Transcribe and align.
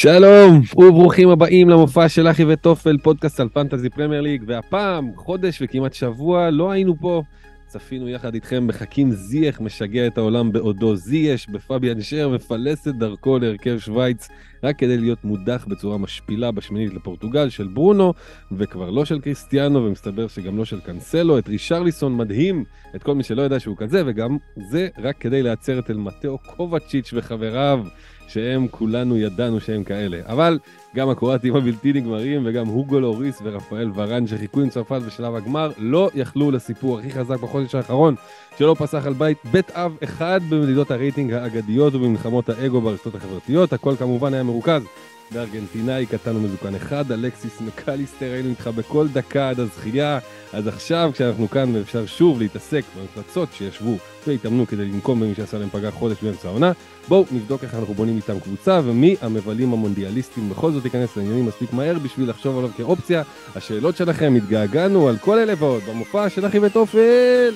שלום 0.00 0.60
וברוכים 0.76 1.28
הבאים 1.28 1.68
למופע 1.68 2.08
של 2.08 2.28
אחי 2.28 2.44
וטופל 2.48 2.96
פודקאסט 2.98 3.40
על 3.40 3.48
פנטזי 3.48 3.90
פרמייר 3.90 4.20
ליג 4.20 4.42
והפעם 4.46 5.10
חודש 5.16 5.62
וכמעט 5.62 5.94
שבוע 5.94 6.50
לא 6.50 6.70
היינו 6.70 6.96
פה. 7.00 7.22
צפינו 7.66 8.08
יחד 8.08 8.34
איתכם 8.34 8.66
בחכים 8.66 9.10
זייח 9.10 9.60
משגע 9.60 10.06
את 10.06 10.18
העולם 10.18 10.52
בעודו 10.52 10.96
זייש 10.96 11.48
בפביאן 11.48 12.00
שר 12.00 12.28
מפלס 12.28 12.88
את 12.88 12.98
דרכו 12.98 13.38
להרכב 13.38 13.78
שווייץ 13.78 14.28
רק 14.62 14.78
כדי 14.78 14.96
להיות 14.96 15.24
מודח 15.24 15.66
בצורה 15.68 15.98
משפילה 15.98 16.50
בשמינית 16.50 16.94
לפורטוגל 16.94 17.48
של 17.48 17.66
ברונו 17.66 18.12
וכבר 18.52 18.90
לא 18.90 19.04
של 19.04 19.20
קריסטיאנו 19.20 19.84
ומסתבר 19.84 20.28
שגם 20.28 20.56
לא 20.56 20.64
של 20.64 20.80
קאנסלו. 20.80 21.38
את 21.38 21.48
רישרליסון 21.48 22.16
מדהים 22.16 22.64
את 22.96 23.02
כל 23.02 23.14
מי 23.14 23.22
שלא 23.22 23.42
ידע 23.42 23.60
שהוא 23.60 23.76
כזה 23.76 24.02
וגם 24.06 24.36
זה 24.70 24.88
רק 24.98 25.18
כדי 25.18 25.42
להצר 25.42 25.78
את 25.78 25.90
אלמטאו 25.90 26.38
קובצ'יץ' 26.38 27.10
וחבריו 27.14 27.84
שהם 28.28 28.66
כולנו 28.70 29.16
ידענו 29.16 29.60
שהם 29.60 29.84
כאלה. 29.84 30.18
אבל 30.26 30.58
גם 30.96 31.08
הקרואטים 31.08 31.56
הבלתי 31.56 31.92
נגמרים 31.92 32.42
וגם 32.44 32.66
הוגו 32.66 33.00
לוריס 33.00 33.38
ורפאל 33.42 33.90
ורן 33.94 34.26
שחיכו 34.26 34.60
עם 34.60 34.68
צרפת 34.68 35.00
בשלב 35.06 35.34
הגמר 35.34 35.70
לא 35.78 36.10
יכלו 36.14 36.50
לסיפור 36.50 36.98
הכי 36.98 37.10
חזק 37.10 37.40
בחודש 37.40 37.74
האחרון 37.74 38.14
שלא 38.58 38.76
פסח 38.78 39.06
על 39.06 39.12
בית 39.12 39.38
בית 39.52 39.70
אב 39.70 39.96
אחד 40.04 40.40
במדידות 40.48 40.90
הרייטינג 40.90 41.32
האגדיות 41.32 41.94
ובמלחמות 41.94 42.48
האגו 42.48 42.80
ברשתות 42.80 43.14
החברתיות. 43.14 43.72
הכל 43.72 43.96
כמובן 43.96 44.34
היה 44.34 44.42
מרוכז 44.42 44.82
בארגנטינאי 45.30 46.06
קטן 46.06 46.36
ומזוקן 46.36 46.74
אחד, 46.74 47.12
אלכסיס 47.12 47.60
מקליסטר, 47.60 48.32
היינו 48.32 48.48
איתך 48.50 48.66
בכל 48.66 49.08
דקה 49.08 49.48
עד 49.48 49.60
הזכייה. 49.60 50.18
אז 50.52 50.66
עכשיו 50.66 51.10
כשאנחנו 51.14 51.50
כאן 51.50 51.76
ואפשר 51.76 52.06
שוב 52.06 52.40
להתעסק 52.40 52.82
במפלצות 52.98 53.48
שישבו 53.52 53.96
והתאמנו 54.26 54.66
כדי 54.66 54.84
לנקום 54.84 55.20
במי 55.20 55.34
שעשה 55.34 55.58
להם 55.58 55.68
פגרה 55.68 55.90
חודש 55.90 56.16
באמצע 56.22 56.48
העונה, 56.48 56.72
בואו 57.08 57.24
נבדוק 57.32 57.64
איך 57.64 57.74
אנחנו 57.74 57.94
בונים 57.94 58.16
איתם 58.16 58.40
קבוצה 58.40 58.80
ומי 58.84 59.16
המבלים 59.20 59.72
המונדיאליסטים 59.72 60.48
בכל 60.48 60.72
זאת 60.72 60.84
ייכנס 60.84 61.16
לעניינים 61.16 61.46
מספיק 61.46 61.72
מהר 61.72 61.98
בשביל 61.98 62.30
לחשוב 62.30 62.58
עליו 62.58 62.70
כאופציה. 62.76 63.22
השאלות 63.56 63.96
שלכם, 63.96 64.34
התגעגענו 64.36 65.08
על 65.08 65.16
כל 65.18 65.38
אלה 65.38 65.52
ועוד 65.58 65.82
במופע 65.88 66.28
של 66.28 66.46
אחי 66.46 66.58
וטופל! 66.58 67.54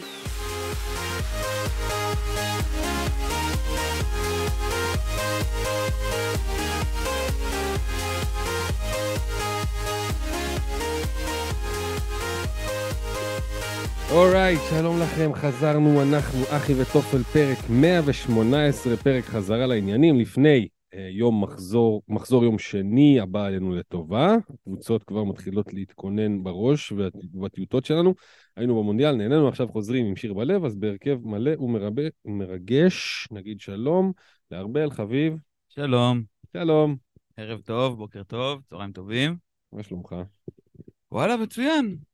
אורייט, 14.13 14.59
right, 14.59 14.71
שלום 14.71 15.01
לכם, 15.01 15.31
חזרנו, 15.35 16.03
אנחנו 16.03 16.39
אחי 16.57 16.73
וטופל 16.83 17.23
פרק 17.23 17.59
118, 17.71 18.97
פרק 18.97 19.25
חזרה 19.25 19.67
לעניינים, 19.67 20.21
לפני 20.21 20.69
אה, 20.95 21.09
יום 21.11 21.43
מחזור, 21.43 22.03
מחזור 22.09 22.45
יום 22.45 22.59
שני 22.59 23.21
הבא 23.21 23.45
עלינו 23.45 23.75
לטובה, 23.75 24.37
הקבוצות 24.55 25.05
כבר 25.05 25.25
מתחילות 25.25 25.75
להתכונן 25.75 26.43
בראש 26.43 26.93
ובטיוטות 26.93 27.85
שלנו, 27.85 28.15
היינו 28.57 28.81
במונדיאל, 28.81 29.17
נהנינו, 29.17 29.49
עכשיו 29.49 29.69
חוזרים 29.69 30.07
עם 30.07 30.17
שיר 30.17 30.35
בלב, 30.35 30.65
אז 30.65 30.77
בהרכב 30.77 31.19
מלא 31.25 31.53
ומרגש, 32.25 33.29
נגיד 33.31 33.61
שלום 33.61 34.13
לארבל, 34.51 34.91
חביב. 34.91 35.35
שלום. 35.69 36.23
שלום. 36.53 36.97
ערב 37.37 37.61
טוב, 37.61 37.99
בוקר 37.99 38.23
טוב, 38.23 38.63
צהריים 38.67 38.93
טובים. 38.93 39.37
מה 39.73 39.83
שלומך? 39.83 40.15
וואלה, 41.13 41.37
מצוין. 41.37 42.10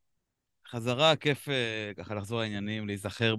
חזרה, 0.71 1.17
כיף 1.17 1.49
אה, 1.49 1.93
ככה 1.97 2.15
לחזור 2.15 2.41
לעניינים, 2.41 2.87
להיזכר 2.87 3.35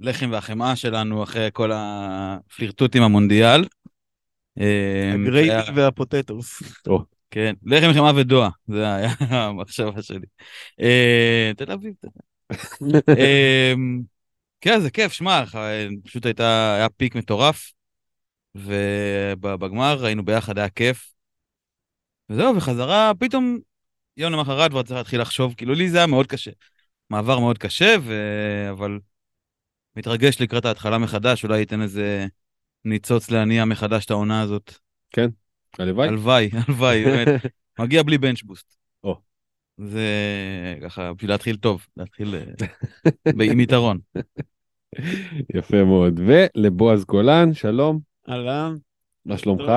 בלחם 0.00 0.30
והחמאה 0.32 0.76
שלנו 0.76 1.22
אחרי 1.22 1.48
כל 1.52 1.70
הפלירטוט 1.74 2.96
עם 2.96 3.02
המונדיאל. 3.02 3.64
אה, 4.60 5.12
הגרייט 5.14 5.52
והפוטטוס. 5.74 6.62
כן, 7.30 7.54
לחם, 7.62 7.92
חמאה 7.94 8.12
ודואה, 8.16 8.48
זה 8.68 8.94
היה 8.94 9.10
המחשבה 9.30 10.02
שלי. 10.02 10.26
אה, 10.80 11.52
תל 11.56 11.72
אביב, 11.72 11.94
תל 12.00 12.08
אביב. 12.08 12.22
כן, 14.60 14.80
זה 14.80 14.90
כיף, 14.90 15.12
שמע, 15.12 15.44
פשוט 16.04 16.26
הייתה, 16.26 16.74
היה 16.74 16.88
פיק 16.88 17.14
מטורף, 17.14 17.72
ובגמר 18.54 20.04
היינו 20.04 20.24
ביחד, 20.24 20.58
היה 20.58 20.68
כיף. 20.68 21.12
וזהו, 22.30 22.56
וחזרה, 22.56 23.12
פתאום 23.18 23.58
יום 24.18 24.32
למחרת 24.32 24.70
כבר 24.70 24.82
צריך 24.82 24.96
להתחיל 24.98 25.20
לחשוב, 25.20 25.54
כאילו 25.56 25.74
לי 25.74 25.90
זה 25.90 25.98
היה 25.98 26.06
מאוד 26.06 26.26
קשה. 26.26 26.50
מעבר 27.10 27.38
מאוד 27.38 27.58
קשה, 27.58 27.94
ו... 28.00 28.14
אבל 28.70 28.98
מתרגש 29.96 30.40
לקראת 30.40 30.64
ההתחלה 30.64 30.98
מחדש, 30.98 31.44
אולי 31.44 31.58
ייתן 31.58 31.82
איזה 31.82 32.26
ניצוץ 32.84 33.30
להניע 33.30 33.64
מחדש 33.64 34.04
את 34.04 34.10
העונה 34.10 34.42
הזאת. 34.42 34.74
כן, 35.10 35.28
הלוואי. 35.78 36.08
הלוואי, 36.08 36.50
הלוואי, 36.68 37.04
באמת. 37.04 37.28
מגיע 37.80 38.02
בלי 38.02 38.18
בנץ' 38.18 38.42
בוסט. 38.42 38.76
או. 39.04 39.20
זה 39.76 40.08
ככה, 40.82 41.12
בשביל 41.12 41.30
להתחיל 41.30 41.56
טוב, 41.56 41.86
להתחיל 41.96 42.34
אה, 42.34 43.44
עם 43.44 43.60
יתרון. 43.60 43.98
יפה 45.56 45.84
מאוד. 45.84 46.20
ולבועז 46.26 47.04
גולן, 47.04 47.54
שלום. 47.54 48.00
אהלן. 48.28 48.74
מה 49.24 49.38
שלומך? 49.38 49.72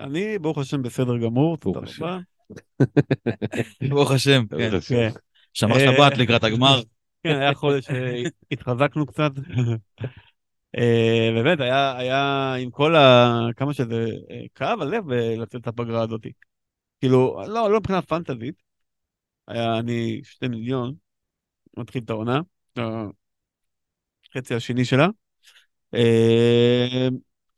אני, 0.00 0.38
ברוך 0.38 0.58
השם, 0.58 0.82
בסדר 0.82 1.18
גמור, 1.18 1.56
תודה 1.56 1.80
רבה. 1.80 2.18
ברוך 3.88 4.10
השם, 4.10 4.44
כן. 4.88 5.10
שמר 5.52 5.78
שבת 5.78 6.18
לקראת 6.18 6.44
הגמר. 6.44 6.82
כן, 7.22 7.36
היה 7.36 7.54
חודש 7.54 7.86
שהתחזקנו 7.86 9.06
קצת. 9.06 9.30
באמת, 11.34 11.60
היה 11.60 12.54
עם 12.54 12.70
כל 12.70 12.96
ה... 12.96 13.38
כמה 13.56 13.74
שזה 13.74 14.06
כאב 14.54 14.80
הלב 14.80 15.10
לצאת 15.12 15.60
את 15.60 15.66
הפגרה 15.66 16.02
הזאת. 16.02 16.26
כאילו, 17.00 17.40
לא, 17.46 17.70
לא 17.70 17.78
מבחינה 17.78 18.02
פנטזית. 18.02 18.54
היה 19.48 19.78
אני 19.78 20.20
שתי 20.24 20.48
מיליון, 20.48 20.94
מתחיל 21.76 22.02
את 22.04 22.10
העונה, 22.10 22.40
החצי 24.30 24.54
השני 24.54 24.84
שלה. 24.84 25.08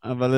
אבל 0.04 0.34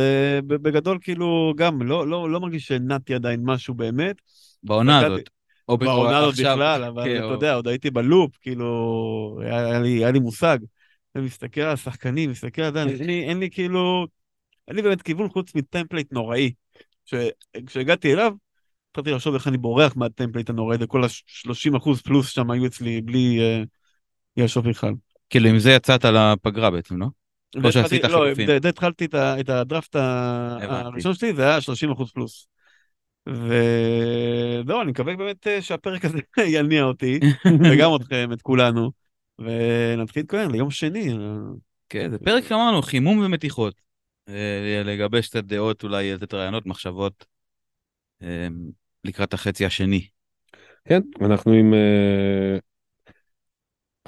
בגדול, 0.47 0.98
כאילו, 1.00 1.52
גם 1.56 1.82
לא, 1.82 2.08
לא, 2.08 2.30
לא 2.30 2.41
מרגיש 2.41 2.66
שנעתי 2.66 3.14
עדיין 3.14 3.41
משהו 3.44 3.75
באמת. 3.75 4.16
בעונה 4.62 4.98
הזאת. 4.98 5.30
או 5.69 5.78
בעונה 5.78 6.19
הזאת 6.19 6.34
בכלל, 6.34 6.84
אבל 6.84 7.04
כן, 7.04 7.16
אתה 7.16 7.25
יודע, 7.25 7.54
עוד 7.54 7.69
הייתי 7.69 7.91
ב 7.91 7.98
loop, 7.98 8.37
כאילו, 8.41 9.41
היה 9.42 9.80
לי, 9.80 9.88
היה 9.88 10.10
לי 10.10 10.19
מושג. 10.19 10.58
ומסתכל 11.14 11.60
על 11.60 11.72
השחקנים, 11.72 12.30
מסתכל 12.30 12.62
על 12.62 12.72
זה, 12.72 12.82
אין 13.08 13.38
לי 13.38 13.50
כאילו, 13.50 14.06
אין 14.69 14.76
לי 14.76 14.82
באמת 14.82 15.02
כיוון 15.02 15.28
חוץ 15.28 15.54
מ 15.55 15.61
template 15.61 16.12
נוראי. 16.12 16.52
כשהגעתי 17.66 18.12
אליו, 18.12 18.32
התחלתי 18.91 19.10
לחשוב 19.10 19.34
איך 19.34 19.48
אני 19.48 19.58
בורח 19.58 19.96
מה 19.97 20.07
template 20.07 20.50
הנוראי, 20.50 20.76
וכל 20.81 21.04
ה-30 21.04 21.76
אחוז 21.76 22.02
פלוס 22.02 22.28
שם 22.28 22.50
היו 22.50 22.66
אצלי 22.66 23.00
בלי 23.00 23.41
ישוב 24.36 24.69
בכלל. 24.69 24.92
כאילו, 25.31 25.48
עם 25.48 25.58
זה 25.58 25.70
יצאת 25.70 26.04
לפגרה 26.04 26.70
בעצם, 26.70 27.00
לא? 27.00 27.06
או 27.65 27.72
שעשית 27.72 28.04
לא, 28.04 28.09
חילופין. 28.09 28.48
לא, 28.48 28.59
די 28.59 28.69
התחלתי 28.69 29.06
את 29.15 29.48
הדראפט 29.48 29.97
הראשון 29.97 31.15
שלי, 31.15 31.34
זה 31.34 31.42
היה 31.42 31.60
30 31.60 31.91
אחוז 31.91 32.10
פלוס. 32.10 32.47
וזהו, 33.28 34.82
אני 34.82 34.91
מקווה 34.91 35.16
באמת 35.16 35.47
אה, 35.47 35.62
שהפרק 35.62 36.04
הזה 36.04 36.19
יניע 36.56 36.82
אותי, 36.82 37.20
וגם 37.64 37.91
אתכם, 37.97 38.32
את 38.32 38.43
כולנו, 38.43 38.91
ונתחיל 39.38 40.22
להתכונן 40.22 40.50
ליום 40.50 40.70
שני. 40.70 41.14
כן, 41.88 42.10
זה 42.10 42.19
פרק 42.19 42.53
אמרנו, 42.53 42.82
חימום 42.82 43.19
ומתיחות. 43.19 43.81
אה, 44.28 44.82
לגבש 44.84 45.28
קצת 45.28 45.44
דעות, 45.44 45.82
אולי 45.82 46.14
לתת 46.14 46.34
רעיונות, 46.34 46.66
מחשבות, 46.66 47.26
אה, 48.22 48.48
לקראת 49.04 49.34
החצי 49.34 49.66
השני. 49.66 50.06
כן, 50.84 51.00
אנחנו 51.20 51.53
עם 51.53 51.75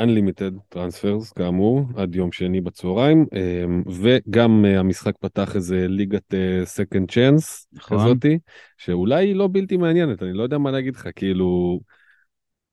Unlimited 0.01 0.75
Transfers 0.75 1.35
כאמור 1.37 1.83
עד 1.97 2.15
יום 2.15 2.33
שני 2.33 2.61
בצהריים 2.61 3.27
אמ, 3.33 3.83
וגם 3.87 4.65
אה, 4.65 4.79
המשחק 4.79 5.15
פתח 5.21 5.57
איזה 5.57 5.89
ליגת 5.89 6.35
second 6.65 7.11
chance 7.11 7.67
נכון. 7.73 7.99
כזאתי 7.99 8.39
שאולי 8.77 9.27
היא 9.27 9.37
לא 9.37 9.49
בלתי 9.53 9.77
מעניינת 9.77 10.23
אני 10.23 10.33
לא 10.33 10.43
יודע 10.43 10.59
מה 10.59 10.71
להגיד 10.71 10.97
לך 10.97 11.09
כאילו 11.17 11.81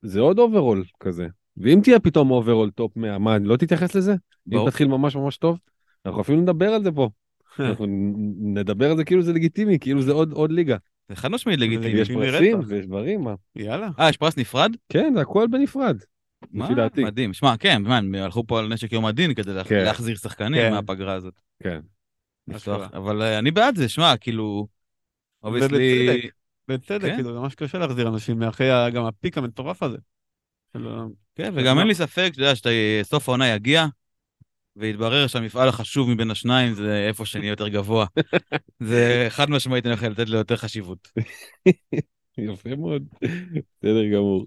זה 0.02 0.20
עוד 0.20 0.40
overall 0.40 0.84
כזה 1.00 1.28
ואם 1.58 1.80
תהיה 1.84 2.00
פתאום 2.00 2.32
overall 2.32 2.72
top 2.72 2.98
100 2.98 3.18
מה 3.18 3.38
לא 3.38 3.58
תתייחס 3.58 3.96
לזה? 3.96 4.16
אם 4.54 4.60
תתחיל 4.68 4.88
ממש 4.88 5.16
ממש 5.16 5.38
טוב 5.38 5.60
אנחנו 6.06 6.22
אפילו 6.22 6.42
נדבר 6.42 6.70
על 6.70 6.84
זה 6.84 6.92
פה. 6.92 7.10
אנחנו 7.60 7.86
נדבר 8.40 8.92
על 8.92 8.98
זה 8.98 9.04
כאילו 9.04 9.22
זה 9.22 9.34
לגיטימי 9.34 9.80
כאילו 9.80 10.02
זה 10.02 10.12
עוד 10.12 10.32
עוד 10.32 10.52
ליגה. 10.52 10.78
זה 11.10 11.16
חד 11.16 11.32
משמעית 11.32 11.60
לגיטימי. 11.60 12.00
יש 12.00 12.12
פרסים 12.12 12.60
ויש 12.68 12.86
דברים 12.86 13.22
מה. 13.22 13.36
יאללה. 13.56 13.90
אה 14.00 14.10
יש 14.10 14.18
פרס 14.18 14.38
נפרד? 14.38 14.72
כן 14.90 15.14
זה 15.16 15.22
הכל 15.22 15.48
בנפרד. 15.48 15.98
לפי 16.54 16.76
דעתי. 16.76 17.04
מדהים. 17.04 17.34
שמע, 17.34 17.58
כן, 17.58 17.82
מה, 17.82 18.24
הלכו 18.24 18.48
פה 18.48 18.60
על 18.60 18.68
נשק 18.68 18.92
יום 18.92 19.06
הדין 19.06 19.34
כדי 19.34 19.64
כן. 19.64 19.84
להחזיר 19.84 20.16
שחקנים 20.16 20.62
כן. 20.62 20.72
מהפגרה 20.72 21.14
הזאת. 21.14 21.42
כן. 21.64 21.80
אבל 22.94 23.22
uh, 23.22 23.40
אני 23.40 23.52
בעד 23.52 23.76
זה, 23.76 23.90
שמע, 23.90 24.18
כאילו... 24.18 24.68
ובצדק, 25.44 25.78
בצדק, 26.68 27.02
כן? 27.02 27.16
כאילו, 27.16 27.34
זה 27.34 27.40
ממש 27.40 27.56
קשה 27.56 27.78
להחזיר 27.78 28.08
אנשים 28.08 28.40
מאחרי 28.40 28.92
גם 28.92 29.06
הפיק 29.06 29.38
המטורף 29.38 29.84
הזה. 29.84 29.98
כן, 31.36 31.54
וגם 31.56 31.80
אין 31.80 31.88
לי 31.88 31.96
ספק, 31.96 32.32
אתה 32.34 32.42
יודע, 32.42 32.54
שסוף 32.56 33.30
העונה 33.30 33.48
יגיע, 33.48 33.86
והתברר 34.76 35.28
שהמפעל 35.28 35.70
החשוב 35.70 36.10
מבין 36.10 36.32
השניים 36.32 36.74
זה 36.74 37.08
איפה 37.08 37.26
שנהיה 37.26 37.50
יותר 37.50 37.68
גבוה. 37.68 38.06
זה 38.90 39.28
חד 39.30 39.50
משמעית 39.50 39.86
אני 39.86 39.94
יכול 39.94 40.08
לתת 40.08 40.30
לו 40.30 40.38
יותר 40.38 40.56
חשיבות. 40.56 41.12
יפה 42.38 42.76
מאוד, 42.76 43.04
בסדר 43.82 44.08
גמור. 44.14 44.46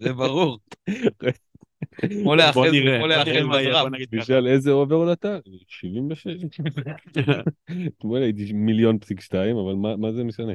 זה 0.00 0.12
ברור. 0.12 0.58
כמו 2.22 2.34
לאחוז 2.34 2.56
בזרם. 3.52 3.92
תשאל 4.20 4.46
איזה 4.46 4.70
overall 4.70 5.12
אתה? 5.12 5.38
76. 5.68 6.44
אתמול 7.86 8.22
הייתי 8.22 8.52
מיליון 8.52 8.98
פסיק 8.98 9.20
שתיים, 9.20 9.56
אבל 9.56 9.74
מה 9.74 10.12
זה 10.12 10.24
משנה? 10.24 10.52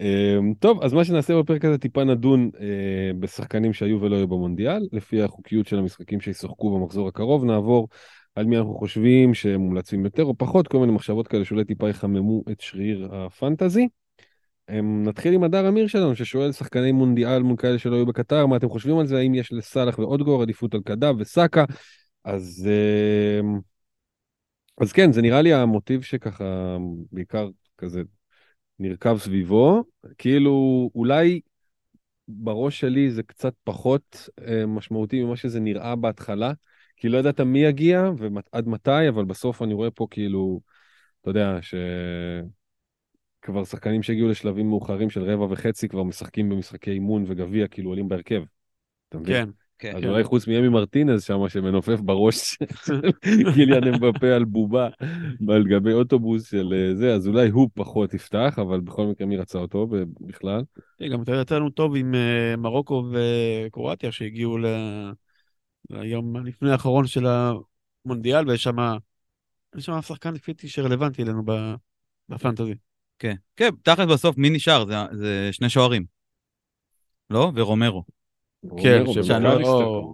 אמ, 0.00 0.54
טוב, 0.58 0.82
אז 0.82 0.92
מה 0.92 1.04
שנעשה 1.04 1.38
בפרק 1.38 1.64
הזה 1.64 1.78
טיפה 1.78 2.04
נדון 2.04 2.50
אה, 2.60 3.10
בשחקנים 3.20 3.72
שהיו 3.72 4.00
ולא 4.00 4.16
היו 4.16 4.28
במונדיאל, 4.28 4.88
לפי 4.92 5.22
החוקיות 5.22 5.66
של 5.66 5.78
המשחקים 5.78 6.20
שישחקו 6.20 6.78
במחזור 6.78 7.08
הקרוב, 7.08 7.44
נעבור 7.44 7.88
על 8.34 8.46
מי 8.46 8.58
אנחנו 8.58 8.74
חושבים 8.74 9.34
שהם 9.34 9.60
מומלצים 9.60 10.04
יותר 10.04 10.24
או 10.24 10.34
פחות, 10.38 10.68
כל 10.68 10.78
מיני 10.78 10.92
מחשבות 10.92 11.28
כאלה 11.28 11.44
שאולי 11.44 11.64
טיפה 11.64 11.88
יחממו 11.88 12.42
את 12.50 12.60
שריר 12.60 13.08
הפנטזי. 13.12 13.88
נתחיל 14.82 15.34
עם 15.34 15.44
הדר 15.44 15.68
אמיר 15.68 15.86
שלנו 15.86 16.16
ששואל 16.16 16.52
שחקני 16.52 16.92
מונדיאל 16.92 17.42
מול 17.42 17.56
כאלה 17.56 17.78
שלא 17.78 17.96
היו 17.96 18.06
בקטר, 18.06 18.46
מה 18.46 18.56
אתם 18.56 18.68
חושבים 18.68 18.98
על 18.98 19.06
זה, 19.06 19.18
האם 19.18 19.34
יש 19.34 19.52
לסאלח 19.52 19.98
ואודגור 19.98 20.42
עדיפות 20.42 20.74
על 20.74 20.80
קדאב 20.84 21.16
וסאקה, 21.18 21.64
אז, 22.24 22.68
אמ, 23.40 23.58
אז 24.80 24.92
כן, 24.92 25.12
זה 25.12 25.22
נראה 25.22 25.42
לי 25.42 25.54
המוטיב 25.54 26.02
שככה 26.02 26.76
בעיקר 27.12 27.48
כזה 27.78 28.02
נרכב 28.78 29.18
סביבו, 29.18 29.84
כאילו 30.18 30.90
אולי 30.94 31.40
בראש 32.28 32.80
שלי 32.80 33.10
זה 33.10 33.22
קצת 33.22 33.54
פחות 33.64 34.28
אה, 34.46 34.66
משמעותי 34.66 35.24
ממה 35.24 35.36
שזה 35.36 35.60
נראה 35.60 35.96
בהתחלה, 35.96 36.52
כי 36.96 37.08
לא 37.08 37.18
ידעת 37.18 37.40
מי 37.40 37.58
יגיע 37.58 38.10
ועד 38.18 38.68
מתי, 38.68 39.08
אבל 39.08 39.24
בסוף 39.24 39.62
אני 39.62 39.74
רואה 39.74 39.90
פה 39.90 40.06
כאילו, 40.10 40.60
אתה 41.20 41.30
יודע, 41.30 41.58
שכבר 43.44 43.64
שחקנים 43.64 44.02
שהגיעו 44.02 44.28
לשלבים 44.28 44.68
מאוחרים 44.68 45.10
של 45.10 45.22
רבע 45.22 45.46
וחצי 45.50 45.88
כבר 45.88 46.02
משחקים 46.02 46.48
במשחקי 46.48 46.90
אימון 46.90 47.24
וגביע, 47.26 47.68
כאילו 47.68 47.90
עולים 47.90 48.08
בהרכב. 48.08 48.42
אתה 49.08 49.18
מבין? 49.18 49.46
כן. 49.46 49.50
כן, 49.78 49.96
אז. 49.96 50.04
אולי 50.04 50.24
חוץ 50.24 50.46
מימי 50.46 50.68
מרטינז 50.68 51.24
שם 51.24 51.48
שמנופף 51.48 52.00
בראש 52.00 52.58
גיליאן 53.54 53.84
אמבפה 53.84 54.26
על 54.26 54.44
בובה 54.44 54.88
על 55.48 55.64
גבי 55.64 55.92
אוטובוס 55.92 56.50
של 56.50 56.72
אה, 56.76 56.94
זה, 56.94 57.14
אז 57.14 57.28
אולי 57.28 57.48
הוא 57.48 57.70
פחות 57.74 58.14
יפתח, 58.14 58.58
אבל 58.62 58.80
בכל 58.80 59.06
מקרה 59.06 59.26
מי 59.26 59.36
רצה 59.36 59.58
אותו 59.58 59.86
בכלל? 60.20 60.62
גם 61.12 61.22
אתה 61.22 61.32
יצא 61.40 61.56
לנו 61.56 61.70
טוב 61.70 61.96
עם 61.96 62.14
אה, 62.14 62.56
מרוקו 62.56 63.04
וקרואטיה 63.12 64.12
שהגיעו 64.12 64.58
ליום 65.90 66.46
לפני 66.46 66.70
האחרון 66.70 67.06
של 67.06 67.26
המונדיאל, 67.26 68.48
ויש 68.48 68.62
שם, 68.62 68.76
יש 69.76 69.84
שם 69.84 70.02
שחקן 70.02 70.34
לפי 70.34 70.52
שרלוונטי 70.68 71.22
אלינו 71.22 71.42
בפנטזי. 72.28 72.74
כן, 73.18 73.34
כן, 73.56 73.70
תכל'ס 73.82 74.08
בסוף 74.08 74.38
מי 74.38 74.50
נשאר? 74.50 74.84
זה 75.12 75.48
שני 75.52 75.68
שוערים. 75.68 76.04
לא? 77.30 77.52
ורומרו. 77.54 78.04
כן, 78.82 79.02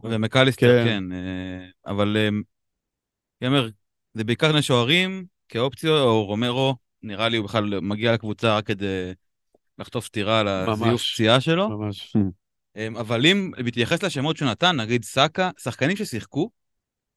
ומקליסטר, 0.04 0.84
כן. 0.84 1.12
אה, 1.12 1.66
אבל 1.86 2.16
אה, 2.16 2.28
אני 3.42 3.48
אומר, 3.48 3.68
זה 4.14 4.24
בעיקר 4.24 4.52
שני 4.52 4.62
שוערים 4.62 5.24
כאופציה, 5.48 5.90
או 5.90 6.24
רומרו, 6.24 6.76
נראה 7.02 7.28
לי 7.28 7.36
הוא 7.36 7.44
בכלל 7.44 7.80
מגיע 7.80 8.12
לקבוצה 8.12 8.56
רק 8.56 8.66
כדי 8.66 9.12
לחטוף 9.78 10.06
סטירה 10.06 10.40
על 10.40 10.48
הזיוף 10.48 11.02
פציעה 11.12 11.40
שלו. 11.40 11.68
ממש. 11.68 12.16
אה, 12.76 12.88
אבל 13.00 13.26
אם 13.26 13.50
מתייחס 13.64 14.02
לשמות 14.02 14.36
שהוא 14.36 14.50
נתן, 14.50 14.76
נגיד 14.80 15.04
סאקה, 15.04 15.50
שחקנים 15.58 15.96
ששיחקו 15.96 16.50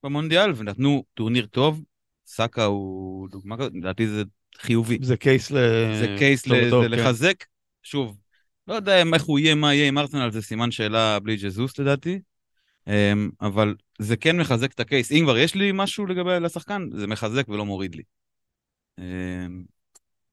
במונדיאל 0.04 0.52
ונתנו 0.56 1.04
טורניר 1.14 1.46
טוב, 1.46 1.82
סאקה 2.26 2.66
הוא 2.66 3.30
דוגמה 3.30 3.58
כזאת, 3.58 3.72
לדעתי 3.76 4.08
זה 4.08 4.24
חיובי. 4.58 4.98
זה 5.02 5.18
case 5.18 5.52
ל... 5.52 5.58
זה 6.00 6.16
case 6.18 6.48
כן. 6.48 6.52
לחזק. 6.90 7.44
שוב, 7.84 8.18
לא 8.68 8.74
יודע 8.74 9.04
איך 9.14 9.24
הוא 9.24 9.40
יהיה, 9.40 9.56
מה 9.56 9.74
יהיה 9.74 9.88
עם 9.88 9.98
ארסנל, 9.98 10.32
זה 10.32 10.42
סימן 10.42 10.72
שאלה 10.72 11.20
בלי 11.20 11.36
ג'זוס 11.36 11.80
לדעתי. 11.80 12.20
אמ, 12.88 13.30
אבל 13.42 13.76
זה 14.00 14.18
כן 14.18 14.38
מחזק 14.38 14.72
את 14.72 14.80
ה 14.80 14.85
case. 14.85 15.12
אם 15.12 15.22
כבר 15.24 15.38
יש 15.38 15.56
לי 15.56 15.72
משהו 15.74 16.06
לגבי 16.06 16.40
לשחקן, 16.42 16.90
זה 16.92 17.08
מחזק 17.08 17.50
ולא 17.50 17.66
מוריד 17.66 17.96
לי. 17.96 18.04
אמ, 19.00 19.64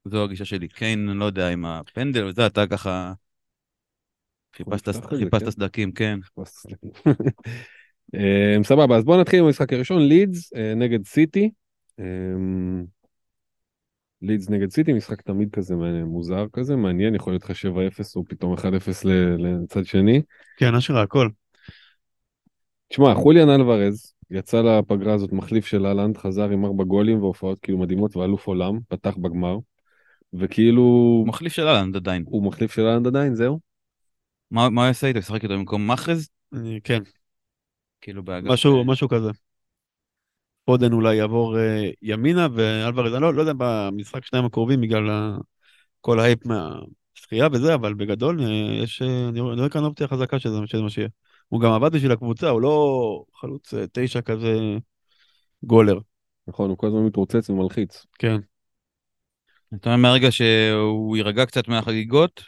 זו 0.04 0.24
הגישה 0.24 0.44
שלי. 0.44 0.68
קיין, 0.68 1.08
אני 1.08 1.18
לא 1.18 1.24
יודע, 1.24 1.48
עם 1.48 1.64
הפנדל 1.64 2.24
וזה, 2.24 2.46
אתה 2.46 2.66
ככה... 2.66 3.12
חיפשת 4.56 5.44
כן. 5.44 5.50
סדקים, 5.50 5.92
כן. 5.92 6.18
אמ, 8.14 8.64
סבבה, 8.64 8.96
אז 8.96 9.04
בואו 9.04 9.20
נתחיל 9.20 9.38
עם 9.38 9.46
המשחק 9.46 9.72
הראשון, 9.72 10.02
לידס 10.02 10.52
אה, 10.52 10.74
נגד 10.74 11.06
סיטי. 11.06 11.50
לידס 14.22 14.50
נגד 14.50 14.70
סיטי, 14.70 14.92
משחק 14.92 15.20
תמיד 15.20 15.50
כזה 15.52 15.74
מוזר 16.04 16.46
כזה, 16.52 16.76
מעניין, 16.76 17.14
יכול 17.14 17.32
להיות 17.32 17.44
לך 17.44 17.50
7-0 17.50 18.16
או 18.16 18.24
פתאום 18.24 18.54
1-0 18.54 18.62
לצד 19.38 19.84
שני. 19.84 20.22
כן, 20.56 20.74
אשרה 20.74 21.02
הכל. 21.02 21.28
תשמע, 22.88 23.14
חוליאן 23.14 23.50
אלוורז 23.50 24.14
יצא 24.30 24.62
לפגרה 24.62 25.14
הזאת 25.14 25.32
מחליף 25.32 25.66
של 25.66 25.86
אהלנד, 25.86 26.16
חזר 26.16 26.50
עם 26.50 26.64
ארבע 26.64 26.84
גולים 26.84 27.22
והופעות 27.22 27.58
כאילו 27.58 27.78
מדהימות 27.78 28.16
ואלוף 28.16 28.46
עולם, 28.46 28.78
פתח 28.88 29.16
בגמר, 29.16 29.58
וכאילו... 30.32 30.82
הוא 30.82 31.28
מחליף 31.28 31.52
של 31.52 31.66
הולאנד 31.66 31.96
עדיין. 31.96 32.24
הוא 32.26 32.44
מחליף 32.44 32.72
של 32.72 32.82
הולאנד 32.82 33.06
עדיין, 33.06 33.34
זהו? 33.34 33.60
מה 34.50 34.64
הוא 34.64 34.84
יעשה 34.84 35.06
איתו? 35.06 35.18
ישחק 35.18 35.42
איתו 35.42 35.54
במקום 35.54 35.86
מארז? 35.86 36.28
כן. 36.84 37.02
כאילו 38.00 38.22
באגף... 38.22 38.50
משהו, 38.50 38.84
משהו 38.84 39.08
כזה. 39.08 39.30
פודן 40.70 40.92
אולי 40.92 41.16
יעבור 41.16 41.56
uh, 41.56 41.58
ימינה, 42.02 42.48
ואלוורז, 42.54 43.14
אני 43.14 43.22
לא, 43.22 43.34
לא 43.34 43.40
יודע 43.40 43.52
במשחק 43.58 44.24
שניים 44.24 44.44
הקרובים 44.44 44.80
בגלל 44.80 45.10
ה... 45.10 45.38
כל 46.00 46.20
ההייפ 46.20 46.38
מהשחייה 46.46 47.48
וזה, 47.52 47.74
אבל 47.74 47.94
בגדול 47.94 48.40
uh, 48.40 48.42
יש, 48.82 49.02
uh, 49.02 49.28
אני 49.28 49.40
רואה 49.40 49.68
כאן 49.68 49.84
אופציה 49.84 50.08
חזקה 50.08 50.38
שזה, 50.38 50.58
שזה 50.66 50.82
מה 50.82 50.90
שיהיה. 50.90 51.08
הוא 51.48 51.60
גם 51.60 51.72
עבד 51.72 51.92
בשביל 51.92 52.12
הקבוצה, 52.12 52.48
הוא 52.48 52.60
לא 52.60 53.24
חלוץ 53.34 53.74
תשע 53.92 54.20
כזה 54.20 54.58
גולר. 55.62 55.98
נכון, 56.46 56.70
הוא 56.70 56.78
כל 56.78 56.86
הזמן 56.86 57.04
מתרוצץ 57.04 57.50
ומלחיץ. 57.50 58.06
כן. 58.18 58.36
אתה 59.74 59.94
אומר 59.94 60.02
מהרגע 60.02 60.30
שהוא 60.30 61.16
יירגע 61.16 61.46
קצת 61.46 61.68
מהחגיגות, 61.68 62.42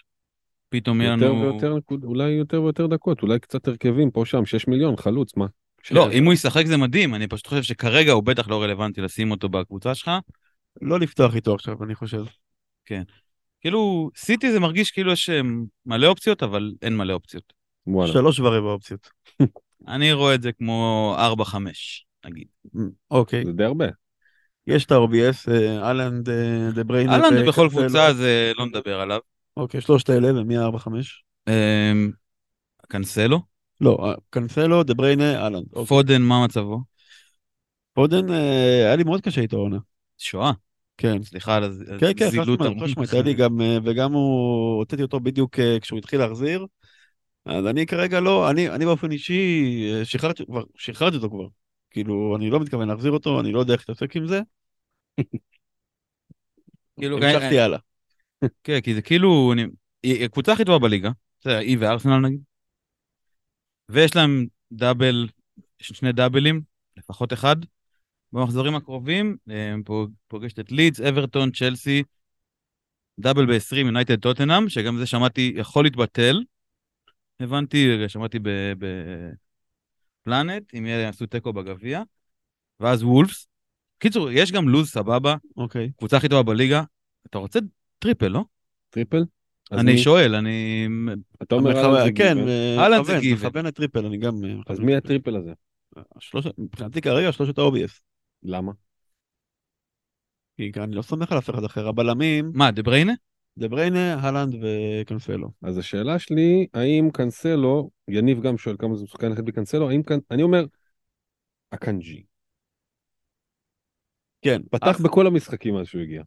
פתאום 0.69 1.01
יהיה 1.01 1.13
לנו... 1.13 1.41
ויותר, 1.41 1.77
אולי 2.05 2.31
יותר 2.31 2.63
ויותר 2.63 2.87
דקות, 2.87 3.23
אולי 3.23 3.39
קצת 3.39 3.69
הרכבים 3.69 4.11
פה 4.11 4.25
שם, 4.25 4.45
6 4.45 4.69
מיליון, 4.69 4.97
חלוץ, 4.97 5.37
מה? 5.37 5.47
לא, 5.91 6.13
אם 6.13 6.25
הוא 6.25 6.33
ישחק 6.33 6.67
זה 6.67 6.77
מדהים, 6.77 7.15
אני 7.15 7.27
פשוט 7.27 7.47
חושב 7.47 7.63
שכרגע 7.63 8.13
הוא 8.13 8.23
בטח 8.23 8.49
לא 8.49 8.63
רלוונטי 8.63 9.01
לשים 9.01 9.31
אותו 9.31 9.49
בקבוצה 9.49 9.95
שלך. 9.95 10.11
לא 10.83 11.01
לפתוח 11.01 11.35
איתו 11.35 11.55
עכשיו, 11.55 11.85
אני 11.85 11.95
חושב. 11.95 12.25
כן. 12.85 13.03
כאילו, 13.61 14.11
סיטי 14.17 14.53
זה 14.53 14.61
מרגיש 14.61 14.91
כאילו 14.91 15.13
יש 15.13 15.31
אה, 15.31 15.41
מלא 15.87 16.07
אופציות, 16.07 16.43
אבל 16.43 16.73
אין 16.83 16.97
מלא 16.97 17.13
אופציות. 17.13 17.53
וואלה. 17.87 18.13
שלוש 18.13 18.41
ורבע 18.41 18.71
אופציות. 18.71 19.11
אני 19.89 20.13
רואה 20.13 20.35
את 20.35 20.43
זה 20.43 20.53
כמו 20.53 21.15
ארבע, 21.19 21.45
חמש, 21.45 22.07
נגיד. 22.27 22.47
אוקיי. 23.11 23.45
זה 23.45 23.53
די 23.53 23.65
הרבה. 23.65 23.87
יש 24.67 24.85
את 24.85 24.93
ה-obvious, 24.93 25.51
אה, 25.53 25.83
הולאנד, 25.83 26.29
אה, 26.29 26.71
דה 26.75 26.85
בריינה. 26.85 27.13
הולאנד 27.13 27.49
בכל 27.49 27.69
קבוצה, 27.71 28.15
זה 28.15 28.53
לא 28.57 28.67
נדבר 28.67 29.01
עליו. 29.01 29.19
אוקיי, 29.57 29.81
שלושת 29.81 30.11
האלה, 30.11 30.41
ומי 30.41 30.57
הארבע, 30.57 30.79
חמש? 30.79 31.25
קנסלו. 32.89 33.52
לא, 33.83 33.99
אה, 34.03 34.15
קנסלו, 34.31 34.83
דה 34.83 34.95
בריינה, 34.95 35.43
הולאנד. 35.43 35.65
אוקיי. 35.73 35.87
פודן, 35.87 36.23
מה 36.23 36.45
מצבו? 36.45 36.81
פודן, 37.93 38.31
אה, 38.31 38.87
היה 38.87 38.97
לי 38.97 39.05
מאוד 39.05 39.21
קשה 39.21 39.41
איתו 39.41 39.57
עונה. 39.57 39.79
שואה. 40.19 40.53
כן. 40.97 41.23
סליחה 41.23 41.57
על 41.57 41.65
הזילות. 41.65 42.01
כן, 42.01 42.13
כן, 42.17 42.29
חד 42.85 42.90
משמעית, 42.90 43.13
היה 43.13 43.23
לי 43.23 43.35
גם, 43.35 43.61
אה, 43.61 43.79
וגם 43.85 44.13
הוא, 44.13 44.79
הוצאתי 44.79 45.03
אותו 45.03 45.21
בדיוק 45.21 45.59
כשהוא 45.81 45.99
התחיל 45.99 46.21
להחזיר. 46.21 46.67
אז 47.45 47.67
אני 47.67 47.87
כרגע 47.87 48.21
לא, 48.21 48.51
אני, 48.51 48.69
אני 48.69 48.85
באופן 48.85 49.13
אישי, 49.13 50.03
שחררתי, 50.05 50.47
כבר, 50.47 50.63
שחררתי 50.77 51.17
אותו 51.17 51.31
כבר. 51.31 51.47
כאילו, 51.91 52.37
אני 52.37 52.51
לא 52.51 52.61
מתכוון 52.61 52.89
להחזיר 52.89 53.13
אותו, 53.13 53.41
אני 53.41 53.53
לא 53.53 53.61
יודע 53.61 53.75
איך 53.75 53.85
להתעסק 53.89 54.17
עם 54.17 54.27
זה. 54.27 54.41
כאילו, 57.01 57.17
המשכתי 57.17 57.61
הלאה. 57.61 57.79
כן, 58.65 58.81
כי 58.81 58.95
זה 58.95 59.03
כאילו, 59.03 59.55
הקבוצה 60.25 60.53
הכי 60.53 60.65
טובה 60.65 60.79
בליגה, 60.79 61.11
זה 61.45 61.59
היא 61.59 61.77
וארסנל 61.81 62.19
נגיד. 62.19 62.52
ויש 63.93 64.17
להם 64.17 64.47
דאבל, 64.73 65.29
שני 65.79 66.13
דאבלים, 66.13 66.63
לפחות 66.97 67.33
אחד. 67.33 67.57
במחזורים 68.33 68.75
הקרובים, 68.75 69.37
פוגשת 70.29 70.61
את 70.61 70.73
לידס, 70.73 71.01
אברטון, 71.01 71.51
צ'לסי, 71.51 72.03
double 73.21 73.47
ב-20, 73.47 73.77
יונייטד 73.77 74.21
טוטנאם, 74.21 74.69
שגם 74.69 74.99
זה 74.99 75.07
שמעתי 75.07 75.53
יכול 75.57 75.85
להתבטל. 75.85 76.43
הבנתי, 77.41 78.09
שמעתי 78.09 78.39
ב 80.25 80.31
planet, 80.31 80.75
אם 80.79 80.87
יעשו 80.87 81.27
תיקו 81.27 81.53
בגביע. 81.53 82.03
ואז 82.81 83.03
וולפס. 83.03 83.47
קיצור, 83.99 84.31
יש 84.31 84.53
גם 84.53 84.69
לו"ז 84.69 84.91
סבבה. 84.91 85.37
אוקיי. 85.57 85.91
קבוצה 85.99 86.17
הכי 86.17 86.29
טובה 86.29 86.43
בליגה. 86.43 86.83
אתה 87.27 87.39
רוצה 87.39 87.59
triple, 87.99 88.29
לא? 88.29 88.45
triple? 88.91 89.25
אני 89.73 89.99
שואל, 89.99 90.35
אני... 90.35 90.89
אתה 91.43 91.55
אומר 91.55 91.77
אהלן 91.77 92.05
זה 92.05 92.13
כן. 92.13 92.39
אהלן 92.79 93.05
זה 93.05 93.19
גיוון. 93.21 93.47
מכוון 93.47 93.67
ל 93.67 93.72
triple, 93.72 94.07
אני 94.07 94.19
גם... 94.19 94.35
אז 94.67 94.79
מי 94.79 94.97
ה 94.97 95.02
triple 95.02 95.37
הזה? 95.37 95.53
מבחינתי 96.59 97.01
כרגע 97.01 97.33
שלושת 97.33 97.59
ה-obvious. 97.59 98.01
למה? 98.43 98.73
כי 100.57 100.73
אני 100.77 100.95
לא 100.95 101.03
סומך 101.03 101.33
על 101.33 101.39
אף 101.39 101.51
אחד 101.51 101.65
אחר. 101.65 101.89
הבלמים... 101.89 102.51
מה, 102.55 102.71
דה 102.71 102.83
בריינה? 102.83 103.13
דה 103.59 103.69
בריינה, 103.69 104.15
הלנד 104.15 104.55
וקנסלו. 104.63 105.51
אז 105.63 105.79
השאלה 105.79 106.19
שלי, 106.19 106.67
האם 106.75 107.11
קנסלו, 107.13 107.91
יניב 108.09 108.43
גם 108.43 108.59
שואל 108.59 108.77
כמה 108.79 108.97
זה 108.97 109.05
מסוכן 109.05 109.29
ללכת 109.29 109.45
בקנסלו, 109.45 109.91
האם, 109.91 110.03
אני 110.31 110.43
אומר, 110.43 110.65
הקנג'י. 111.73 112.23
כן. 114.43 114.63
פתח 114.71 115.01
בכל 115.05 115.27
המשחקים 115.27 115.75
מאז 115.75 115.87
שהוא 115.87 116.03
הגיע. 116.03 116.23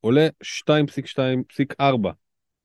עולה 0.00 0.28
2.2.4 0.44 1.84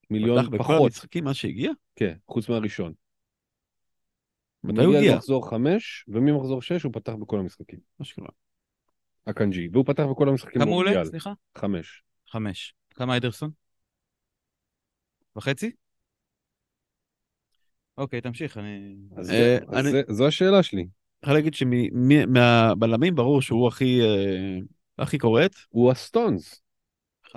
מיליון 0.10 0.38
פחות. 0.44 0.54
פתח 0.54 0.64
בכל 0.64 0.84
המשחקים 0.84 1.24
מאז 1.24 1.36
שהגיע? 1.36 1.72
כן, 1.96 2.14
חוץ 2.28 2.50
מהראשון. 2.50 2.94
מתי 4.64 4.84
הוא 4.84 4.96
הגיע? 4.96 5.14
ממחזור 5.14 5.50
5, 5.50 6.06
וממחזור 6.08 6.62
6 6.62 6.84
הוא 6.84 6.94
פתח 6.94 7.14
בכל 7.22 7.40
המשחקים. 7.40 7.80
אשכרה. 8.02 8.30
הקנג'י, 9.28 9.70
והוא 9.72 9.86
פתח 9.86 10.04
בכל 10.12 10.30
המשחקים. 10.30 10.62
כמה 10.62 10.72
הוא 10.72 10.80
עולה? 10.80 11.06
סליחה? 11.06 11.34
5. 11.58 12.04
5. 12.28 12.74
כמה 12.90 13.18
אדרסון? 13.18 13.52
וחצי? 15.36 15.72
אוקיי, 17.98 18.22
תמשיך, 18.22 18.58
אני... 18.58 18.96
אז 19.18 19.32
אה, 19.32 19.58
אני... 19.74 19.92
זה, 19.92 20.02
זו 20.10 20.28
השאלה 20.28 20.64
שלי. 20.64 20.82
אני 20.82 20.90
יכול 21.24 21.34
להגיד 21.34 21.54
שמהבלמים 21.54 23.16
ברור 23.16 23.42
שהוא 23.42 23.68
הכי, 23.68 24.02
אה, 24.02 24.58
הכי 24.98 25.18
קורט. 25.18 25.56
הוא 25.70 25.92
הסטונס. 25.92 26.62
5-4. 27.28 27.36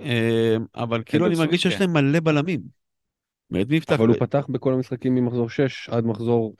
אה, 0.00 0.56
אבל 0.74 1.02
כאילו 1.06 1.26
אני 1.26 1.34
מרגיש 1.34 1.62
שיש 1.62 1.74
כן. 1.74 1.80
להם 1.80 1.92
מלא 1.92 2.20
בלמים. 2.20 2.60
מי 3.50 3.64
יפתח? 3.70 3.92
אבל 3.92 4.08
הוא 4.08 4.16
פתח 4.16 4.46
בכל 4.48 4.72
המשחקים 4.72 5.14
ממחזור 5.14 5.50
6 5.50 5.88
עד 5.88 6.04
מחזור... 6.04 6.56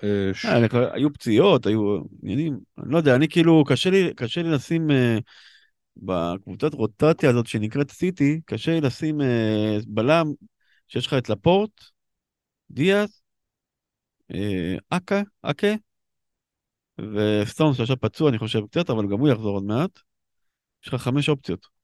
היו 0.93 1.13
פציעות, 1.13 1.67
היו 1.67 1.99
עניינים, 2.23 2.59
אני 2.79 2.93
לא 2.93 2.99
יודע, 2.99 3.15
אני 3.15 3.29
כאילו, 3.29 3.65
קשה 4.17 4.43
לי 4.43 4.51
לשים 4.51 4.91
בקבוצת 5.97 6.75
רוטציה 6.75 7.31
הזאת 7.31 7.47
שנקראת 7.47 7.91
סיטי, 7.91 8.41
קשה 8.45 8.71
לי 8.73 8.81
לשים 8.81 9.21
בלם 9.87 10.27
שיש 10.89 11.07
לך 11.07 11.15
את 11.15 11.29
לפורט, 11.29 11.71
דיאז, 12.71 13.21
אקה, 14.91 15.23
אקה, 15.43 15.75
וסטונס 16.99 17.77
שעכשיו 17.77 18.01
פצוע 18.01 18.31
אני 18.31 18.39
חושב 18.39 18.61
קצת, 18.67 18.91
אבל 18.91 19.07
גם 19.07 19.19
הוא 19.19 19.29
יחזור 19.29 19.55
עוד 19.55 19.65
מעט. 19.65 19.91
יש 20.85 20.89
לך 20.89 21.03
חמש 21.03 21.29
אופציות. 21.29 21.80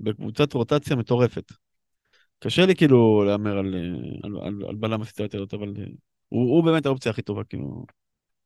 בקבוצת 0.00 0.52
רוטציה 0.52 0.96
מטורפת. 0.96 1.52
קשה 2.38 2.66
לי 2.66 2.76
כאילו 2.76 3.24
להמר 3.24 3.58
על, 3.58 3.74
על, 4.22 4.36
על, 4.42 4.64
על 4.68 4.74
בלם 4.74 5.02
הסיטואציה 5.02 5.40
הזאת, 5.40 5.54
אבל 5.54 5.74
הוא, 6.28 6.56
הוא 6.56 6.64
באמת 6.64 6.86
האופציה 6.86 7.10
הכי 7.10 7.22
טובה, 7.22 7.44
כאילו, 7.44 7.86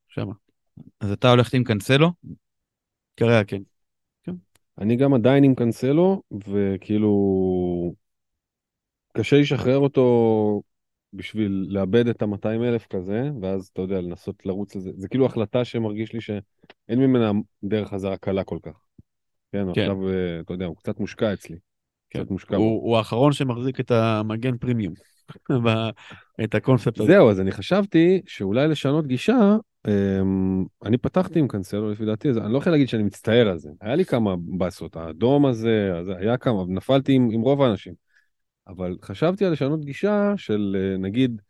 שמה. 0.09 0.33
אז 1.01 1.13
אתה 1.13 1.31
הולכת 1.31 1.55
עם 1.55 1.65
קנסלו? 1.65 2.13
כרגע 3.17 3.45
כן. 3.45 3.63
כן. 4.23 4.35
אני 4.79 4.97
גם 4.97 5.15
עדיין 5.15 5.45
עם 5.45 5.55
קנסלו, 5.55 6.23
וכאילו, 6.49 7.13
קשה 9.13 9.37
לשחרר 9.37 9.79
אותו 9.79 10.63
בשביל 11.13 11.67
לאבד 11.69 12.07
את 12.07 12.23
ה-200 12.23 12.47
אלף 12.47 12.87
כזה, 12.87 13.31
ואז 13.43 13.71
אתה 13.73 13.83
יודע, 13.83 14.01
לנסות 14.01 14.47
לרוץ 14.47 14.77
לזה. 14.77 14.91
זה 14.97 15.09
כאילו 15.09 15.27
החלטה 15.27 15.65
שמרגיש 15.65 16.13
לי 16.13 16.21
שאין 16.21 16.99
ממנה 16.99 17.33
דרך 17.65 17.89
חזרה 17.89 18.17
קלה 18.17 18.45
כל 18.45 18.59
כך. 18.63 18.81
כן, 19.53 19.65
כן. 19.75 19.81
עכשיו, 19.81 20.09
אה, 20.09 20.41
אתה 20.41 20.53
יודע, 20.53 20.67
הוא 20.67 20.77
קצת 20.77 21.01
מושקע 21.01 21.33
אצלי. 21.33 21.57
כן. 22.11 22.21
קצת 22.21 22.31
מושקע. 22.31 22.57
הוא, 22.57 22.83
הוא 22.83 22.97
האחרון 22.97 23.33
שמחזיק 23.33 23.81
את 23.81 23.91
המגן 23.91 24.57
פרימיום, 24.57 24.95
את 26.45 26.55
הקונספט 26.55 27.01
הזה. 27.01 27.13
זהו, 27.13 27.31
אז 27.31 27.41
אני 27.41 27.53
חשבתי 27.53 28.21
שאולי 28.27 28.69
לשנות 28.69 29.07
גישה, 29.07 29.57
אמ, 29.89 30.65
אני 30.85 30.99
פתחתי 30.99 31.39
עם 31.39 31.49
קנסלו 31.49 31.91
לפי 31.91 32.05
דעתי, 32.05 32.31
אני 32.31 32.53
לא 32.53 32.59
יכול 32.59 32.73
להגיד 32.73 32.89
שאני 32.89 33.03
מצטער 33.03 33.49
על 33.49 33.59
זה. 33.59 33.71
היה 33.81 33.95
לי 33.95 34.05
כמה 34.05 34.35
באסות, 34.39 34.97
האדום 34.97 35.47
הזה, 35.47 35.93
היה 36.19 36.37
כמה, 36.37 36.65
נפלתי 36.69 37.13
עם, 37.13 37.29
עם 37.33 37.41
רוב 37.41 37.63
האנשים. 37.63 37.95
אבל 38.67 38.97
חשבתי 39.03 39.45
על 39.45 39.53
לשנות 39.53 39.85
גישה 39.85 40.33
של 40.37 40.77
אה, 40.79 40.99
נגיד 40.99 41.41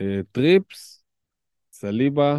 אה, 0.00 0.20
טריפס, 0.32 1.04
סליבה, 1.72 2.38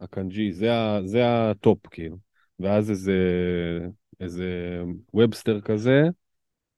אקנג'י, 0.00 0.52
זה, 0.52 0.70
זה 1.04 1.22
ה 1.24 1.40
top 1.40 1.86
כאילו. 1.90 2.16
ואז 2.60 2.90
איזה, 2.90 3.12
איזה 4.20 4.80
וובסטר 5.14 5.60
כזה, 5.60 6.02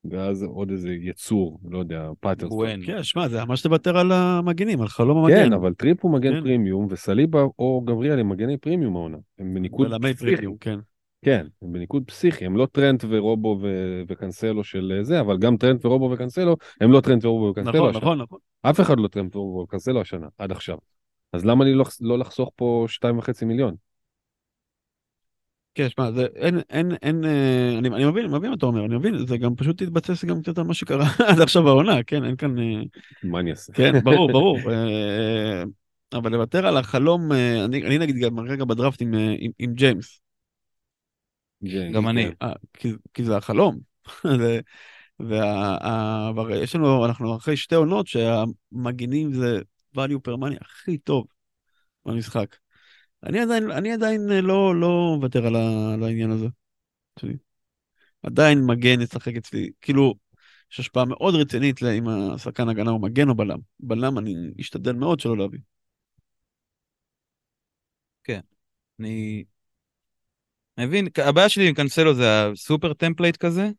ואז 0.05 0.43
עוד 0.43 0.71
איזה 0.71 0.91
יצור, 0.91 1.61
לא 1.71 1.79
יודע, 1.79 2.11
פטרסון. 2.21 2.83
כן, 2.87 3.03
שמע, 3.03 3.29
זה 3.29 3.45
ממש 3.45 3.63
תוותר 3.63 3.99
על 3.99 4.13
המגנים, 4.13 4.81
על 4.81 4.89
חלום 4.89 5.19
המגן. 5.19 5.45
כן, 5.45 5.53
אבל 5.53 5.75
טריפייר 5.75 6.03
הוא 6.03 6.13
מגן 6.13 6.33
כן. 6.33 6.41
פרימיום, 6.41 6.87
וסליבה 6.91 7.43
או 7.59 7.83
גבריאל 7.85 8.19
הם 8.19 8.29
מגני 8.29 8.57
פרימיום 8.57 8.97
העונה. 8.97 9.17
הם 9.39 9.55
בניקוד 9.55 9.89
פסיכי. 10.03 10.47
כן. 10.61 10.79
כן, 11.25 11.47
הם 11.63 11.73
בניקוד 11.73 12.03
פסיכי, 12.07 12.47
הם 12.47 12.57
לא 12.57 12.67
טרנט 12.73 13.05
ורובו 13.09 13.59
ו- 13.63 14.03
וקנסלו 14.09 14.65
של 14.65 14.99
זה, 15.03 15.21
אבל 15.21 15.39
גם 15.39 15.57
טרנט 15.57 15.87
ורובו 15.87 16.11
וקנסלו, 16.11 16.57
הם 16.81 16.93
לא 16.93 17.01
טרנט 17.01 17.25
ורובו 17.25 17.45
וקנסלו 17.45 17.73
נכון, 17.73 17.89
השנה. 17.89 18.01
נכון, 18.01 18.21
נכון. 18.21 18.39
אף 18.63 18.81
אחד 18.81 19.01
לא 19.01 19.09
טרנט 19.09 19.37
ורובו 19.37 19.59
וקנסלו 19.59 20.01
השנה, 20.01 20.27
עד 20.39 20.53
עכשיו. 20.53 20.79
אז 21.33 21.45
למה 21.45 21.65
לי 21.65 21.75
לא, 21.75 21.85
לא 22.01 22.19
לחסוך 22.19 22.51
פה 22.57 22.87
2.5 22.89 23.45
מיליון? 23.45 23.75
כן, 25.75 25.89
שמע, 25.89 26.13
זה 26.13 26.27
אין, 26.35 26.61
אין, 26.71 26.93
אין, 27.03 27.25
אה, 27.25 27.79
אני, 27.79 27.89
אני 27.89 28.05
מבין, 28.05 28.27
מבין 28.27 28.51
מה 28.51 28.57
אתה 28.57 28.67
אומר, 28.67 28.85
אני 28.85 28.97
מבין, 28.97 29.27
זה 29.27 29.39
גם 29.39 29.57
פשוט 29.57 29.83
התבסס 29.83 30.25
גם 30.25 30.43
קצת 30.43 30.59
על 30.59 30.65
מה 30.65 30.75
שקרה 30.75 31.07
עד 31.29 31.41
עכשיו 31.41 31.63
בעונה, 31.63 32.03
כן, 32.03 32.25
אין 32.25 32.37
כאן... 32.37 32.59
אה, 32.59 32.83
מה 33.23 33.41
אני 33.41 33.51
אעשה? 33.51 33.73
כן, 33.73 33.93
ברור, 34.05 34.33
ברור. 34.33 34.59
אה, 34.71 35.63
אבל 36.13 36.33
לוותר 36.33 36.67
על 36.67 36.77
החלום, 36.77 37.33
אני, 37.65 37.87
אני 37.87 37.99
נגיד 37.99 38.17
גם 38.17 38.41
רגע 38.41 38.65
בדראפט 38.65 39.03
עם, 39.03 39.15
עם, 39.39 39.51
עם 39.59 39.73
ג'יימס. 39.73 40.21
גם 41.93 42.09
אני. 42.09 42.31
כי, 42.75 42.93
כי 43.15 43.25
זה 43.25 43.37
החלום. 43.37 43.79
ויש 45.21 46.77
לנו, 46.77 47.07
אנחנו 47.07 47.37
אחרי 47.37 47.57
שתי 47.57 47.75
עונות 47.75 48.07
שהמגינים 48.07 49.33
זה 49.33 49.61
value 49.97 50.29
per 50.29 50.37
money 50.41 50.57
הכי 50.61 50.99
טוב 50.99 51.27
במשחק. 52.07 52.57
אני 53.23 53.41
עדיין, 53.41 53.71
אני 53.71 53.93
עדיין 53.93 54.31
אה, 54.31 54.41
לא, 54.41 54.81
לא 54.81 55.15
מוותר 55.17 55.47
על, 55.47 55.57
ה, 55.57 55.95
על 55.95 56.03
העניין 56.03 56.31
הזה. 56.31 56.47
שלי. 57.19 57.37
עדיין 58.23 58.67
מגן 58.67 59.01
ישחק 59.01 59.37
אצלי, 59.37 59.71
כאילו, 59.81 60.15
יש 60.73 60.81
השפעה 60.81 61.05
מאוד 61.05 61.35
רצינית 61.35 61.83
אם 61.83 62.09
השחקן 62.09 62.69
הגנה 62.69 62.91
הוא 62.91 63.01
מגן 63.01 63.29
או 63.29 63.35
בלם. 63.35 63.59
בלם 63.81 64.19
אני 64.19 64.35
אשתדל 64.61 64.93
מאוד 64.93 65.21
שלא 65.21 65.39
להביא. 65.39 65.59
כן, 68.25 68.41
אני 69.01 69.45
מבין, 70.79 71.09
הבעיה 71.17 71.49
שלי 71.49 71.69
עם 71.69 71.75
קנסלו 71.75 72.15
זה 72.15 72.47
ה 72.47 72.55
super 72.55 72.95
template 72.95 73.37
כזה, 73.37 73.71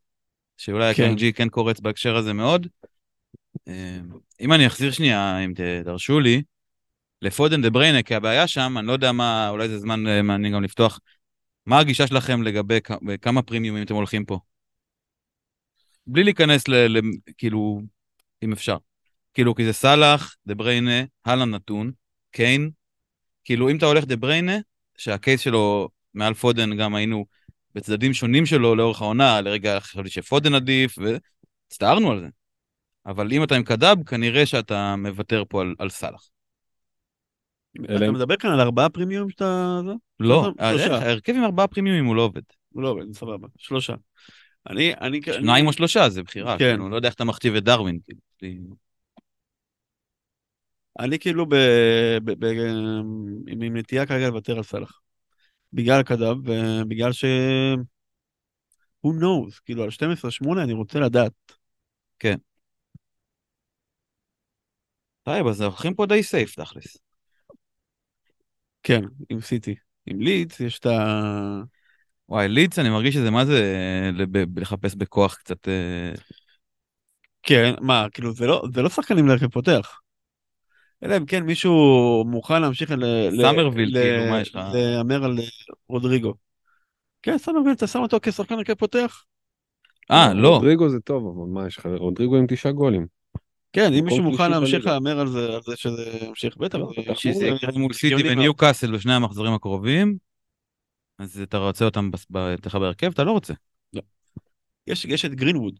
שאולי 0.57 0.93
כן. 0.93 1.03
אקנג'י 1.03 1.33
כן 1.33 1.49
קורץ 1.49 1.79
בהקשר 1.79 2.15
הזה 2.15 2.33
מאוד. 2.33 2.67
אה, 3.67 3.99
אם 4.41 4.53
אני 4.53 4.67
אחזיר 4.67 4.91
שנייה, 4.91 5.39
אם 5.45 5.53
תדרשו 5.55 6.19
לי, 6.19 6.41
לפודן 7.23 7.61
דה 7.61 7.69
בריינה, 7.69 8.03
כי 8.03 8.15
הבעיה 8.15 8.47
שם, 8.47 8.75
אני 8.77 8.87
לא 8.87 8.93
יודע 8.93 9.11
מה, 9.11 9.49
אולי 9.49 9.69
זה 9.69 9.79
זמן 9.79 10.07
אה, 10.07 10.21
מעניין 10.21 10.53
גם 10.53 10.63
לפתוח, 10.63 10.99
מה 11.65 11.79
הגישה 11.79 12.07
שלכם 12.07 12.43
לגבי 12.43 12.79
כמה 13.21 13.41
premiumים 13.41 13.83
אתם 13.83 13.95
הולכים 13.95 14.25
פה? 14.25 14.39
בלי 16.07 16.23
להיכנס 16.23 16.67
ל... 16.67 16.73
ל 16.75 17.01
כאילו, 17.37 17.81
אם 18.43 18.51
אפשר. 18.51 18.77
כאילו, 19.33 19.55
כי 19.55 19.65
זה 19.65 19.73
סאלח, 19.73 20.35
דה 20.47 20.55
בריינה, 20.55 21.03
הולאנד 21.25 21.45
נתון, 21.45 21.91
קיין, 22.31 22.71
כאילו, 23.43 23.69
אם 23.69 23.77
אתה 23.77 23.85
הולך 23.85 24.05
דה 24.05 24.15
בריינה, 24.15 24.57
שה 24.97 25.16
case 25.16 25.41
שלו 25.41 25.89
מעל 26.13 26.33
פודן 26.33 26.77
גם 26.77 26.95
היינו 26.95 27.25
בצדדים 27.75 28.13
שונים 28.13 28.45
שלו 28.45 28.75
לאורך 28.75 29.01
העונה, 29.01 29.41
לרגע 29.41 29.79
חשבתי 29.79 30.09
שפודן 30.09 30.53
עדיף, 30.53 30.95
והצטערנו 30.97 32.11
על 32.11 32.19
זה. 32.19 32.27
אבל 33.05 33.33
אם 33.33 33.43
אתה 33.43 33.55
עם 33.55 33.63
קדאב, 33.63 34.03
כנראה 34.03 34.45
שאתה 34.45 34.95
מוותר 34.95 35.43
פה 35.49 35.61
על, 35.61 35.75
על 35.79 35.89
סאלח. 35.89 36.32
אתה 37.81 38.11
מדבר 38.11 38.37
כאן 38.37 38.51
על 38.51 38.61
ארבעה 38.61 38.89
פרימיום 38.89 39.29
שאתה... 39.29 39.81
לא, 40.19 40.51
ההרכב 40.59 41.33
עם 41.35 41.43
ארבעה 41.43 41.67
פרימיומים 41.67 42.05
הוא 42.05 42.15
לא 42.15 42.21
עובד. 42.21 42.41
הוא 42.69 42.83
לא 42.83 42.89
עובד, 42.89 43.13
סבבה. 43.13 43.47
שלושה. 43.57 43.93
אני, 44.69 44.93
אני... 44.93 45.21
שניים 45.21 45.67
או 45.67 45.73
שלושה, 45.73 46.09
זה 46.09 46.23
בחירה. 46.23 46.57
כן. 46.57 46.81
אני 46.81 46.91
לא 46.91 46.95
יודע 46.95 47.07
איך 47.07 47.15
אתה 47.15 47.23
מכתיב 47.23 47.55
את 47.55 47.63
דרווין. 47.63 47.99
כאילו. 48.37 48.75
אני 50.99 51.19
כאילו 51.19 51.45
ב... 51.49 51.55
עם 53.47 53.77
נטייה 53.77 54.05
כרגע 54.05 54.27
לוותר 54.27 54.57
על 54.57 54.63
סאלח. 54.63 54.99
בגלל 55.73 55.99
הקדב, 55.99 56.35
ובגלל 56.43 57.11
ש... 57.11 57.25
who 59.05 59.09
knows, 59.09 59.59
כאילו 59.65 59.83
על 59.83 59.89
12-8 59.89 60.63
אני 60.63 60.73
רוצה 60.73 60.99
לדעת. 60.99 61.33
כן. 62.19 62.35
טוב, 65.23 65.47
אז 65.47 65.61
הולכים 65.61 65.93
פה 65.93 66.05
די 66.05 66.23
safe 66.23 66.55
תכלס. 66.55 66.97
כן, 68.83 69.01
עם 69.29 69.41
סיטי. 69.41 69.75
עם 70.05 70.21
לידס 70.21 70.59
יש 70.59 70.79
את 70.79 70.85
ה... 70.85 71.61
וואי, 72.29 72.47
לידס 72.47 72.79
אני 72.79 72.89
מרגיש 72.89 73.15
שזה 73.15 73.31
מה 73.31 73.45
זה 73.45 73.61
לחפש 74.55 74.95
בכוח 74.95 75.35
קצת... 75.35 75.67
אה, 75.67 76.11
כן, 77.43 77.73
מה, 77.81 78.07
כאילו 78.13 78.33
זה 78.33 78.47
לא, 78.47 78.63
זה 78.73 78.81
לא 78.81 78.89
שחקנים 78.89 79.27
להרכב 79.27 79.47
פותח. 79.47 79.99
אלא 81.03 81.17
אם 81.17 81.25
כן 81.25 81.43
מישהו 81.43 81.73
מוכן 82.27 82.61
להמשיך 82.61 82.93
סאמרוויל, 83.41 83.91
כאילו, 83.93 84.29
מה 84.29 84.41
יש 84.41 84.55
לך? 84.55 84.61
להמר 84.73 85.25
על 85.25 85.37
רודריגו. 85.87 86.33
כן, 87.21 87.37
סאמרוויל, 87.37 87.73
אתה 87.73 87.87
שם 87.87 87.99
אותו 87.99 88.17
כשחקן 88.21 88.55
הרכב 88.55 88.73
פותח? 88.73 89.23
אה, 90.11 90.33
לא. 90.33 90.55
רודריגו 90.55 90.89
זה 90.89 90.99
טוב, 90.99 91.23
אבל 91.25 91.53
מה 91.53 91.67
יש 91.67 91.77
לך? 91.77 91.85
רודריגו 91.85 92.35
עם 92.37 92.45
תשעה 92.47 92.71
גולים. 92.71 93.07
כן, 93.73 93.93
אם 93.93 94.05
מישהו 94.05 94.23
מוכן 94.23 94.51
להמשיך 94.51 94.85
להמר 94.85 95.19
על 95.19 95.27
זה, 95.27 95.53
על 95.53 95.61
זה 95.61 95.75
שזה 95.75 96.19
ימשיך, 96.21 96.57
בטח. 96.57 96.77
שזה 97.13 97.47
יקרה 97.47 97.71
מול 97.71 97.93
סיטי 97.93 98.29
וניוקאסל 98.31 98.95
בשני 98.95 99.13
המחזורים 99.13 99.53
הקרובים, 99.53 100.17
אז 101.19 101.41
אתה 101.41 101.57
רוצה 101.57 101.85
אותם 101.85 102.09
אצלך 102.53 102.75
בהרכב? 102.75 103.11
אתה 103.11 103.23
לא 103.23 103.31
רוצה. 103.31 103.53
לא. 103.93 104.01
יש 104.87 105.25
את 105.25 105.33
גרינווד, 105.35 105.79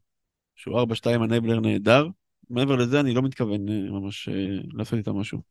שהוא 0.56 0.82
4-2 0.82 1.24
ה 1.24 1.28
enabler 1.28 1.60
נהדר, 1.60 2.08
מעבר 2.50 2.76
לזה 2.76 3.00
אני 3.00 3.14
לא 3.14 3.22
מתכוון 3.22 3.70
אה, 3.70 3.92
ממש 3.92 4.30
אה, 4.30 4.34
לעשות 4.74 4.94
איתה 4.94 5.14
משהו. 5.14 5.42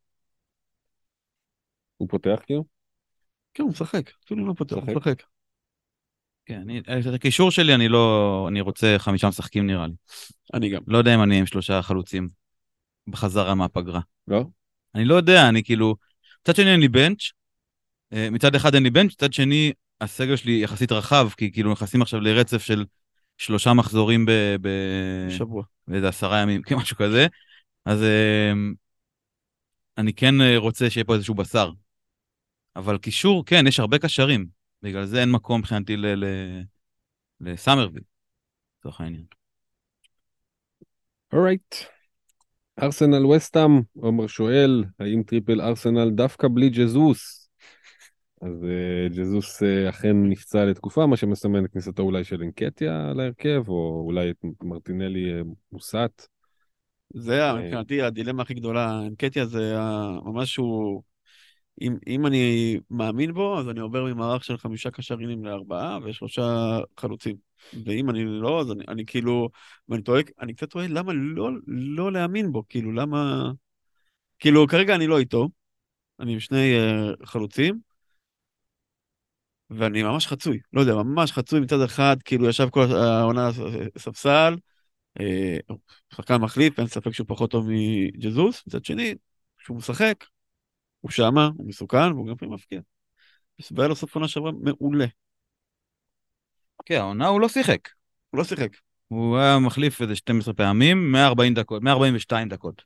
הוא 1.96 2.08
פותח 2.08 2.40
כאילו? 2.46 2.64
כן, 3.54 3.62
הוא 3.62 3.70
משחק, 3.70 4.10
אפילו 4.24 4.46
לא 4.46 4.54
פותח, 4.56 4.76
הוא 4.76 4.84
משחק. 4.96 5.22
כן, 6.46 6.60
אני, 6.60 6.78
את 6.78 7.14
הקישור 7.14 7.50
שלי 7.50 7.74
אני 7.74 7.88
לא, 7.88 8.46
אני 8.48 8.60
רוצה 8.60 8.94
חמישה 8.98 9.28
משחקים 9.28 9.66
נראה 9.66 9.86
לי. 9.86 9.94
אני 10.54 10.70
גם. 10.70 10.82
לא 10.86 10.98
יודע 10.98 11.14
אם 11.14 11.22
אני 11.22 11.38
עם 11.38 11.46
שלושה 11.46 11.82
חלוצים 11.82 12.28
בחזרה 13.06 13.54
מהפגרה. 13.54 14.00
לא? 14.28 14.44
אני 14.94 15.04
לא 15.04 15.14
יודע, 15.14 15.48
אני 15.48 15.62
כאילו, 15.62 15.96
מצד 16.42 16.56
שני 16.56 16.72
אין 16.72 16.80
לי 16.80 16.88
בנץ', 16.88 17.30
אה, 18.12 18.30
מצד 18.30 18.54
אחד 18.54 18.74
אין 18.74 18.82
לי 18.82 18.90
בנץ', 18.90 19.12
מצד 19.12 19.32
שני 19.32 19.72
הסגל 20.00 20.36
שלי 20.36 20.60
יחסית 20.62 20.92
רחב, 20.92 21.28
כי 21.36 21.52
כאילו 21.52 21.72
נכנסים 21.72 22.02
עכשיו 22.02 22.20
לרצף 22.20 22.62
של 22.62 22.84
שלושה 23.38 23.72
מחזורים 23.72 24.26
ב... 24.26 24.30
ב... 24.60 24.68
שבוע. 25.30 25.62
באיזה 25.88 26.08
עשרה 26.08 26.40
ימים, 26.40 26.62
כמשהו 26.66 26.96
כזה. 26.96 27.26
אז 27.84 28.02
אה, 28.02 28.52
אני 29.98 30.12
כן 30.12 30.40
אה, 30.40 30.58
רוצה 30.58 30.90
שיהיה 30.90 31.04
פה 31.04 31.14
איזשהו 31.14 31.34
בשר. 31.34 31.70
אבל 32.76 32.98
קישור, 32.98 33.44
כן, 33.46 33.66
יש 33.66 33.80
הרבה 33.80 33.98
קשרים. 33.98 34.61
בגלל 34.82 35.04
זה 35.04 35.20
אין 35.20 35.30
מקום 35.30 35.60
מבחינתי 35.60 35.96
לסאמרוויל, 37.40 38.02
לצורך 38.78 39.00
העניין. 39.00 39.24
alright. 41.32 41.74
ארסנל 42.82 43.26
וסטאם, 43.26 43.80
עומר 43.96 44.26
שואל, 44.26 44.84
האם 44.98 45.22
triple 45.22 45.60
ארסנל 45.60 46.10
דווקא 46.10 46.48
בלי 46.54 46.70
ג'זוס? 46.70 47.48
אז 48.42 48.62
אה, 48.62 49.16
ג'זוס 49.16 49.62
אה, 49.62 49.88
אכן 49.88 50.16
נפצע 50.28 50.64
לתקופה, 50.64 51.06
מה 51.06 51.16
שמסמן 51.16 51.64
את 51.64 51.70
כניסתו 51.72 52.02
אולי 52.02 52.24
של 52.24 52.42
אנקטיה 52.42 53.12
להרכב, 53.16 53.68
או 53.68 54.02
אולי 54.06 54.30
את 54.30 54.36
מרטינלי 54.62 55.40
uh, 55.40 55.44
מוסת. 55.72 56.22
זה 57.14 57.40
מבחינתי 57.52 58.02
הדילמה 58.02 58.42
הכי 58.42 58.54
גדולה, 58.54 59.00
אינקטיה 59.04 59.46
זה 59.46 59.74
ממש 60.24 60.56
הוא... 60.56 61.02
אם, 61.80 61.96
אם 62.06 62.26
אני 62.26 62.76
מאמין 62.90 63.34
בו, 63.34 63.58
אז 63.58 63.68
אני 63.68 63.80
עובר 63.80 64.04
ממערך 64.04 64.44
של 64.44 64.56
חמישה 64.56 64.90
קשרינים 64.90 65.44
לארבעה 65.44 65.98
ושלושה 66.04 66.78
חלוצים. 66.98 67.36
ואם 67.84 68.10
אני 68.10 68.24
לא, 68.24 68.60
אז 68.60 68.70
אני, 68.70 68.84
אני 68.88 69.06
כאילו, 69.06 69.48
ואני 69.88 70.02
טועה, 70.02 70.22
אני 70.40 70.54
קצת 70.54 70.70
טועה, 70.70 70.86
למה 70.88 71.12
לא, 71.12 71.50
לא 71.66 72.12
להאמין 72.12 72.52
בו? 72.52 72.62
כאילו, 72.68 72.92
למה... 72.92 73.50
כאילו, 74.38 74.66
כרגע 74.66 74.94
אני 74.94 75.06
לא 75.06 75.18
איתו, 75.18 75.48
אני 76.20 76.32
עם 76.32 76.40
שני 76.40 76.72
uh, 76.76 77.26
חלוצים, 77.26 77.80
ואני 79.70 80.02
ממש 80.02 80.26
חצוי, 80.26 80.58
לא 80.72 80.80
יודע, 80.80 80.94
ממש 80.94 81.32
חצוי 81.32 81.60
מצד 81.60 81.80
אחד, 81.80 82.16
כאילו 82.24 82.48
ישב 82.48 82.68
כל 82.70 82.84
העונה 82.96 83.50
ספסל, 83.98 84.56
אה, 85.20 85.56
שחקן 86.14 86.36
מחליף, 86.36 86.78
אין 86.78 86.86
ספק 86.86 87.12
שהוא 87.12 87.26
פחות 87.28 87.50
טוב 87.50 87.68
מג'זוס, 87.70 88.62
מצד 88.66 88.84
שני, 88.84 89.14
כשהוא 89.58 89.76
משחק, 89.76 90.24
הוא 91.02 91.10
שמה, 91.10 91.50
הוא 91.56 91.68
מסוכן, 91.68 92.12
והוא 92.12 92.26
גם 92.26 92.32
לפעמים 92.32 92.54
מפקיע. 92.54 92.80
והיה 93.70 93.88
לו 93.88 93.96
סוף 93.96 94.14
עונה 94.14 94.28
שעברה 94.28 94.52
מעולה. 94.52 95.06
כן, 96.84 97.00
העונה 97.00 97.26
הוא 97.26 97.40
לא 97.40 97.48
שיחק. 97.48 97.88
הוא 98.30 98.38
לא 98.38 98.44
שיחק. 98.44 98.76
הוא 99.08 99.38
היה 99.38 99.58
מחליף 99.58 100.02
איזה 100.02 100.16
12 100.16 100.54
פעמים, 100.54 101.12
140 101.12 101.54
דקות, 101.54 101.82
142 101.82 102.48
דקות. 102.48 102.82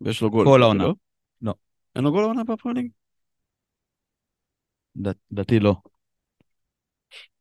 ויש 0.00 0.22
לו 0.22 0.30
גול. 0.30 0.46
כל 0.46 0.62
העונה. 0.62 0.84
לא? 0.84 0.94
לא. 1.42 1.54
אין 1.96 2.04
לו 2.04 2.12
גול 2.12 2.24
העונה 2.24 2.44
בפרמייר 2.44 2.73
ליג? 2.73 2.90
לדעתי 5.30 5.60
לא. 5.60 5.76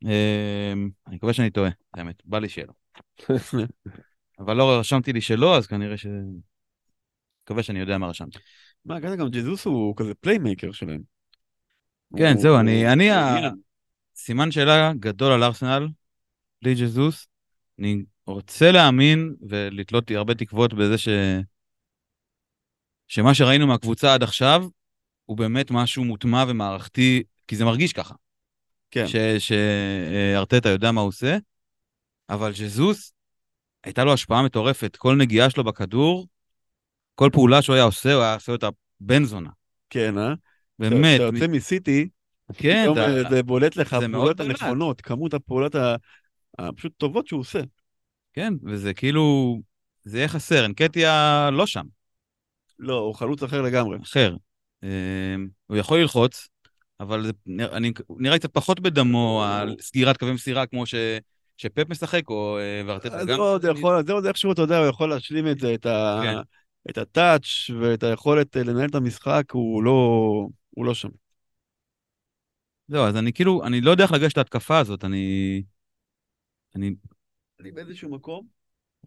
אמ, 0.03 0.89
אני 1.07 1.15
מקווה 1.15 1.33
שאני 1.33 1.49
טועה, 1.49 1.71
האמת, 1.93 2.25
בא 2.25 2.39
לי 2.39 2.47
לו. 2.67 2.73
אבל 4.39 4.57
לא 4.57 4.79
רשמתי 4.79 5.13
לי 5.13 5.21
שלא, 5.21 5.57
אז 5.57 5.67
כנראה 5.67 5.97
ש... 5.97 6.07
מקווה 7.43 7.63
שאני 7.63 7.79
יודע 7.79 7.97
מה 7.97 8.07
רשמתי. 8.07 8.39
מה, 8.87 9.01
כזה 9.01 9.15
גם 9.15 9.29
ג'זוס 9.29 9.65
הוא 9.65 9.95
כזה 9.97 10.13
playmaker 10.13 10.71
שלהם. 10.71 11.01
כן, 12.17 12.37
זהו, 12.37 12.59
אני, 12.59 12.93
אני, 12.93 13.09
סימן 14.15 14.51
שאלה 14.51 14.91
גדול 14.99 15.31
על 15.31 15.43
ארסנל, 15.43 15.87
בלי 16.61 16.75
ג'זוס. 16.75 17.27
אני 17.79 18.03
רוצה 18.25 18.71
להאמין 18.71 19.35
ולתלות 19.49 20.11
הרבה 20.11 20.35
תקוות 20.35 20.73
בזה 20.73 20.97
ש... 20.97 21.09
שמה 23.07 23.33
שראינו 23.33 23.67
מהקבוצה 23.67 24.13
עד 24.13 24.23
עכשיו, 24.23 24.65
הוא 25.25 25.37
באמת 25.37 25.71
משהו 25.71 26.03
מוטמע 26.03 26.45
ומערכתי, 26.47 27.23
כי 27.47 27.55
זה 27.55 27.65
מרגיש 27.65 27.93
ככה. 27.93 28.15
כן. 28.91 29.05
שארטטה 29.39 30.69
יודע 30.69 30.91
מה 30.91 31.01
הוא 31.01 31.07
עושה, 31.07 31.37
אבל 32.29 32.53
ז'זוס, 32.53 33.13
הייתה 33.83 34.03
לו 34.03 34.13
השפעה 34.13 34.43
מטורפת. 34.43 34.95
כל 34.95 35.15
נגיעה 35.15 35.49
שלו 35.49 35.63
בכדור, 35.63 36.27
כל 37.19 37.29
פעולה 37.33 37.61
שהוא 37.61 37.73
היה 37.73 37.83
עושה, 37.83 38.13
הוא 38.13 38.23
היה 38.23 38.33
עושה 38.33 38.51
אותה 38.51 38.69
בן 38.99 39.23
זונה. 39.23 39.49
כן, 39.89 40.17
אה? 40.17 40.33
באמת. 40.79 41.19
כשאתה 41.19 41.35
יוצא 41.35 41.47
מסיטי, 41.47 42.09
כן, 42.53 42.87
אתה... 42.91 43.05
אה, 43.05 43.29
זה 43.29 43.43
בולט 43.43 43.75
לך, 43.75 43.93
הפעולות 43.93 44.39
הנכונות, 44.39 45.01
כמות 45.01 45.33
הפעולות 45.33 45.75
הפשוט 46.59 46.93
טובות 46.97 47.27
שהוא 47.27 47.39
עושה. 47.39 47.59
כן, 48.33 48.53
וזה 48.63 48.93
כאילו, 48.93 49.57
זה 50.03 50.17
יהיה 50.17 50.27
חסר, 50.27 50.65
אנקטיה 50.65 51.49
לא 51.53 51.65
שם. 51.65 51.85
לא, 52.79 52.99
הוא 52.99 53.15
חלוץ 53.15 53.43
אחר 53.43 53.61
לגמרי. 53.61 53.97
אחר. 54.03 54.35
אה, 54.83 54.89
הוא 55.67 55.77
יכול 55.77 55.99
ללחוץ, 55.99 56.47
אבל 56.99 57.25
זה 57.25 57.31
אני, 57.71 57.91
נראה 58.09 58.39
קצת 58.39 58.53
פחות 58.53 58.79
בדמו 58.79 59.43
על 59.47 59.75
סגירת 59.81 60.17
קווי 60.17 60.31
מסירה 60.31 60.65
כמו 60.65 60.85
ש... 60.85 60.95
שפפ 61.57 61.89
משחק, 61.89 62.29
או 62.29 62.57
אה, 62.59 62.81
וארטטה 62.85 63.19
גם. 63.19 63.25
זה 63.25 63.35
עוד 63.35 63.63
יכול, 63.63 64.05
זה 64.05 64.13
עוד 64.13 64.25
איכשהו, 64.25 64.51
אתה 64.51 64.61
יודע, 64.61 64.77
הוא 64.77 64.87
יכול 64.87 65.09
להשלים 65.09 65.47
את 65.47 65.59
זה, 65.59 65.73
את, 65.73 65.85
ה... 65.85 66.19
כן. 66.23 66.37
את 66.89 66.97
הטאץ' 66.97 67.69
ואת 67.81 68.03
היכולת 68.03 68.57
אה, 68.57 68.63
לנהל 68.63 68.89
את 68.89 68.95
המשחק, 68.95 69.43
הוא 69.51 69.83
לא, 69.83 69.91
הוא 70.69 70.85
לא 70.85 70.93
שם. 70.93 71.09
זהו, 72.87 73.05
אז 73.05 73.15
אני 73.15 73.33
כאילו, 73.33 73.63
אני 73.65 73.81
לא 73.81 73.91
יודע 73.91 74.03
איך 74.03 74.11
לגשת 74.11 74.37
להתקפה 74.37 74.79
הזאת, 74.79 75.03
אני... 75.03 75.63
אני... 76.75 76.95
אני 77.59 77.71
באיזשהו 77.71 78.09
מקום 78.09 78.57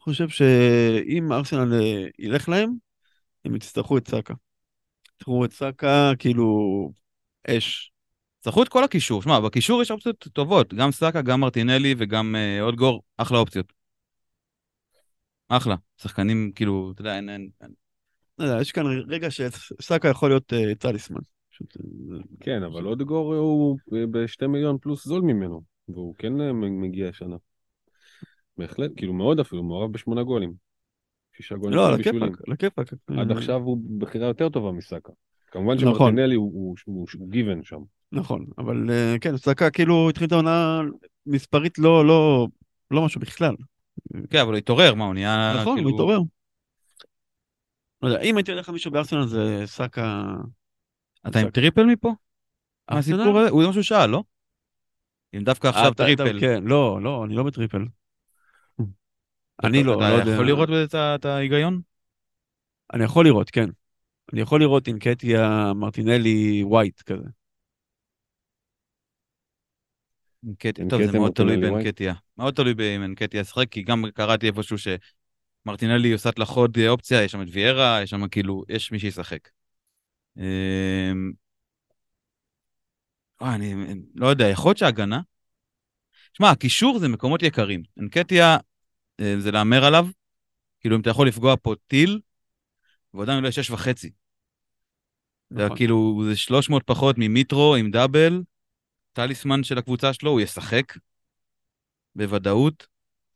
חושב 0.00 0.28
שאם 0.28 1.32
ארסנל 1.32 1.74
אה, 1.74 2.06
ילך 2.18 2.48
להם, 2.48 2.70
הם 3.44 3.56
יצטרכו 3.56 3.98
את 3.98 4.08
סאקה. 4.08 4.34
יצטרכו 5.14 5.44
את 5.44 5.52
סאקה, 5.52 6.12
כאילו, 6.18 6.46
אש. 7.46 7.92
צרכו 8.40 8.62
את 8.62 8.68
כל 8.68 8.84
הקישור, 8.84 9.22
שמע, 9.22 9.40
בקישור 9.40 9.82
יש 9.82 9.90
אופציות 9.90 10.26
טובות, 10.32 10.74
גם 10.74 10.92
סאקה, 10.92 11.22
גם 11.22 11.40
מרטינלי 11.40 11.94
וגם 11.98 12.36
אה, 12.36 12.62
עוד 12.62 12.76
גור, 12.76 13.02
אחלה 13.16 13.38
אופציות. 13.38 13.79
אחלה, 15.50 15.76
שחקנים 15.96 16.52
כאילו, 16.54 16.92
אתה 16.94 17.00
יודע, 17.00 17.16
אין... 17.16 17.28
אין, 17.28 17.48
אין. 17.60 17.70
לא 18.38 18.44
יודע, 18.44 18.60
יש 18.60 18.72
כאן 18.72 18.86
רגע 19.08 19.30
שסאקה 19.30 20.08
יכול 20.08 20.30
להיות 20.30 20.52
uh, 20.52 20.74
טליסמן. 20.78 21.20
כן, 22.40 22.62
אבל 22.62 22.84
עוד 22.84 23.02
גור 23.02 23.34
הוא 23.34 23.78
בשתי 24.10 24.46
מיליון 24.46 24.78
פלוס 24.78 25.04
זול 25.04 25.20
ממנו, 25.20 25.62
והוא 25.88 26.14
כן 26.18 26.40
אה, 26.40 26.52
מגיע 26.52 27.08
השנה. 27.08 27.36
בהחלט, 28.56 28.90
כאילו 28.96 29.12
מאוד 29.12 29.40
אפילו, 29.40 29.62
מעורב 29.62 29.92
בשמונה 29.92 30.22
גולים. 30.22 30.52
שישה 31.36 31.54
גולים. 31.54 31.76
לא, 31.76 31.88
על 31.88 32.00
הכיפאק. 32.52 32.92
עד 33.18 33.30
עכשיו 33.30 33.56
הוא 33.56 33.78
בחירה 33.98 34.26
יותר 34.26 34.48
טובה 34.48 34.72
מסאקה. 34.72 35.12
כמובן 35.50 35.74
נכון. 35.74 35.94
שמרטינלי 35.94 36.34
הוא 36.34 36.76
גיוון 37.28 37.64
שם. 37.64 37.80
נכון, 38.12 38.46
אבל 38.58 38.90
אה, 38.90 39.16
כן, 39.20 39.36
סאקה 39.36 39.70
כאילו 39.70 40.10
התחיל 40.10 40.26
את 40.26 40.32
העונה 40.32 40.80
מספרית 41.26 41.78
לא, 41.78 42.06
לא, 42.06 42.48
לא 42.90 43.04
משהו 43.04 43.20
בכלל. 43.20 43.54
כן, 44.30 44.38
אבל 44.38 44.50
הוא 44.50 44.56
התעורר, 44.56 44.94
מה, 44.94 45.04
הוא 45.04 45.14
נהיה 45.14 45.52
נכון, 45.60 45.76
כאילו... 45.76 45.90
הוא 45.90 45.96
התעורר. 45.96 46.18
לא 48.02 48.08
יודע, 48.08 48.20
אם 48.20 48.36
הייתי 48.36 48.52
הולך 48.52 48.68
למישהו 48.68 48.90
בארסנל 48.90 49.26
זה 49.26 49.62
סאקה... 49.66 50.34
אתה 51.28 51.38
עם 51.38 51.50
triple 51.50 51.84
מפה? 51.84 52.14
הסיפור 52.88 53.38
הזה, 53.38 53.50
הוא 53.50 53.62
זה 53.62 53.66
מה 53.66 53.72
שהוא 53.72 53.82
שאל, 53.82 54.06
לא? 54.06 54.22
אם 55.34 55.44
דווקא 55.44 55.68
עכשיו 55.68 55.94
triple. 55.94 56.40
כן, 56.40 56.62
לא, 56.64 56.98
לא, 57.02 57.24
אני 57.24 57.34
לא 57.34 57.42
ב 57.42 57.48
triple. 57.48 57.84
אני 59.64 59.84
לא, 59.84 60.00
לא 60.00 60.04
יודע. 60.04 60.22
אתה 60.22 60.30
יכול 60.30 60.46
לראות 60.46 60.68
את 60.94 61.24
ההיגיון? 61.24 61.80
אני 62.92 63.04
יכול 63.04 63.24
לראות, 63.24 63.50
כן. 63.50 63.70
אני 64.32 64.40
יכול 64.40 64.60
לראות 64.60 64.88
אנקטיה 64.88 65.72
מרטינלי 65.74 66.62
ווייט 66.64 67.02
כזה. 67.02 67.28
טוב, 70.88 71.02
זה 71.02 71.18
מאוד 71.18 71.32
תלוי 71.32 71.56
באנקטיה. 71.56 72.14
מאוד 72.38 72.54
תלוי 72.54 72.96
אם 72.96 73.04
אנקטיה 73.04 73.40
ישחק, 73.40 73.66
כי 73.70 73.82
גם 73.82 74.04
קראתי 74.14 74.46
איפשהו 74.46 74.76
שמרטינלי 74.78 76.12
עושה 76.12 76.30
לחוד 76.36 76.78
אופציה, 76.88 77.22
יש 77.22 77.32
שם 77.32 77.42
את 77.42 77.46
ויירה, 77.52 78.02
יש 78.02 78.10
שם 78.10 78.28
כאילו, 78.28 78.64
יש 78.68 78.92
מי 78.92 78.98
שישחק. 78.98 79.48
אמ, 80.36 81.32
אה, 83.42 83.54
אני 83.54 83.74
לא 84.14 84.26
יודע, 84.26 84.48
יכול 84.48 84.68
להיות 84.68 84.78
שהגנה? 84.78 85.20
שמע, 86.32 86.50
הקישור 86.50 86.98
זה 86.98 87.08
מקומות 87.08 87.42
יקרים. 87.42 87.82
אנקטיה 88.00 88.56
אה, 89.20 89.34
זה 89.38 89.50
להמר 89.50 89.84
עליו, 89.84 90.06
כאילו 90.80 90.96
אם 90.96 91.00
אתה 91.00 91.10
יכול 91.10 91.28
לפגוע 91.28 91.54
פה 91.62 91.74
טיל, 91.86 92.20
ועדיין 93.14 93.38
עולה 93.38 93.52
שש 93.52 93.70
וחצי. 93.70 94.10
נכון. 95.50 95.76
כאילו, 95.76 96.22
זה 96.28 96.36
300 96.36 96.82
פחות 96.86 97.16
ממיטרו 97.18 97.74
עם 97.76 97.90
דאבל, 97.90 98.42
טליסמן 99.12 99.62
של 99.62 99.78
הקבוצה 99.78 100.12
שלו, 100.12 100.30
הוא 100.30 100.40
ישחק, 100.40 100.92
בוודאות. 102.14 102.86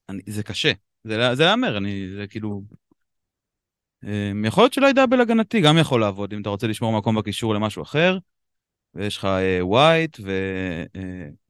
אני, 0.08 0.22
זה 0.26 0.42
קשה, 0.42 0.72
זה, 1.04 1.34
זה 1.34 1.44
להמר, 1.44 1.78
אני, 1.78 2.06
זה 2.16 2.26
כאילו... 2.26 2.62
אמ, 4.04 4.44
יכול 4.44 4.64
להיות 4.64 4.72
שלא 4.72 4.86
ידע 4.86 5.06
בלהגנתי, 5.06 5.60
גם 5.60 5.78
יכול 5.80 6.00
לעבוד, 6.00 6.32
אם 6.32 6.40
אתה 6.40 6.48
רוצה 6.48 6.66
לשמור 6.66 6.98
מקום 6.98 7.16
בקישור 7.18 7.54
למשהו 7.54 7.82
אחר. 7.82 8.18
ויש 8.94 9.16
לך 9.16 9.28
ווייט 9.60 10.16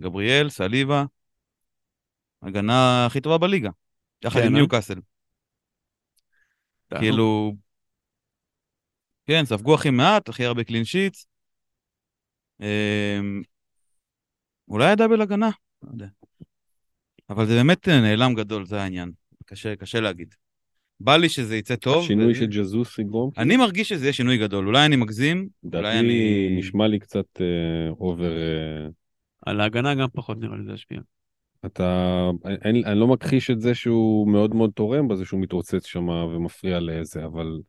וגבריאל, 0.00 0.50
סליבה. 0.50 1.04
הגנה 2.42 3.06
הכי 3.06 3.20
טובה 3.20 3.38
בליגה, 3.38 3.70
יחד 4.24 4.40
כן, 4.40 4.46
עם 4.46 4.54
אה? 4.54 4.58
ניוקאסל. 4.58 5.00
כאילו... 6.98 7.54
כן, 9.26 9.44
ספגו 9.44 9.74
הכי 9.74 9.90
מעט, 9.90 10.28
הכי 10.28 10.44
הרבה 10.44 10.64
קלין 10.64 10.84
שיטס. 10.84 11.26
אולי 14.68 14.90
הדאבל 14.90 15.20
הגנה, 15.20 15.50
לא 15.82 15.88
יודע. 15.92 16.06
אבל 17.30 17.46
זה 17.46 17.54
באמת 17.54 17.88
נעלם 17.88 18.34
גדול, 18.34 18.66
זה 18.66 18.82
העניין. 18.82 19.12
קשה, 19.44 19.76
קשה 19.76 20.00
להגיד. 20.00 20.34
בא 21.00 21.16
לי 21.16 21.28
שזה 21.28 21.56
יצא 21.56 21.76
טוב. 21.76 22.04
השינוי 22.04 22.32
ו... 22.32 22.34
של 22.34 22.46
ג'זוס 22.46 22.98
יגרום? 22.98 23.30
אני 23.38 23.56
מרגיש 23.56 23.88
שזה 23.88 24.04
יהיה 24.04 24.12
שינוי 24.12 24.38
גדול. 24.38 24.66
אולי 24.66 24.86
אני 24.86 24.96
מגזים, 24.96 25.48
אולי 25.74 25.98
אני... 25.98 26.48
נשמע 26.58 26.86
לי 26.86 26.98
קצת 26.98 27.40
אובר... 27.90 28.32
Uh, 28.32 28.88
uh... 28.88 28.92
על 29.46 29.60
ההגנה 29.60 29.94
גם 29.94 30.08
פחות 30.12 30.38
נראה 30.40 30.56
לי 30.56 30.64
זה 30.64 30.72
ישפיע. 30.72 31.00
אתה... 31.66 32.30
אני, 32.64 32.84
אני 32.84 33.00
לא 33.00 33.06
מכחיש 33.06 33.50
את 33.50 33.60
זה 33.60 33.74
שהוא 33.74 34.28
מאוד 34.28 34.54
מאוד 34.54 34.70
תורם 34.74 35.08
בזה 35.08 35.24
שהוא 35.24 35.40
מתרוצץ 35.40 35.86
שם 35.86 36.08
ומפריע 36.08 36.80
לזה, 36.80 37.24
אבל 37.24 37.60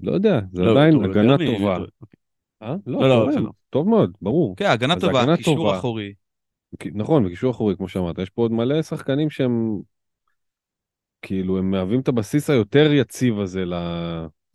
לא 0.00 0.12
יודע, 0.12 0.40
זה 0.52 0.62
לא, 0.62 0.70
עדיין 0.70 1.04
הגנה 1.04 1.36
טובה. 1.38 1.78
אה? 2.62 2.74
לא, 2.86 3.08
לא, 3.08 3.30
לא, 3.30 3.50
טוב 3.70 3.88
מאוד, 3.88 4.16
ברור. 4.22 4.56
כן, 4.56 4.66
הגנה 4.66 5.00
טובה, 5.00 5.36
קישור 5.36 5.76
אחורי. 5.76 6.12
נכון, 6.94 7.26
בקישור 7.26 7.50
אחורי, 7.50 7.76
כמו 7.76 7.88
שאמרת, 7.88 8.18
יש 8.18 8.30
פה 8.30 8.42
עוד 8.42 8.52
מלא 8.52 8.82
שחקנים 8.82 9.30
שהם 9.30 9.80
כאילו 11.22 11.58
הם 11.58 11.70
מהווים 11.70 12.00
את 12.00 12.08
הבסיס 12.08 12.50
היותר 12.50 12.92
יציב 12.92 13.40
הזה 13.40 13.64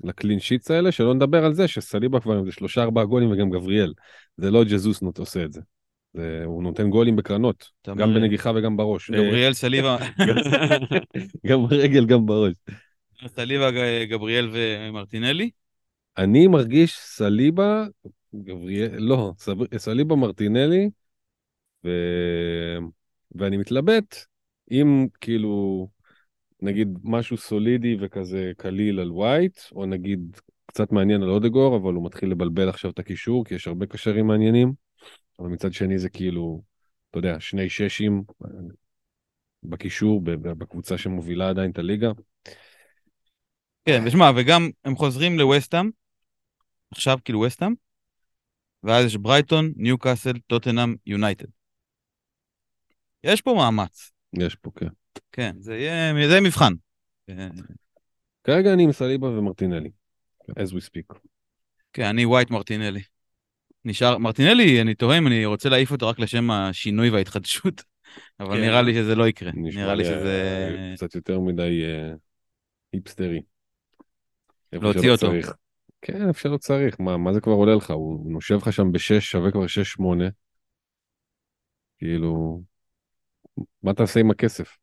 לקלין 0.04 0.40
שיטס 0.40 0.72
האלה, 0.72 0.92
שלא 0.92 1.14
נדבר 1.14 1.46
על 1.46 1.54
זה 1.54 1.68
שסליבה 1.68 2.20
כבר 2.20 2.38
עם 2.38 2.46
זה 2.46 2.52
שלושה 2.52 2.84
ארבעה 2.84 3.06
גולים 3.06 3.32
וגם 3.32 3.50
גבריאל. 3.50 3.94
זה 4.38 4.52
לא 4.52 4.64
ג'זוס 4.64 5.04
עושה 5.18 5.44
את 5.44 5.54
זה. 5.54 5.62
זה 6.14 6.42
הוא 6.46 6.64
נותן 6.64 6.90
גולים 6.90 7.16
בקרנות, 7.16 7.70
גם 7.88 8.14
בנגיחה 8.14 8.52
וגם 8.56 8.78
בראש. 8.78 9.12
גבריאל, 9.12 9.54
סליבה. 9.54 9.98
גם 11.48 11.68
ברגל, 11.68 12.06
גם 12.06 12.26
בראש. 12.26 12.54
סליבה, 13.28 13.70
גבריאל 14.06 14.50
ומרטינלי? 14.52 15.50
אני 16.18 16.48
מרגיש 16.48 16.98
סליבה, 17.00 17.86
גבריאל, 18.36 19.00
לא, 19.00 19.34
סליבה 19.78 20.16
מרטינלי, 20.16 20.90
ו... 21.86 21.90
ואני 23.36 23.58
מתלבט 23.58 24.16
אם 24.72 25.08
כאילו 25.22 25.88
נגיד 26.62 27.00
משהו 27.04 27.38
סולידי 27.38 27.98
וכזה 28.00 28.52
קליל 28.58 29.00
על 29.00 29.12
ווייט, 29.12 29.60
או 29.72 29.86
נגיד 29.86 30.38
קצת 30.66 30.92
מעניין 30.92 31.24
על 31.24 31.30
אודגור, 31.30 31.78
אבל 31.78 31.94
הוא 31.94 32.06
מתחיל 32.06 32.32
לבלבל 32.32 32.70
עכשיו 32.70 32.92
את 32.92 33.00
הקישור, 33.00 33.46
כי 33.46 33.56
יש 33.56 33.68
הרבה 33.68 33.86
קשרים 33.86 34.28
מעניינים, 34.28 34.74
אבל 35.40 35.48
מצד 35.48 35.74
שני 35.74 36.00
זה 36.00 36.10
כאילו, 36.10 36.62
אתה 37.10 37.18
יודע, 37.18 37.40
שני 37.40 37.70
ששים 37.70 38.24
בקישור, 39.64 40.22
בקבוצה 40.42 40.98
שמובילה 40.98 41.50
עדיין 41.50 41.72
את 41.72 41.80
הליגה. 41.80 42.12
כן, 43.86 44.04
ושמע, 44.06 44.32
וגם 44.36 44.70
הם 44.86 44.96
חוזרים 44.96 45.40
לווסטאם, 45.40 45.90
עכשיו 46.92 47.18
כאילו 47.26 47.40
ווסטאם, 47.40 47.74
ואז 48.84 49.06
יש 49.06 49.16
ברייטון, 49.16 49.74
ניו 49.76 49.98
קאסל, 49.98 50.34
טוטנאם, 50.48 50.96
יונייטד. 51.06 51.48
יש 53.24 53.42
פה 53.42 53.54
מאמץ. 53.54 54.12
יש 54.40 54.56
פה, 54.56 54.72
כן. 54.76 54.88
כן, 55.32 55.56
זה 55.60 55.78
יהיה, 55.78 56.28
זה 56.30 56.42
מבחן. 56.42 56.74
כרגע 58.44 58.74
אני 58.74 58.84
עם 58.84 58.92
סליבה 58.92 59.28
ומרטינלי, 59.28 59.90
as 60.50 60.72
we 60.72 60.82
speak. 60.90 61.18
כן, 61.94 62.06
אני 62.06 62.26
ווייט 62.26 62.50
מרטינלי. 62.50 63.02
נשאר, 63.86 64.18
מרטינלי, 64.18 64.82
אני 64.82 64.96
תוהה 64.96 65.18
אם 65.18 65.28
אני 65.28 65.46
רוצה 65.46 65.70
להעיף 65.70 65.92
אותו 65.92 66.08
רק 66.08 66.20
לשם 66.20 66.52
השינוי 66.52 67.10
וההתחדשות, 67.10 67.84
אבל 68.40 68.56
כן. 68.56 68.62
נראה 68.62 68.82
לי 68.82 68.94
שזה 68.94 69.16
לא 69.16 69.28
יקרה. 69.28 69.52
נראה 69.54 69.96
לי 69.96 70.06
שזה... 70.06 70.94
קצת 70.96 71.16
יותר 71.16 71.40
מדי 71.40 71.84
uh, 71.84 72.18
היפסטרי. 72.94 73.42
להוציא 74.74 75.12
אותו. 75.12 75.28
צריך. 75.28 75.54
כן, 76.08 76.34
שלא 76.34 76.58
צריך. 76.58 77.00
מה, 77.00 77.18
מה 77.18 77.34
זה 77.34 77.42
כבר 77.42 77.54
עולה 77.54 77.76
לך? 77.76 77.92
הוא 77.92 78.32
נושב 78.32 78.56
לך 78.56 78.74
שם 78.74 78.92
בשש, 78.92 79.32
שווה 79.32 79.52
כבר 79.52 79.68
שש, 79.68 79.92
שמונה. 79.92 80.26
כאילו, 82.00 82.62
מה 83.84 83.94
תעשה 83.94 84.20
עם 84.20 84.32
הכסף? 84.32 84.78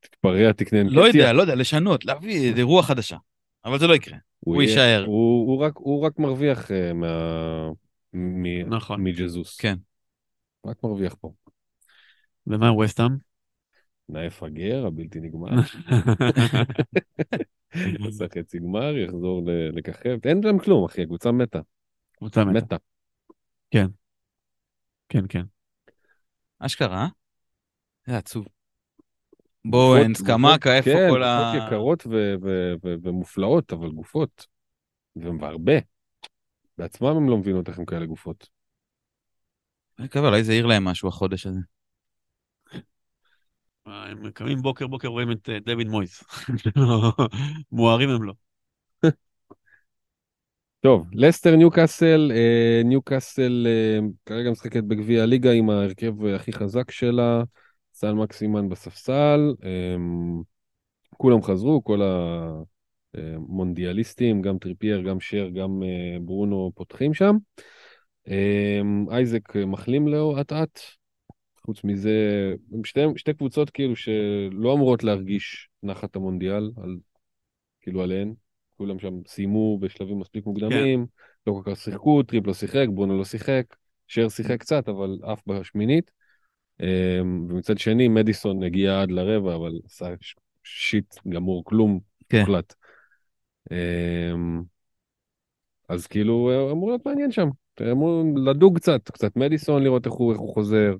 תתפרע, 0.00 0.52
תקנה. 0.52 0.82
לא 0.82 1.06
יודע, 1.06 1.32
לא 1.32 1.42
יודע, 1.42 1.54
לשנות, 1.54 2.04
להביא 2.04 2.50
איזה 2.50 2.62
רוח 2.62 2.86
חדשה. 2.86 3.16
אבל 3.64 3.78
זה 3.78 3.86
לא 3.86 3.94
יקרה, 3.94 4.16
הוא, 4.40 4.54
הוא 4.54 4.62
יישאר. 4.62 5.04
הוא, 5.06 5.46
הוא, 5.48 5.64
רק, 5.64 5.76
הוא 5.76 6.06
רק 6.06 6.18
מרוויח 6.18 6.70
uh, 6.70 6.94
מה... 6.94 7.70
מ... 8.12 8.74
נכון. 8.74 9.02
מג'זוס. 9.02 9.56
כן. 9.56 9.76
רק 10.66 10.76
מרוויח 10.84 11.14
פה. 11.20 11.32
ומה 12.46 12.72
ווסטאם? 12.72 13.27
נאיף 14.08 14.42
הגר, 14.42 14.86
הבלתי 14.86 15.20
נגמר. 15.20 15.48
עשה 18.08 18.24
חצי 18.38 18.58
גמר, 18.58 18.96
יחזור 18.96 19.42
לככב. 19.72 20.18
אין 20.24 20.40
להם 20.44 20.58
כלום, 20.58 20.84
אחי, 20.84 21.02
הקבוצה 21.02 21.32
מתה. 21.32 21.60
קבוצה 22.16 22.44
מתה. 22.44 22.64
מתה. 22.64 22.76
כן. 23.70 23.86
כן, 25.08 25.24
כן. 25.28 25.44
אשכרה? 26.58 27.08
זה 28.06 28.16
עצוב. 28.16 28.46
בואו, 29.64 29.96
אין 29.96 30.14
סקמקה, 30.14 30.76
איפה 30.76 30.90
כן, 30.90 31.08
כל 31.10 31.22
ה... 31.22 31.52
כן, 31.52 31.58
גופות 31.58 31.72
יקרות 31.72 32.06
ומופלאות, 33.02 33.72
אבל 33.72 33.90
גופות. 33.90 34.46
והרבה. 35.16 35.72
בעצמם 36.78 37.08
הם 37.08 37.28
לא 37.28 37.38
מבינות 37.38 37.68
איך 37.68 37.78
הם 37.78 37.84
כאלה 37.84 38.06
גופות. 38.06 38.48
אני 39.98 40.06
מקווה, 40.06 40.28
אולי 40.28 40.44
זה 40.44 40.52
העיר 40.52 40.66
להם 40.66 40.84
משהו 40.84 41.08
החודש 41.08 41.46
הזה. 41.46 41.60
הם 43.90 44.30
קמים 44.30 44.62
בוקר 44.62 44.86
בוקר 44.86 45.08
רואים 45.08 45.32
את 45.32 45.48
אה, 45.48 45.58
דויד 45.58 45.88
מויס. 45.88 46.24
מוארים 47.72 48.08
הם 48.08 48.22
לא. 48.22 48.32
טוב, 50.80 51.06
לסטר 51.12 51.56
ניוקאסל, 51.56 52.32
אה, 52.34 52.82
ניוקאסל 52.84 53.66
אה, 53.66 53.98
כרגע 54.26 54.50
משחקת 54.50 54.84
בגביע 54.84 55.22
הליגה 55.22 55.52
עם 55.52 55.70
ההרכב 55.70 56.24
הכי 56.26 56.52
חזק 56.52 56.90
שלה. 56.90 57.42
סל 57.94 58.12
מקסימן 58.12 58.68
בספסל, 58.68 59.54
כולם 61.16 61.42
חזרו, 61.42 61.84
כל 61.84 62.00
המונדיאליסטים, 63.14 64.42
גם 64.42 64.58
טריפייר, 64.58 65.00
גם 65.00 65.20
שר, 65.20 65.48
גם 65.48 65.82
ברונו 66.20 66.72
פותחים 66.74 67.14
שם. 67.14 67.36
אייזק 69.10 69.56
מחלים 69.56 70.08
לאט 70.08 70.52
אט, 70.52 70.80
חוץ 71.68 71.84
מזה, 71.84 72.54
שתי, 72.84 73.00
שתי 73.16 73.34
קבוצות 73.34 73.70
כאילו 73.70 73.96
שלא 73.96 74.74
אמורות 74.74 75.04
להרגיש 75.04 75.68
נחת 75.82 76.16
המונדיאל, 76.16 76.70
על, 76.82 76.96
כאילו 77.80 78.02
עליהן, 78.02 78.34
כולם 78.76 78.98
שם 78.98 79.14
סיימו 79.26 79.78
בשלבים 79.78 80.18
מספיק 80.18 80.46
מוקדמים, 80.46 81.06
כן. 81.06 81.50
לא 81.50 81.60
כל 81.62 81.70
כך 81.70 81.80
שיחקו, 81.80 82.22
טריפ 82.22 82.46
לא 82.46 82.54
שיחק, 82.54 82.86
ברונו 82.94 83.18
לא 83.18 83.24
שיחק, 83.24 83.76
שר 84.06 84.28
שיחק 84.28 84.60
קצת, 84.60 84.88
אבל 84.88 85.18
אף 85.32 85.42
בשמינית. 85.46 86.10
אמ, 86.80 87.46
ומצד 87.50 87.78
שני, 87.78 88.08
מדיסון 88.08 88.62
הגיע 88.62 89.02
עד 89.02 89.10
לרבע, 89.10 89.54
אבל 89.54 89.72
עשה 89.84 90.06
shit 90.64 91.14
גמור, 91.28 91.64
כלום 91.64 92.00
כן. 92.28 92.40
מוחלט. 92.40 92.74
אמ, 93.72 94.62
אז 95.88 96.06
כאילו, 96.06 96.50
אמור 96.72 96.88
להיות 96.88 97.06
מעניין 97.06 97.32
שם. 97.32 97.48
אמור 97.92 98.24
לדוג 98.36 98.78
קצת, 98.78 99.10
קצת 99.10 99.36
מדיסון, 99.36 99.82
לראות 99.82 100.06
איך 100.06 100.14
הוא, 100.14 100.32
איך 100.32 100.40
הוא 100.40 100.54
חוזר. 100.54 100.94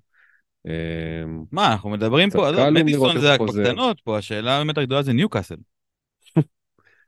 אמ, 0.67 1.45
מה, 1.53 1.73
אנחנו 1.73 1.91
מדברים 1.91 2.31
פה, 2.31 2.71
מדיסון 2.71 3.21
זה 3.21 3.35
הקטנות 3.35 4.01
פה, 4.01 4.19
השאלה 4.19 4.59
באמת 4.59 4.79
הגדולה 4.79 5.03
זה 5.03 5.13
ניוקאסל. 5.13 5.57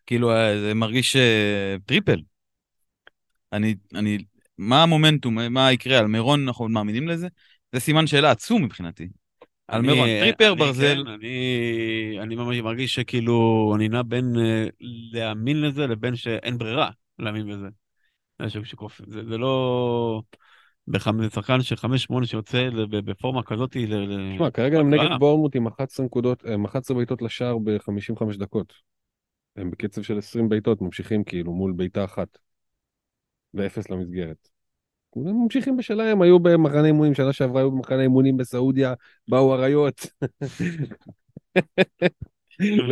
כאילו, 0.07 0.33
אה, 0.33 0.61
זה 0.61 0.75
מרגיש 0.75 1.17
אה, 1.17 1.77
triple. 1.87 2.21
אני, 3.53 3.75
אני, 3.95 4.19
מה 4.59 4.83
המומנטום, 4.83 5.39
מה 5.51 5.73
יקרה, 5.73 5.99
אלמירון 5.99 6.49
אנחנו 6.49 6.69
מאמינים 6.69 7.09
לזה? 7.09 7.29
זה 7.73 7.81
סימן 7.81 8.07
שאלה 8.07 8.31
עצום 8.31 8.65
מבחינתי. 8.65 9.09
על 9.69 9.83
מירון, 9.83 10.09
טריפר, 10.21 10.55
ברזל. 10.55 11.03
כן, 11.05 11.11
אני, 11.11 12.19
אני 12.21 12.37
ממש 12.37 12.57
מרגיש 12.57 12.95
שכאילו, 12.95 13.73
אני 13.77 13.89
נע 13.89 14.03
בין 14.03 14.33
להאמין 15.13 15.61
לזה 15.61 15.87
לבין 15.87 16.17
שאין 16.17 16.59
ברירה 16.59 16.91
להאמין 17.19 17.51
בזה. 17.53 17.69
זה, 19.07 19.25
זה 19.29 19.39
לא... 19.39 20.23
שחקן 21.35 21.63
של 21.63 21.75
5-8 21.75 22.27
שיוצא 22.27 22.69
בפורמה 22.91 23.43
כזאת. 23.43 23.77
תשמע, 24.35 24.51
כרגע 24.51 24.79
הם 24.79 24.95
נגד 24.95 25.19
בורמוט 25.19 25.57
עם 25.57 25.67
11 25.67 26.07
נקודות, 26.07 26.45
11 26.67 26.97
בעיטות 26.97 27.23
לשער 27.23 27.59
ב-55 27.59 28.37
דקות. 28.39 28.73
הם 29.57 29.71
בקצב 29.71 30.03
של 30.03 30.19
20 30.19 30.49
בעיטות, 30.49 30.83
ממשיכים 30.83 31.25
כאילו 31.25 31.53
מול 31.53 31.73
בעיטה 31.73 32.05
אחת. 32.05 32.39
ואפס 33.55 33.91
למסגרת. 33.91 34.49
הם 35.17 35.43
ממשיכים 35.43 35.77
בשלהם, 35.77 36.23
היו 36.23 36.39
במחנה 36.39 36.87
אימונים, 36.87 37.15
שנה 37.15 37.33
שעברה 37.33 37.61
היו 37.61 37.71
במחנה 37.71 38.03
אימונים 38.03 38.37
בסעודיה, 38.37 38.95
באו 39.29 39.55
אריות. 39.55 40.07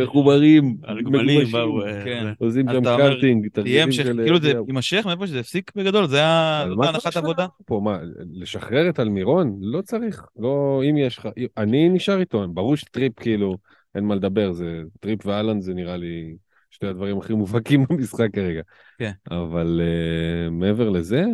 מחוברים, 0.03 0.77
הגמלים 0.83 1.51
באו, 1.51 1.85
אה, 1.85 2.03
כן. 2.03 2.33
עושים 2.39 2.65
שם 2.71 2.83
קארטינג, 2.83 3.47
תרגילים 3.47 3.91
של... 3.91 4.21
כאילו 4.23 4.39
זה 4.39 4.53
יימשך 4.67 5.05
מאיפה 5.05 5.27
שזה 5.27 5.39
הפסיק 5.39 5.71
בגדול, 5.75 6.07
זה 6.07 6.17
היה 6.17 6.61
הנחת 6.61 7.17
עבודה. 7.17 7.47
פה, 7.65 7.81
מה, 7.83 7.97
לשחרר 8.33 8.89
את 8.89 8.99
אלמירון? 8.99 9.57
לא 9.61 9.81
צריך, 9.81 10.25
לא, 10.39 10.81
אם 10.89 10.97
יש 10.97 11.17
לך, 11.17 11.27
אני 11.57 11.89
נשאר 11.89 12.19
איתו, 12.19 12.47
ברור 12.47 12.77
שטריפ 12.77 13.19
כאילו, 13.19 13.57
אין 13.95 14.03
מה 14.03 14.15
לדבר, 14.15 14.51
זה 14.51 14.81
טריפ 14.99 15.25
ואלן 15.25 15.61
זה 15.61 15.73
נראה 15.73 15.97
לי 15.97 16.35
שתי 16.69 16.87
הדברים 16.87 17.17
הכי 17.17 17.33
מובהקים 17.33 17.83
במשחק 17.89 18.27
כרגע. 18.33 18.61
כן. 18.97 19.11
אבל 19.31 19.81
uh, 19.81 20.49
מעבר 20.49 20.89
לזה, 20.89 21.25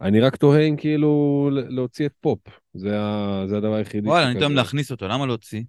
אני 0.00 0.20
רק 0.20 0.36
תוהה 0.36 0.60
אם 0.60 0.76
כאילו 0.76 1.50
להוציא 1.52 2.06
את 2.06 2.12
פופ, 2.20 2.38
זה, 2.74 3.00
ה, 3.00 3.42
זה 3.46 3.56
הדבר 3.56 3.74
היחידי. 3.74 4.08
וואלה, 4.08 4.30
אני 4.30 4.40
טועם 4.40 4.54
להכניס 4.54 4.90
אותו, 4.90 5.08
למה 5.08 5.26
להוציא? 5.26 5.62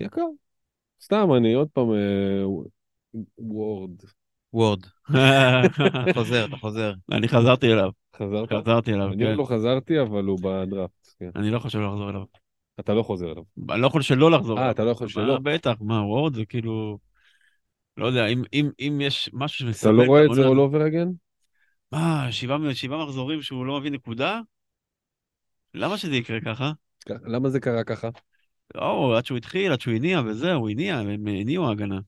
יקר. 0.00 0.26
סתם, 1.02 1.28
אני 1.36 1.52
עוד 1.52 1.68
פעם, 1.72 1.86
וורד. 3.38 3.90
וורד. 4.52 4.86
חוזר, 6.14 6.44
אתה 6.44 6.56
חוזר. 6.56 6.92
אני 7.12 7.28
חזרתי 7.28 7.72
אליו. 7.72 7.90
חזרת? 8.16 8.52
חזרתי 8.52 8.92
אליו, 8.92 9.12
אני 9.12 9.24
עוד 9.24 9.38
לא 9.38 9.44
חזרתי, 9.44 10.00
אבל 10.00 10.24
הוא 10.24 10.38
בדראפט. 10.42 11.08
כן. 11.18 11.30
אני 11.36 11.50
לא 11.50 11.58
חושב 11.58 11.78
לחזור 11.78 12.10
אליו. 12.10 12.22
אתה 12.80 12.94
לא 12.94 13.02
חוזר 13.02 13.32
אליו. 13.32 13.42
אני 13.70 13.80
לא 13.80 13.86
יכול 13.86 14.02
שלא 14.02 14.30
לחזור 14.30 14.58
אה, 14.58 14.70
אתה 14.70 14.84
לא 14.84 14.90
יכול 14.90 15.08
שלא? 15.08 15.38
בטח, 15.42 15.74
מה, 15.80 16.06
וורד 16.06 16.34
זה 16.34 16.44
כאילו... 16.44 16.98
לא 17.96 18.06
יודע, 18.06 18.26
אם, 18.26 18.42
אם, 18.52 18.70
אם 18.80 19.00
יש 19.02 19.30
משהו 19.32 19.66
שמספק... 19.66 19.82
אתה 19.82 19.92
לא 19.92 20.02
רואה 20.02 20.24
את 20.24 20.34
זה 20.34 20.46
all 20.46 20.72
over 20.72 20.92
again? 20.92 21.08
מה, 21.92 22.32
שבעה, 22.32 22.74
שבעה 22.74 23.04
מחזורים 23.04 23.42
שהוא 23.42 23.66
לא 23.66 23.80
מביא 23.80 23.90
נקודה? 23.90 24.40
למה 25.74 25.98
שזה 25.98 26.16
יקרה 26.16 26.40
ככה? 26.40 26.72
למה 27.08 27.48
זה 27.48 27.60
קרה 27.60 27.84
ככה? 27.84 28.08
לא, 28.74 29.18
עד 29.18 29.26
שהוא 29.26 29.38
התחיל, 29.38 29.72
עד 29.72 29.80
שהוא 29.80 29.94
הניע 29.94 30.20
וזהו, 30.26 30.60
הוא 30.60 30.70
הניע, 30.70 30.98
הם 30.98 31.26
הניעו 31.26 31.68
ההגנה. 31.68 31.98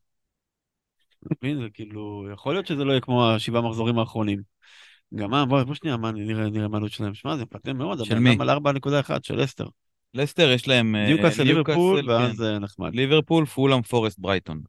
מבין, 1.31 1.61
זה 1.61 1.69
כאילו, 1.75 2.27
יכול 2.33 2.55
להיות 2.55 2.67
שזה 2.67 2.85
לא 2.85 2.91
יהיה 2.91 3.01
כמו 3.01 3.31
השבעה 3.31 3.63
מחזורים 3.63 3.99
האחרונים. 3.99 4.41
גם 5.15 5.31
מה, 5.31 5.47
בוא, 5.47 5.63
בוא 5.63 5.75
שנייה, 5.75 5.97
מה, 5.97 6.13
נראה, 6.13 6.51
נראה 6.51 6.69
מה 6.69 6.77
העלות 6.77 6.91
שלהם. 6.91 7.15
שמע, 7.15 7.37
זה 7.37 7.43
מפתם 7.43 7.77
מאוד, 7.77 8.05
של 8.05 8.19
מי? 8.19 8.37
על 8.41 8.51
4.1 8.51 9.11
של 9.23 9.45
אסטר. 9.45 9.67
לסטר 10.15 10.51
יש 10.51 10.69
להם... 10.69 10.97
ניוקאסל, 10.97 11.43
ליברפול, 11.43 12.11
ואז 12.11 12.37
זה 12.37 12.59
נחמד. 12.59 12.95
ליברפול, 12.95 13.47
פולאם, 13.47 13.83
פורסט, 13.83 14.19
ברייטון. 14.19 14.61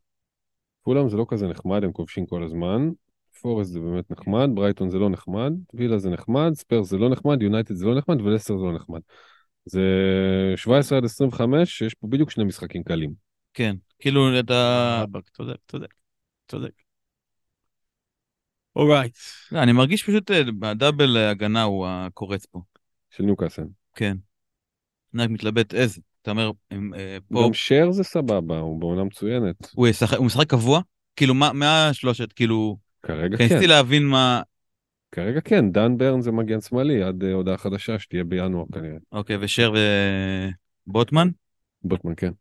פולאם 0.83 1.09
זה 1.09 1.17
לא 1.17 1.25
כזה 1.29 1.47
נחמד, 1.47 1.83
הם 1.83 1.91
כובשים 1.91 2.25
כל 2.25 2.43
הזמן. 2.43 2.89
פורסט 3.41 3.71
זה 3.71 3.79
באמת 3.79 4.11
נחמד, 4.11 4.49
ברייטון 4.53 4.89
זה 4.89 4.99
לא 4.99 5.09
נחמד, 5.09 5.53
וילה 5.73 5.97
זה 5.97 6.09
נחמד, 6.09 6.51
ספרס 6.53 6.89
זה 6.89 6.97
לא 6.97 7.09
נחמד, 7.09 7.41
יונייטד 7.41 7.75
זה 7.75 7.85
לא 7.85 7.95
נחמד, 7.95 8.21
ולסטר 8.21 8.57
זה 8.57 8.63
לא 8.63 8.73
נחמד. 8.73 8.99
זה 9.65 9.81
17 10.55 10.97
עד 10.97 11.05
25, 11.05 11.77
שיש 11.77 11.93
פה 11.93 12.07
בדיוק 12.07 12.31
שני 12.31 12.43
משחקים 12.43 12.83
קלים. 12.83 13.13
כן, 13.53 13.75
כאילו 13.99 14.39
אתה... 14.39 15.05
צודק, 15.33 15.57
צודק, 15.67 15.93
צודק. 16.47 16.71
alright. 18.75 19.17
לא, 19.51 19.63
אני 19.63 19.71
מרגיש 19.71 20.03
פשוט, 20.03 20.31
הדאבל 20.61 21.17
הגנה 21.17 21.63
הוא 21.63 21.87
הקורץ 21.87 22.45
פה. 22.45 22.61
של 23.09 23.23
ניוקאסל. 23.23 23.65
כן. 23.95 24.17
אני 25.13 25.23
רק 25.23 25.29
מתלבט 25.29 25.73
איזה. 25.73 26.01
אתה 26.21 26.31
אומר, 26.31 26.51
הם, 26.71 26.93
אה, 26.93 27.17
פה... 27.33 27.43
גם 27.45 27.53
שר 27.53 27.91
זה 27.91 28.03
סבבה, 28.03 28.59
הוא 28.59 28.79
בעונה 28.79 29.03
מצוינת. 29.03 29.55
הוא, 29.75 29.87
משחק 30.21 30.49
קבוע? 30.49 30.81
כאילו, 31.15 31.33
מה, 31.33 31.53
מה 31.53 31.89
השלושת, 31.89 32.33
כאילו... 32.33 32.77
כרגע 33.03 33.37
כן. 33.37 33.43
ניסיתי 33.43 33.67
להבין 33.67 34.05
מה... 34.05 34.41
כרגע 35.11 35.41
כן, 35.41 35.71
דן 35.71 35.97
ברן 35.97 36.21
זה 36.21 36.31
מגן 36.31 36.61
שמאלי 36.61 37.03
עד 37.03 37.23
uh, 37.23 37.25
הודעה 37.25 37.57
חדשה 37.57 37.99
שתהיה 37.99 38.23
בינואר 38.23 38.65
כנראה. 38.73 38.97
אוקיי, 39.11 39.37
ושר 39.41 39.73
ובוטמן? 40.87 41.27
בוטמן, 41.83 42.13
כן. 42.17 42.31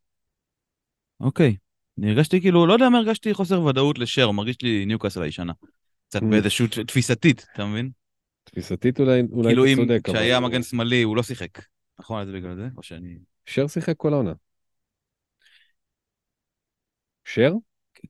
אוקיי. 1.20 1.56
אני 1.98 2.10
הרגשתי 2.10 2.40
כאילו, 2.40 2.66
לא 2.66 2.72
יודע 2.72 2.88
מה 2.88 2.98
הרגשתי 2.98 3.34
חוסר 3.34 3.62
ודאות 3.62 3.98
לשר, 3.98 4.24
הוא 4.24 4.34
מרגיש 4.34 4.62
לי 4.62 4.86
ניוקאסל 4.86 5.22
הישנה. 5.22 5.52
קצת. 6.08 6.22
באיזושהי 6.22 6.66
תפיסתית, 6.86 7.46
אתה 7.52 7.66
מבין? 7.66 7.90
תפיסתית 8.44 9.00
אולי, 9.00 9.22
אולי 9.32 9.48
כאילו 9.48 9.64
אתה 9.64 9.74
צודק. 9.74 10.00
כאילו 10.04 10.18
אם 10.18 10.22
כשהיה 10.22 10.40
מגן 10.40 10.62
שמאלי 10.62 11.02
הוא 11.02 11.16
לא 11.16 11.22
שיחק. 11.22 11.58
נכון, 11.98 12.20
אז 12.22 12.28
בגלל 12.28 12.56
זה? 12.56 12.68
או 12.76 12.82
שאני... 12.82 13.18
שר 13.46 13.66
שיחק 13.66 13.96
כל 13.96 14.12
העונה. 14.12 14.32
שר? 17.24 17.52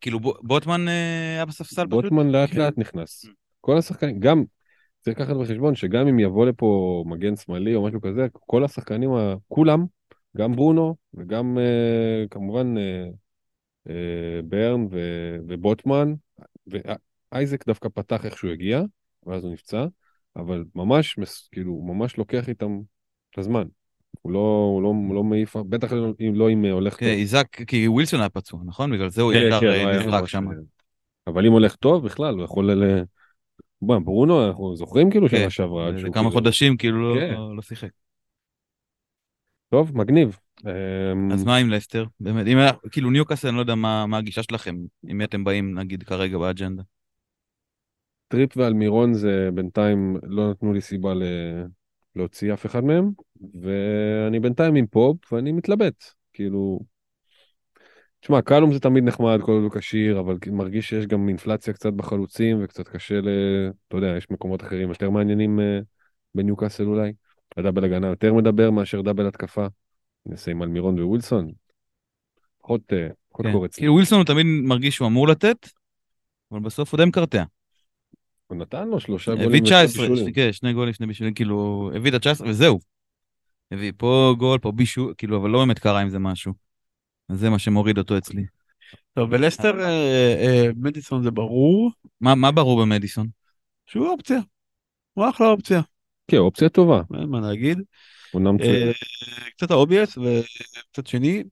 כאילו 0.01 0.21
בוטמן 0.21 0.88
אה, 0.88 1.33
היה 1.35 1.45
בספסל 1.45 1.87
פשוט? 1.87 1.90
בוטמן 1.90 2.31
לאט 2.31 2.51
כן. 2.51 2.59
לאט 2.59 2.79
נכנס. 2.79 3.27
כל 3.64 3.79
השחקנים, 3.79 4.20
גם, 4.20 4.44
צריך 5.00 5.20
לקחת 5.20 5.37
בחשבון 5.37 5.74
שגם 5.74 6.07
אם 6.07 6.18
יבוא 6.18 6.46
לפה 6.46 7.03
מגן 7.07 7.37
שמאלי 7.37 7.74
או 7.74 7.85
משהו 7.85 8.00
כזה, 8.00 8.27
כל 8.33 8.64
השחקנים, 8.64 9.11
כולם, 9.48 9.85
גם 10.37 10.53
ברונו 10.53 10.96
וגם 11.14 11.59
אה, 11.59 12.24
כמובן 12.31 12.79
אה, 12.79 13.07
אה, 13.88 14.42
ברן 14.44 14.87
ו, 14.90 14.98
ובוטמן, 15.48 16.14
ואייזק 16.66 17.66
דווקא 17.66 17.88
פתח 17.94 18.24
איך 18.24 18.38
שהוא 18.38 18.50
הגיע, 18.50 18.83
ואז 19.27 19.44
הוא 19.44 19.53
נפצע, 19.53 19.87
אבל 20.37 20.64
ממש, 20.74 21.18
כאילו, 21.53 21.72
הוא 21.72 21.94
ממש 21.94 22.16
לוקח 22.16 22.48
איתם 22.48 22.81
את 23.31 23.38
הזמן. 23.38 23.66
הוא 24.22 24.33
לא, 24.33 24.70
הוא 24.74 24.83
לא, 24.83 24.88
הוא 24.88 25.14
לא 25.14 25.24
מעיף, 25.24 25.57
בטח 25.57 25.92
אם 26.20 26.35
לא 26.35 26.50
אם 26.50 26.64
הולך 26.64 26.94
כן, 26.94 27.07
טוב. 27.07 27.14
איזק, 27.14 27.46
כי 27.66 27.88
ווילסון 27.88 28.20
היה 28.20 28.29
פצוע, 28.29 28.61
נכון? 28.64 28.92
בגלל 28.92 29.09
זה 29.09 29.22
הוא 29.22 29.33
כן, 29.33 29.44
ישר 29.48 29.61
כן, 29.61 29.88
נזרק 29.88 30.29
שם. 30.29 30.44
אבל 31.27 31.46
אם 31.46 31.53
הולך 31.53 31.77
טוב 31.77 32.05
בכלל, 32.05 32.35
הוא 32.35 32.44
יכול. 32.44 32.70
בוא, 33.82 33.98
ברונו, 33.98 34.46
אנחנו 34.46 34.76
זוכרים 34.76 35.10
כאילו 35.10 35.28
שנה 35.28 35.50
שעברה. 35.50 35.90
זה 36.00 36.08
כמה 36.12 36.30
חודשים 36.30 36.76
כאילו 36.76 37.14
לא 37.56 37.62
שיחק. 37.62 37.90
טוב, 39.68 39.98
מגניב. 39.98 40.38
אז 41.32 41.44
מה 41.44 41.56
עם 41.56 41.70
לסטר? 41.70 42.04
באמת, 42.20 42.46
אם 42.46 42.58
היה, 42.58 42.72
כאילו 42.90 43.10
ניוקאסל, 43.10 43.48
אני 43.48 43.56
לא 43.56 43.60
יודע 43.60 43.74
מה, 43.74 44.06
מה 44.06 44.18
הגישה 44.18 44.42
שלכם, 44.42 44.76
מי 45.02 45.24
אתם 45.24 45.44
באים 45.44 45.78
נגיד 45.78 46.02
כרגע 46.02 46.38
באג'נדה. 46.38 46.82
טריפ 48.28 48.56
ואלמירון 48.56 49.14
זה 49.14 49.48
בינתיים 49.54 50.16
לא 50.22 50.50
נתנו 50.50 50.72
לי 50.72 50.80
סיבה 50.80 51.14
ל... 51.14 51.22
להוציא 52.16 52.54
אף 52.54 52.66
אחד 52.66 52.84
מהם, 52.84 53.10
ואני 53.62 54.40
בינתיים 54.40 54.74
עם 54.74 54.87
פופ 54.87 55.32
ואני 55.32 55.52
מתלבט, 55.52 56.04
כאילו... 56.32 56.80
תשמע, 58.24 58.42
קלום 58.42 58.72
זה 58.72 58.80
תמיד 58.80 59.04
נחמד, 59.04 59.38
כל 59.42 59.52
עוד 59.52 59.62
הוא 59.62 59.70
כשיר, 59.70 60.20
אבל 60.20 60.38
מרגיש 60.52 60.88
שיש 60.88 61.06
גם 61.06 61.28
אינפלציה 61.28 61.74
קצת 61.74 61.92
בחלוצים 61.92 62.60
וקצת 62.64 62.88
קשה 62.88 63.20
ל... 63.20 63.28
אתה 63.88 63.96
יודע, 63.96 64.14
יש 64.16 64.30
מקומות 64.30 64.62
אחרים 64.62 64.88
יותר 64.88 65.10
מעניינים 65.10 65.58
אה, 65.59 65.85
בניוקאסל 66.34 66.84
אולי. 66.84 67.12
הדאבל 67.56 67.84
הגנה 67.84 68.06
יותר 68.06 68.34
מדבר 68.34 68.70
מאשר 68.70 69.02
דאבל 69.02 69.26
התקפה. 69.26 69.66
נעשה 70.26 70.50
עם 70.50 70.62
אלמירון 70.62 71.02
ווילסון. 71.02 71.52
פחות, 72.62 72.80
uh, 72.80 73.12
פחות 73.28 73.46
כן. 73.46 73.52
קורץ. 73.52 73.76
כאילו 73.76 73.92
ווילסון 73.92 74.18
הוא 74.18 74.26
תמיד 74.26 74.46
מרגיש 74.46 74.94
שהוא 74.94 75.08
אמור 75.08 75.28
לתת, 75.28 75.68
אבל 76.52 76.60
בסוף 76.60 76.92
הוא 76.92 76.98
די 76.98 77.04
מקרטע. 77.04 77.42
הוא 78.46 78.58
נתן 78.58 78.88
לו 78.88 79.00
שלושה 79.00 79.30
גולים. 79.34 79.48
הביא 79.48 79.60
19, 79.60 80.06
כן, 80.34 80.52
שני 80.52 80.72
גולים, 80.72 80.92
שני 80.92 81.06
בישולים, 81.06 81.34
כאילו, 81.34 81.90
הביא 81.94 82.16
את 82.16 82.26
ה-19 82.26 82.44
וזהו. 82.48 82.78
הביא 83.70 83.92
פה 83.96 84.34
גול, 84.38 84.58
פה 84.58 84.72
בישול, 84.72 85.14
כאילו, 85.18 85.37
אבל 85.37 85.50
לא 85.50 85.58
באמת 85.58 85.78
קרה 85.78 86.00
עם 86.00 86.08
זה 86.08 86.18
משהו. 86.18 86.63
אז 87.28 87.40
זה 87.40 87.50
מה 87.50 87.58
שמוריד 87.58 87.98
אותו 87.98 88.18
אצלי. 88.18 88.44
טוב, 89.14 89.28
ולסטר 89.32 89.80
אה, 89.80 90.34
אה, 90.40 90.68
מדיסון 90.76 91.22
זה 91.22 91.30
ברור. 91.30 91.90
מה 92.20 92.52
ברור 92.52 92.82
במדיסון? 92.82 93.28
שהוא 93.87 94.08
אופציה. 94.08 94.38
הוא 95.14 95.30
אחלה 95.30 95.46
אופציה. 95.46 95.80
כן, 96.28 96.37
אופציה 96.37 96.68
טובה. 96.68 97.02
אין 97.20 97.28
מה 97.28 97.40
להגיד. 97.40 97.78
אומנם 98.34 98.56
אה, 98.60 98.92
קצת 99.56 99.70
ה 99.70 99.77
obvious 99.77 100.18
וקצת 100.18 101.06
שני. 101.06 101.42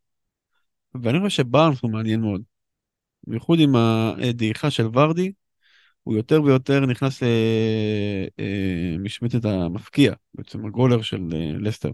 ואני 0.95 1.19
חושב 1.19 1.37
שבארנס 1.37 1.83
הוא 1.83 1.91
מעניין 1.91 2.21
מאוד. 2.21 2.43
בייחוד 3.27 3.61
עם 3.61 3.77
הדעיכה 3.77 4.71
של 4.71 4.87
ורדי. 4.93 5.33
הוא 6.03 6.17
יותר 6.17 6.43
ויותר 6.43 6.81
נכנס 6.81 7.23
למשבצת 8.39 9.45
המבקיע, 9.45 10.15
בעצם 10.35 10.67
הגולר 10.67 11.03
של 11.03 11.23
אה, 11.35 11.53
לסטר. 11.61 11.91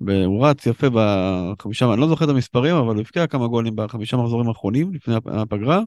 והוא 0.00 0.46
רץ 0.46 0.66
יפה 0.66 0.86
בחמישה, 0.92 1.92
אני 1.92 2.00
לא 2.00 2.08
זוכר 2.08 2.24
את 2.24 2.30
המספרים, 2.30 2.76
אבל 2.76 2.94
הוא 2.94 3.00
הבקיע 3.00 3.26
כמה 3.26 3.46
גולים 3.46 3.76
בחמישה 3.76 4.16
מחזורים 4.16 4.48
האחרונים, 4.48 4.94
לפני 4.94 5.14
הפגרה. 5.26 5.80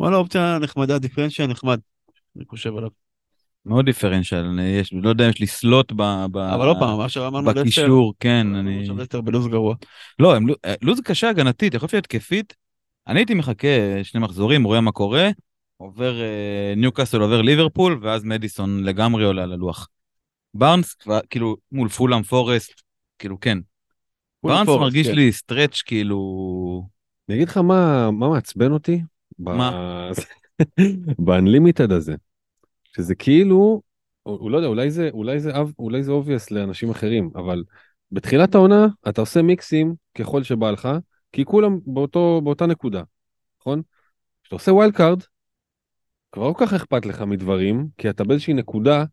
וואלה, 0.00 0.16
אופציה 0.16 0.58
נחמדה, 0.58 0.98
דיפרנציה 0.98 1.46
נחמד, 1.46 1.78
אני 2.36 2.44
חושב 2.48 2.76
עליו. 2.76 2.90
מאוד 3.66 3.84
דיפרנציאל, 3.84 4.58
יש, 4.60 4.92
לא 4.92 5.08
יודע 5.08 5.24
אם 5.24 5.30
יש 5.30 5.40
לי 5.40 5.46
slot 5.46 5.92
ב, 5.92 6.02
ב, 6.32 6.36
אבל 6.36 6.68
עוד 6.68 6.76
פעם, 6.78 6.98
מה 6.98 7.08
שאמרנו 7.08 7.48
לסטר, 7.50 7.60
בקישור, 7.60 8.14
כן, 8.20 8.54
אני... 8.54 8.80
עכשיו 8.80 8.96
לסטר 8.96 9.20
בלוז 9.20 9.46
גרוע. 9.46 9.74
לא, 10.18 10.34
לוז 10.82 11.00
קשה 11.00 11.28
הגנתית, 11.28 11.74
יכול 11.74 11.86
להיות 11.86 11.90
שהתקפית, 11.90 12.54
אני 13.06 13.20
הייתי 13.20 13.34
מחכה 13.34 13.68
שני 14.02 14.20
מחזורים, 14.20 14.64
רואה 14.64 14.80
מה 14.80 14.92
קורה, 14.92 15.30
עובר 15.76 16.14
ניוקאסל, 16.76 17.20
עובר 17.20 17.42
ליברפול, 17.42 17.98
ואז 18.02 18.24
מדיסון 18.24 18.84
לגמרי 18.84 19.24
עולה 19.24 19.42
על 19.42 19.52
הלוח. 19.52 19.88
בארנס, 20.54 20.96
כאילו, 21.30 21.56
מול 21.72 21.88
פולאם 21.88 22.22
פורסט, 22.22 22.83
כאילו, 23.18 23.40
כן. 23.40 23.58
בארנס 24.42 24.68
מרגיש 24.68 25.08
כן. 25.08 25.14
לי 25.14 25.32
stretch, 25.32 25.82
כאילו... 25.82 26.88
אני 27.28 27.36
אגיד 27.36 27.48
לך 27.48 27.56
מה, 27.56 28.10
מה 28.10 28.28
מעצבן 28.28 28.72
אותי? 28.72 29.02
מה? 29.38 30.10
ב 31.24 31.31
unlimited 31.31 31.92
הזה. 31.92 32.14
שזה 32.96 33.14
כאילו, 33.14 33.82
הוא 34.22 34.50
לא 34.50 34.56
יודע, 34.56 34.68
אולי 34.68 34.90
זה, 34.90 35.10
אולי 35.12 35.40
זה, 35.40 35.52
אולי 35.78 36.02
זה 36.02 36.12
obvious 36.12 36.46
לאנשים 36.50 36.90
אחרים, 36.90 37.30
אבל 37.34 37.64
בתחילת 38.12 38.54
העונה 38.54 38.86
אתה 39.08 39.20
עושה 39.20 39.42
מיקסים 39.42 39.94
ככל 40.14 40.42
שבא 40.42 40.70
לך, 40.70 40.88
כי 41.32 41.44
כולם 41.44 41.78
באותו, 41.86 42.40
באותה 42.44 42.66
נקודה, 42.66 43.02
נכון? 43.60 43.82
כשאתה 44.42 44.56
עושה 44.56 44.72
wild 44.72 44.94
card, 44.94 45.22
כבר 46.32 46.48
לא 46.48 46.52
כל 46.52 46.66
כך 46.66 46.72
אכפת 46.72 47.06
לך 47.06 47.22
מדברים, 47.22 47.88
כי 47.98 48.10
אתה 48.10 48.24
באיזושהי 48.24 48.54
נקודה 48.54 49.04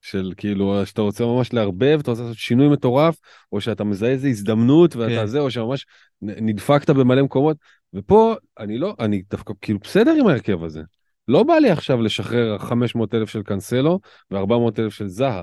של 0.00 0.32
כאילו 0.36 0.86
שאתה 0.86 1.02
רוצה 1.02 1.24
ממש 1.24 1.52
לערבב, 1.52 1.98
אתה 2.00 2.10
רוצה 2.10 2.22
לעשות 2.22 2.36
שינוי 2.36 2.68
מטורף, 2.68 3.18
או 3.52 3.60
שאתה 3.60 3.84
מזהה 3.84 4.10
איזה 4.10 4.28
הזדמנות 4.28 4.96
ואתה 4.96 5.14
כן. 5.14 5.26
זה, 5.26 5.40
או 5.40 5.50
שממש 5.50 5.86
נדפקת 6.22 6.90
במלא 6.90 7.22
מקומות, 7.22 7.56
ופה 7.94 8.34
אני 8.58 8.78
לא, 8.78 8.94
אני 9.00 9.22
דווקא 9.30 9.54
כאילו 9.60 9.78
בסדר 9.78 10.14
עם 10.20 10.26
ההרכב 10.26 10.64
הזה. 10.64 10.82
לא 11.28 11.42
בא 11.42 11.54
לי 11.54 11.70
עכשיו 11.70 12.02
לשחרר 12.02 12.58
500 12.58 13.14
אלף 13.14 13.28
של 13.28 13.42
קאנסלו 13.42 14.00
ו-400 14.30 14.78
אלף 14.78 14.94
של 14.94 15.08
זהה. 15.08 15.42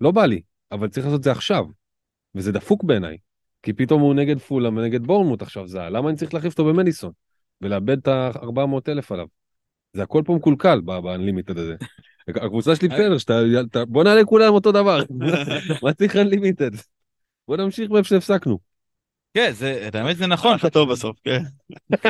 לא 0.00 0.10
בא 0.10 0.26
לי, 0.26 0.40
אבל 0.72 0.88
צריך 0.88 1.06
לעשות 1.06 1.18
את 1.18 1.24
זה 1.24 1.32
עכשיו. 1.32 1.64
וזה 2.34 2.52
דפוק 2.52 2.84
בעיניי. 2.84 3.16
כי 3.62 3.72
פתאום 3.72 4.02
הוא 4.02 4.14
נגד 4.14 4.38
פולה 4.38 4.68
ונגד 4.68 5.06
בורנמוט 5.06 5.42
עכשיו 5.42 5.66
זהה, 5.66 5.90
למה 5.90 6.08
אני 6.08 6.16
צריך 6.16 6.34
להחליף 6.34 6.52
אותו 6.52 6.64
במדיסון? 6.64 7.12
ולאבד 7.60 7.98
את 7.98 8.08
ה-400 8.08 8.88
אלף 8.88 9.12
עליו? 9.12 9.26
זה 9.92 10.02
הכל 10.02 10.22
פה 10.26 10.34
מקולקל 10.34 10.80
באנלימיטד 10.80 11.58
הזה. 11.58 11.76
הקבוצה 12.36 12.76
שלי 12.76 12.88
בסדר, 12.88 13.18
שאתה, 13.18 13.84
בוא 13.84 14.04
נעלה 14.04 14.24
כולם 14.24 14.52
אותו 14.54 14.72
דבר. 14.72 15.02
מה 15.82 15.92
צריך 15.92 16.16
unlimited? 16.16 16.70
בוא 17.48 17.56
נמשיך 17.56 17.90
מאיפה 17.90 18.08
שהפסקנו. 18.08 18.58
כן, 19.34 19.50
זה, 19.52 19.88
האמת 19.94 20.16
זה 20.16 20.26
נכון. 20.26 20.56
אתה 20.56 20.70
טוב 20.70 20.92
בסוף, 20.92 21.16
כן. 21.24 21.42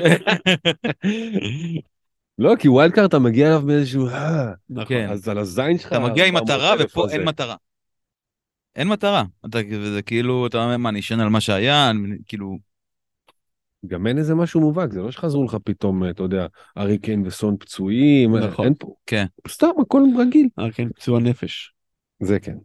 לא, 2.39 2.57
כי 2.59 2.69
wild 2.69 2.93
card 2.93 3.09
אתה 3.09 3.19
מגיע 3.19 3.49
אליו 3.49 3.63
מאיזשהו... 3.65 4.09
אה, 4.09 4.53
נכון. 4.71 4.89
כן. 4.89 5.09
אז 5.11 5.29
על 5.29 5.39
הזין 5.39 5.79
שלך... 5.79 5.93
אתה 5.93 5.99
מגיע 5.99 6.27
עם 6.27 6.37
מטרה 6.37 6.75
ופה 6.79 7.07
אין 7.11 7.25
מטרה. 7.25 7.57
אין 8.77 8.89
מטרה. 8.89 9.25
אתה, 9.47 9.59
זה 9.95 10.03
כאילו, 10.03 10.47
אתה 10.47 10.65
אומר, 10.65 10.77
מה, 10.77 10.91
נשען 10.91 11.21
על 11.21 11.29
מה 11.29 11.41
שהיה, 11.41 11.93
כאילו... 12.27 12.70
גם 13.87 14.07
אין 14.07 14.19
איזה 14.19 14.35
משהו 14.35 14.61
מובהק, 14.61 14.93
זה 14.93 15.01
לא 15.01 15.11
שחזרו 15.11 15.45
לך 15.45 15.57
פתאום, 15.65 16.11
אתה 16.11 16.23
יודע, 16.23 16.47
הארי 16.79 16.99
קיין 16.99 17.27
וסון 17.27 17.57
פצועים, 17.61 18.37
נכון. 18.37 18.65
אין 18.65 18.75
פה, 18.79 18.95
כן. 19.07 19.27
סתם, 19.49 19.71
הכל 19.83 20.03
רגיל. 20.19 20.49
הארי 20.59 20.73
קיין 20.73 20.91
פצוע 20.97 21.21
נפש. 21.21 21.73
זה 22.21 22.41
כן. 22.41 22.57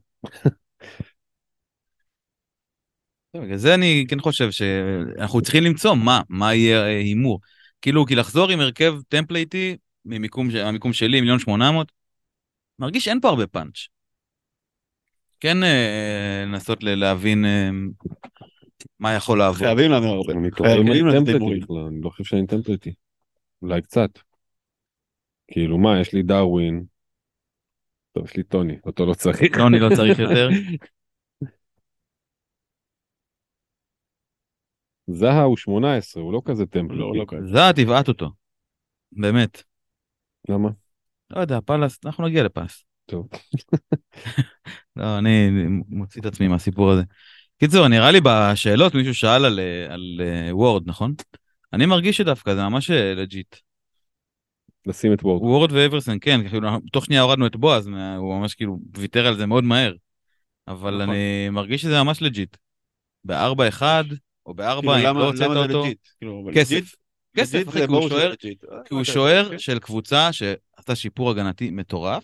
בגלל 3.41 3.57
זה 3.57 3.73
אני 3.73 4.05
כן 4.07 4.19
חושב 4.19 4.51
שאנחנו 4.51 5.41
צריכים 5.41 5.63
למצוא 5.63 5.95
מה, 5.95 6.21
מה 6.29 6.55
יהיה 6.55 6.81
אה, 6.81 6.97
הימור. 6.97 7.39
כאילו, 7.81 8.05
כי 8.05 8.15
לחזור 8.15 8.51
עם 8.51 8.59
הרכב 8.59 8.95
template 9.09 9.64
י, 9.64 9.77
ממיקום, 10.05 10.47
המיקום 10.63 10.93
שלי, 10.93 11.21
מיליון 11.21 11.39
שמונה 11.39 11.71
מאות, 11.71 11.91
מרגיש 12.79 13.05
שאין 13.05 13.21
פה 13.21 13.29
הרבה 13.29 13.47
פאנץ'. 13.47 13.87
כן 15.39 15.63
אה, 15.63 16.43
לנסות 16.45 16.83
להבין 16.83 17.45
אה, 17.45 17.69
מה 18.99 19.13
יכול 19.13 19.39
לעבור. 19.39 19.57
חייבים 19.57 19.91
לנו 19.91 20.07
הרבה. 20.07 20.33
חייבים 20.55 21.07
לנו 21.07 21.87
אני 21.87 22.01
לא 22.01 22.09
חושב 22.09 22.23
שאני 22.23 22.47
template 22.47 22.84
י. 22.84 22.93
אולי 23.61 23.81
קצת. 23.81 24.09
כאילו 25.47 25.77
מה, 25.77 25.99
יש 25.99 26.13
לי 26.13 26.23
דרווין. 26.23 26.85
טוב, 28.11 28.25
יש 28.25 28.35
לי 28.35 28.43
טוני, 28.43 28.77
אותו 28.85 29.05
לא 29.05 29.13
צריך. 29.13 29.57
טוני 29.57 29.79
לא 29.79 29.89
צריך 29.95 30.19
יותר. 30.19 30.49
זהה 35.07 35.43
הוא 35.43 35.57
18, 35.57 36.23
הוא 36.23 36.33
לא 36.33 36.41
כזה 36.45 36.65
טמפלר. 36.65 36.97
לא, 36.97 37.15
לא 37.15 37.25
כזה. 37.27 37.47
זהה 37.47 37.73
תבעט 37.73 38.07
אותו. 38.07 38.29
באמת. 39.11 39.63
למה? 40.49 40.69
לא 41.29 41.39
יודע, 41.39 41.59
פאלאס, 41.65 41.99
אנחנו 42.05 42.27
נגיע 42.27 42.43
לפאלאס. 42.43 42.83
טוב. 43.05 43.27
לא, 44.95 45.17
אני 45.17 45.49
מוציא 45.87 46.21
את 46.21 46.25
עצמי 46.25 46.47
מהסיפור 46.47 46.91
הזה. 46.91 47.03
קיצור, 47.59 47.87
נראה 47.87 48.11
לי 48.11 48.19
בשאלות 48.23 48.95
מישהו 48.95 49.15
שאל 49.15 49.45
על, 49.45 49.59
על 49.89 50.21
וורד, 50.51 50.83
נכון? 50.85 51.13
אני 51.73 51.85
מרגיש 51.85 52.17
שדווקא 52.17 52.55
זה 52.55 52.63
ממש 52.63 52.91
legit. 52.91 53.55
לשים 54.85 55.13
את 55.13 55.23
וורד. 55.23 55.41
וורד 55.41 55.71
ואיברסן, 55.71 56.17
כן, 56.21 56.49
כאילו, 56.49 56.69
תוך 56.91 57.05
שנייה 57.05 57.21
הורדנו 57.21 57.47
את 57.47 57.55
בועז, 57.55 57.87
הוא 57.87 58.39
ממש 58.39 58.55
כאילו 58.55 58.79
ויתר 58.97 59.27
על 59.27 59.37
זה 59.37 59.45
מאוד 59.45 59.63
מהר. 59.63 59.93
אבל 60.67 60.95
נכון. 60.95 61.09
אני 61.09 61.49
מרגיש 61.49 61.81
שזה 61.81 62.03
ממש 62.03 62.21
legit. 62.21 62.57
ב-4-1, 63.23 63.81
או 64.45 64.53
בארבע, 64.53 65.09
אם 65.11 65.17
לא 65.17 65.27
הוצאת 65.27 65.57
אותו. 65.57 65.83
כאילו, 66.17 66.49
כסף. 66.53 66.95
כסף, 67.37 67.69
אחי, 67.69 67.87
כי 67.87 67.93
הוא 67.93 68.09
שוער, 68.09 68.35
כי 68.85 68.93
הוא 68.93 69.03
שוער 69.03 69.57
של 69.57 69.79
קבוצה 69.79 70.33
שעשתה 70.33 70.95
שיפור 70.95 71.29
הגנתי 71.29 71.71
מטורף. 71.71 72.23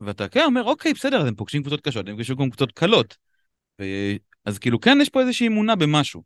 ואתה 0.00 0.28
כן 0.28 0.44
אומר, 0.44 0.64
אוקיי, 0.64 0.92
בסדר, 0.92 1.20
אז 1.20 1.26
הם 1.26 1.34
פוגשים 1.34 1.62
קבוצות 1.62 1.80
קשות, 1.80 2.08
הם 2.08 2.14
פוגשים 2.14 2.36
גם 2.36 2.50
קבוצות 2.50 2.72
קלות. 2.72 3.16
ו... 3.80 3.84
אז 4.44 4.58
כאילו, 4.58 4.80
כן, 4.80 4.98
יש 5.00 5.08
פה 5.08 5.20
איזושהי 5.20 5.46
אמונה 5.46 5.76
במשהו. 5.76 6.22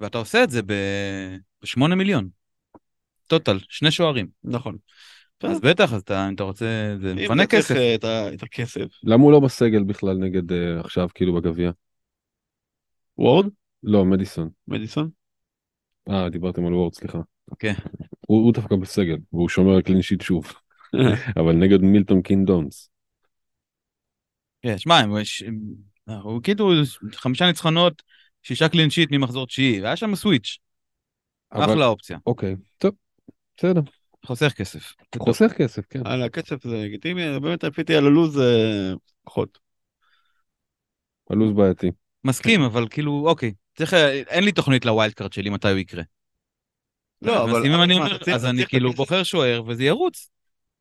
ואתה 0.00 0.18
עושה 0.18 0.44
את 0.44 0.50
זה 0.50 0.62
ב-8 0.62 1.94
מיליון. 1.94 2.28
total, 3.26 3.58
שני 3.68 3.90
שוערים. 3.90 4.26
נכון. 4.44 4.76
אז 5.42 5.60
בטח, 5.60 5.92
אז 5.92 6.00
אתה, 6.00 6.28
אם 6.28 6.34
אתה 6.34 6.42
רוצה, 6.42 6.96
זה 7.00 7.14
מפנה 7.14 7.46
כסף. 7.46 7.74
את 8.34 8.42
הכסף. 8.42 8.86
למה 9.02 9.22
הוא 9.22 9.32
לא 9.32 9.40
בסגל 9.40 9.82
בכלל 9.82 10.16
נגד 10.16 10.50
אה, 10.50 10.54
עכשיו, 10.80 11.08
כאילו 11.14 11.34
בגביע? 11.34 11.70
וורד? 13.18 13.46
לא, 13.82 14.04
מדיסון. 14.04 14.50
מדיסון? 14.68 15.10
אה, 16.10 16.28
דיברתם 16.28 16.66
על 16.66 16.74
וורד, 16.74 16.94
סליחה. 16.94 17.18
אוקיי. 17.50 17.72
Okay. 17.72 17.88
הוא, 18.20 18.44
הוא 18.44 18.52
דווקא 18.52 18.76
בסגל, 18.76 19.16
והוא 19.32 19.48
שומר 19.48 19.74
על 19.74 19.82
clean 19.82 20.01
sheet 20.01 20.20
שוב. 20.20 20.52
אבל 21.40 21.52
נגד 21.52 21.80
מילטון 21.80 22.22
קינס 22.22 22.52
דונס. 22.52 22.90
כן, 24.64 24.78
שמע, 24.78 25.00
הוא 26.22 26.42
כאילו 26.42 26.72
חמישה 27.12 27.46
ניצחונות, 27.46 28.02
שישה 28.42 28.68
clean 28.68 28.88
sheet 28.88 29.08
ממחזור 29.12 29.46
תשיעי, 29.46 29.80
והיה 29.80 29.96
שם 29.96 30.14
switch. 30.14 30.58
אחלה 31.50 31.86
אופציה. 31.86 32.18
אוקיי, 32.26 32.56
טוב, 32.78 32.94
בסדר. 33.56 33.80
חוסך 34.26 34.52
כסף. 34.56 34.92
חוסך 35.18 35.52
כסף, 35.56 35.82
כן. 35.90 36.06
על 36.06 36.22
הכסף 36.22 36.66
זה 36.66 36.76
לגיטימי, 36.84 37.40
באמת 37.40 37.64
הפיתי 37.64 37.94
על 37.94 38.06
הלו"ז 38.06 38.40
פחות. 39.24 39.58
הלו"ז 41.30 41.52
בעייתי. 41.52 41.90
מסכים, 42.24 42.62
אבל 42.62 42.88
כאילו, 42.90 43.24
אוקיי, 43.26 43.52
צריך, 43.78 43.94
אין 44.28 44.44
לי 44.44 44.52
תוכנית 44.52 44.84
ל 44.84 44.90
wild 44.90 45.12
card 45.12 45.32
שלי 45.32 45.50
מתי 45.50 45.70
הוא 45.70 45.78
יקרה. 45.78 46.02
לא, 47.22 47.44
אבל... 47.44 47.66
אם 47.66 47.82
אני 47.82 47.94
אומר, 47.94 48.18
אז 48.34 48.44
אני 48.44 48.66
כאילו 48.66 48.92
בוחר 48.92 49.22
שוער 49.22 49.62
וזה 49.66 49.84
ירוץ. 49.84 50.30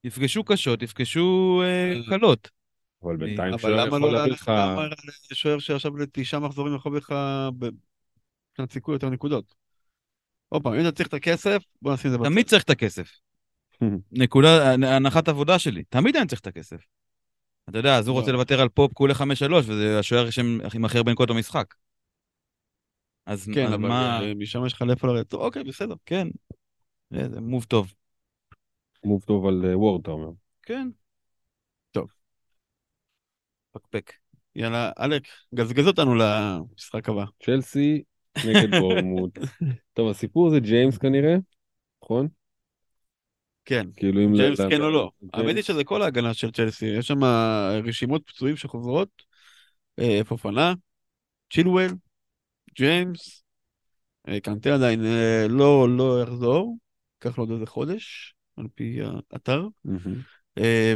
יפגשו 0.03 0.43
קשות, 0.43 0.81
יפגשו 0.81 1.61
אה, 1.65 1.93
קלות. 2.09 2.49
אבל 3.03 3.17
בינתיים 3.17 3.57
שוער 3.57 3.87
יכול 3.87 4.11
להביא 4.11 4.31
לך... 4.31 4.49
למה 4.49 4.87
שוער 5.33 5.59
שעכשיו 5.59 5.97
לתשעה 5.97 6.39
מחזורים 6.39 6.75
יכול 6.75 6.97
לך 6.97 7.13
מבחינת 8.51 8.71
סיכוי 8.71 8.95
יותר 8.95 9.09
נקודות? 9.09 9.55
עוד 10.49 10.63
פעם, 10.63 10.73
אם 10.73 10.81
אתה 10.81 10.91
צריך 10.91 11.09
את 11.09 11.13
הכסף, 11.13 11.63
בוא 11.81 11.93
נשים 11.93 12.07
את 12.07 12.11
זה 12.11 12.17
בצד. 12.17 12.29
תמיד 12.29 12.45
צריך 12.45 12.63
את 12.63 12.69
הכסף. 12.69 13.11
נקודה, 14.11 14.73
הנחת 14.73 15.27
עבודה 15.27 15.59
שלי, 15.59 15.83
תמיד 15.83 16.15
אני 16.15 16.27
צריך 16.27 16.41
את 16.41 16.47
הכסף. 16.47 16.85
אתה 17.69 17.77
יודע, 17.77 17.97
אז 17.97 18.07
הוא 18.07 18.13
רוצה 18.13 18.31
לא. 18.31 18.37
לוותר 18.37 18.61
על 18.61 18.69
פופ 18.69 18.93
כולה 18.93 19.13
5-3, 19.13 19.21
וזה 19.53 19.99
השוער 19.99 20.27
עם 20.75 20.85
הכי 20.85 20.97
הרבה 20.97 21.11
נקודות 21.11 21.35
במשחק. 21.35 21.73
אז 23.25 23.49
כן, 23.53 23.67
אבל 23.67 23.77
מה... 23.77 24.19
משם 24.35 24.65
יש 24.65 24.73
לך 24.73 24.81
לאיפה 24.81 25.07
לרדת. 25.07 25.33
אוקיי, 25.33 25.63
בסדר. 25.63 25.95
כן. 26.05 26.27
זה 27.11 27.41
מוב 27.41 27.63
טוב. 27.63 27.93
מוב 29.03 29.23
טוב 29.23 29.47
על 29.47 29.75
וורד, 29.75 30.01
אתה 30.01 30.11
אומר. 30.11 30.29
כן. 30.61 30.89
פקפק. 33.73 34.13
יאללה, 34.55 34.91
אלק, 34.99 35.27
גזגז 35.55 35.87
אותנו 35.87 36.15
למשחק 36.15 37.09
הבא. 37.09 37.25
צ'לסי 37.43 38.03
נגד 38.45 38.75
בורמוט. 38.79 39.37
טוב, 39.93 40.09
הסיפור 40.09 40.49
זה 40.49 40.59
ג'יימס 40.59 40.97
כנראה, 40.97 41.35
נכון? 42.03 42.27
כן, 43.65 43.87
כאילו 43.95 44.21
אם... 44.21 44.35
ג'יימס 44.35 44.61
כן 44.61 44.81
או 44.81 44.89
לא. 44.89 45.11
האמת 45.33 45.55
היא 45.55 45.63
שזה 45.63 45.83
כל 45.83 46.01
ההגנה 46.01 46.33
של 46.33 46.51
צ'לסי, 46.51 46.85
יש 46.85 47.07
שם 47.07 47.23
רשימות 47.83 48.21
פצועים 48.25 48.55
שחוזרות, 48.55 49.09
אה, 49.99 50.21
פופנה, 50.27 50.73
צ'ילואל, 51.53 51.91
ג'יימס, 52.75 53.43
אה, 54.27 54.39
קנטה 54.39 54.73
עדיין 54.73 55.05
אה, 55.05 55.45
לא, 55.49 55.87
לא 55.97 56.21
יחזור, 56.23 56.77
ייקח 57.13 57.37
לו 57.37 57.43
עוד 57.43 57.51
איזה 57.51 57.65
חודש, 57.65 58.35
על 58.57 58.65
פי 58.75 58.99
האתר. 59.31 59.67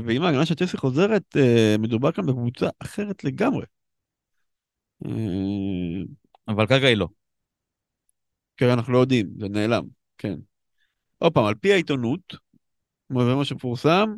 ואם 0.06 0.24
ההגנה 0.24 0.46
של 0.46 0.56
צ'לסי 0.56 0.78
חוזרת, 0.78 1.36
מדובר 1.80 2.12
כאן 2.12 2.26
בקבוצה 2.26 2.70
אחרת 2.80 3.24
לגמרי. 3.24 3.66
אבל 6.48 6.68
כרגע 6.68 6.88
היא 6.88 6.98
לא. 6.98 7.08
כן, 8.58 8.70
אנחנו 8.70 8.94
לא 8.94 8.98
יודעים, 8.98 9.28
זה 9.40 9.50
נעלם, 9.50 9.84
כן. 10.18 10.36
עוד 11.18 11.34
פעם, 11.34 11.46
על 11.46 11.56
פי 11.56 11.74
העיתונות, 11.74 12.34
זה 13.10 13.36
מה 13.36 13.46
שפורסם, 13.46 14.16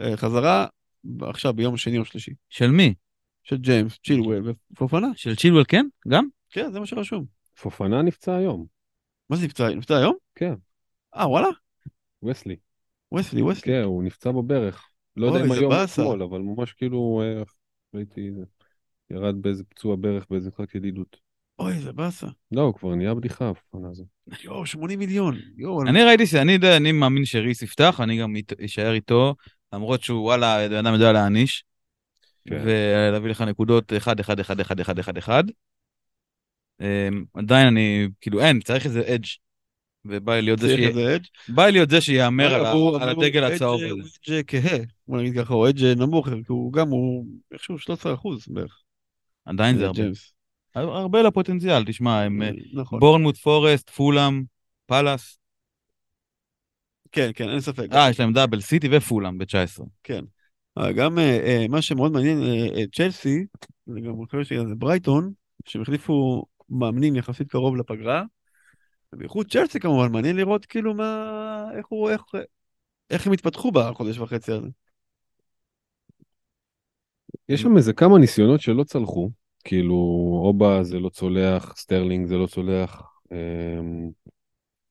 אה, 0.00 0.16
חזרה 0.16 0.66
עכשיו 1.20 1.54
ביום 1.54 1.76
שני 1.76 1.98
או 1.98 2.04
שלישי. 2.04 2.32
של 2.48 2.70
מי? 2.70 2.94
של 3.42 3.56
ג'יימס, 3.56 3.98
צ'ילואל 4.06 4.42
ופופנה. 4.70 5.08
של 5.16 5.36
צ'ילואל 5.36 5.64
כן? 5.68 5.86
גם? 6.08 6.28
כן, 6.50 6.72
זה 6.72 6.80
מה 6.80 6.86
שרשום. 6.86 7.24
פופנה 7.60 8.02
נפצע 8.02 8.36
היום. 8.36 8.66
מה 9.30 9.36
זה 9.36 9.46
נפצע? 9.46 9.68
נפצע 9.68 9.96
היום? 9.96 10.16
כן. 10.34 10.54
אה, 11.16 11.28
וואלה? 11.28 11.48
וסלי. 12.22 12.56
וסלי, 13.14 13.42
וסלי. 13.42 13.72
כן, 13.72 13.82
הוא 13.82 14.04
נפצע 14.04 14.30
בברך. 14.30 14.88
לא 15.16 15.26
יודע 15.26 15.40
אם 15.40 15.48
זה 15.48 15.54
היום 15.54 15.72
או 15.72 15.78
באסה. 15.78 16.02
אתמול, 16.02 16.22
אבל 16.22 16.40
ממש 16.40 16.72
כאילו, 16.72 17.22
אה, 17.24 17.42
ראיתי, 17.94 18.30
ירד 19.10 19.42
באיזה 19.42 19.64
פצוע 19.64 19.96
ברך 19.96 20.26
באיזה 20.30 20.48
משחק 20.48 20.74
ידידות. 20.74 21.16
אוי, 21.58 21.78
זה 21.78 21.92
באסה. 21.92 22.26
לא, 22.52 22.60
הוא 22.60 22.74
כבר 22.74 22.94
נהיה 22.94 23.14
בדיחה, 23.14 23.50
הפופנה 23.50 23.88
הזה. 23.90 24.04
יואו, 24.44 24.66
80 24.66 24.98
מיליון. 24.98 25.36
יואו, 25.56 25.82
אני 25.82 26.02
ראיתי 26.02 26.26
שאני 26.26 26.52
יודע, 26.52 26.76
אני 26.76 26.92
מאמין 26.92 27.24
שריס 27.24 27.62
יפתח, 27.62 28.00
אני 28.02 28.18
גם 28.18 28.34
אשאר 28.64 28.92
איתו, 28.92 29.34
למרות 29.72 30.02
שהוא 30.02 30.22
וואלה, 30.22 30.68
בן 30.68 30.86
אדם 30.86 30.94
יודע 30.94 31.12
להעניש, 31.12 31.64
כן. 32.48 32.62
ולהביא 32.64 33.30
לך 33.30 33.40
נקודות 33.40 33.92
1, 33.92 34.20
1, 34.20 34.40
1, 34.40 34.60
1, 34.60 34.80
1, 34.80 34.98
1, 34.98 35.18
1. 35.18 35.44
אמ, 36.80 37.24
עדיין 37.34 37.66
אני, 37.66 38.08
כאילו 38.20 38.40
אין, 38.40 38.60
צריך 38.60 38.86
איזה 38.86 39.14
אדג' 39.14 39.26
ובא 40.08 40.34
לי 40.34 40.42
להיות 40.42 40.58
זה. 40.58 41.16
בא 41.48 41.66
לי 41.66 41.72
להיות 41.72 41.90
שיאמר 42.00 42.54
על 43.02 43.08
הדגל 43.08 43.44
הצהוב 43.44 43.80
הזה. 43.82 43.90
הוא 43.90 44.00
אדג' 44.28 44.42
כהה, 44.46 44.78
בוא 45.08 45.18
נגיד 45.20 45.34
ככה, 45.38 45.54
הוא 45.54 45.68
אדג' 45.68 45.84
נמוך, 45.84 46.28
כי 46.28 46.34
הוא 46.46 46.72
גם, 46.72 46.88
הוא 46.88 47.26
איכשהו 47.52 47.78
13 47.78 48.14
אחוז 48.14 48.44
בערך. 48.48 48.82
עדיין 49.44 49.78
זה 49.78 49.86
הרבה. 49.86 50.02
הרבה 50.74 51.22
לפוטנציאל, 51.22 51.84
תשמע, 51.84 52.22
הם 52.22 52.42
אה, 52.42 52.50
נכון. 52.72 53.00
בורנמוט 53.00 53.36
פורסט, 53.36 53.90
פולאם, 53.90 54.44
פאלאס. 54.86 55.38
כן, 57.12 57.30
כן, 57.34 57.48
אין 57.48 57.60
ספק. 57.60 57.86
אה, 57.92 58.10
יש 58.10 58.20
להם 58.20 58.32
דאבל, 58.32 58.60
סיטי 58.60 58.88
ופולאם 58.90 59.38
ב-19. 59.38 59.82
אה, 60.78 60.92
גם 60.92 61.18
אה, 61.18 61.40
אה, 61.44 61.66
מה 61.68 61.82
שמאוד 61.82 62.12
מעניין, 62.12 62.42
אה, 62.42 62.78
אה, 62.78 62.84
צ'לסי, 62.94 63.46
זה 63.86 64.00
גם 64.00 64.22
אחרי 64.28 64.44
שזה 64.44 64.74
ברייטון, 64.74 65.32
שהם 65.64 65.82
החליפו 65.82 66.44
מאמנים 66.70 67.16
יחסית 67.16 67.48
קרוב 67.48 67.76
לפגרה. 67.76 68.22
בייחוד 69.14 69.50
צ'לסי 69.50 69.80
כמובן, 69.80 70.12
מעניין 70.12 70.36
לראות 70.36 70.66
כאילו 70.66 70.94
מה, 70.94 71.68
איך 71.76 71.86
הוא, 71.88 72.10
איך, 72.10 72.22
איך 73.10 73.26
הם 73.26 73.32
התפתחו 73.32 73.70
בחודש 73.72 74.18
וחצי 74.18 74.52
הזה. 74.52 74.68
יש 77.48 77.60
שם 77.60 77.76
איזה 77.76 77.92
כמה 77.92 78.18
ניסיונות 78.18 78.60
שלא 78.60 78.84
צלחו, 78.84 79.30
כאילו 79.64 79.94
אובה 80.44 80.82
זה 80.82 80.98
לא 80.98 81.08
צולח, 81.08 81.76
סטרלינג 81.76 82.26
זה 82.26 82.36
לא 82.36 82.46
צולח, 82.46 83.02
אמ, 83.32 84.10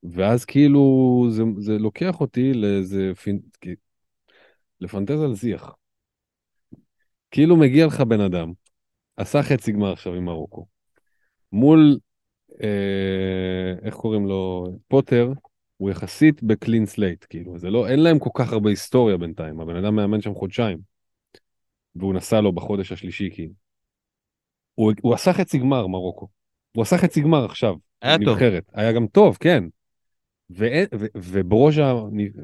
ואז 0.03 0.45
כאילו 0.45 1.25
זה, 1.29 1.43
זה 1.57 1.77
לוקח 1.77 2.21
אותי 2.21 2.53
לאיזה 2.53 3.11
פינ... 3.15 3.39
לפנטז 4.81 5.21
על 5.21 5.35
זיאש. 5.35 5.75
כאילו 7.31 7.57
מגיע 7.57 7.85
לך 7.85 8.01
בן 8.01 8.21
אדם, 8.21 8.51
עשה 9.17 9.43
חצי 9.43 9.71
גמר 9.71 9.91
עכשיו 9.91 10.13
עם 10.13 10.25
מרוקו, 10.25 10.65
מול, 11.51 11.99
אה, 12.63 13.73
איך 13.81 13.95
קוראים 13.95 14.27
לו, 14.27 14.67
פוטר, 14.87 15.31
הוא 15.77 15.91
יחסית 15.91 16.43
ב 16.43 16.50
clean 16.50 16.85
slate, 16.85 17.25
כאילו, 17.29 17.57
זה 17.59 17.69
לא, 17.69 17.87
אין 17.87 17.99
להם 17.99 18.19
כל 18.19 18.29
כך 18.33 18.53
הרבה 18.53 18.69
היסטוריה 18.69 19.17
בינתיים, 19.17 19.59
הבן 19.61 19.75
אדם 19.75 19.95
מאמן 19.95 20.21
שם 20.21 20.33
חודשיים. 20.33 20.77
והוא 21.95 22.13
נסע 22.13 22.41
לו 22.41 22.51
בחודש 22.51 22.91
השלישי 22.91 23.29
כאילו. 23.33 23.53
הוא, 24.75 24.93
הוא 25.01 25.13
עשה 25.13 25.33
חצי 25.33 25.57
גמר 25.57 25.87
מרוקו. 25.87 26.27
הוא 26.75 26.81
עשה 26.81 26.97
חצי 26.97 27.21
גמר 27.21 27.45
עכשיו. 27.45 27.75
היה 28.01 28.17
טוב. 28.17 28.29
נבחרת. 28.29 28.63
היה 28.73 28.91
גם 28.91 29.07
טוב, 29.07 29.37
כן. 29.39 29.63
ואין- 30.49 30.87
ו- 30.95 31.05
וברוז'ה 31.15 31.93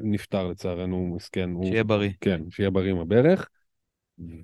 נפצע 0.02 0.48
לצערנו, 0.48 1.14
מסכן. 1.16 1.50
הוא- 1.50 1.66
שיהיה 1.66 1.84
בריא. 1.84 2.10
כן, 2.20 2.40
שיהיה 2.50 2.70
בריא 2.70 2.90
עם 2.90 2.98
הברך. 2.98 3.48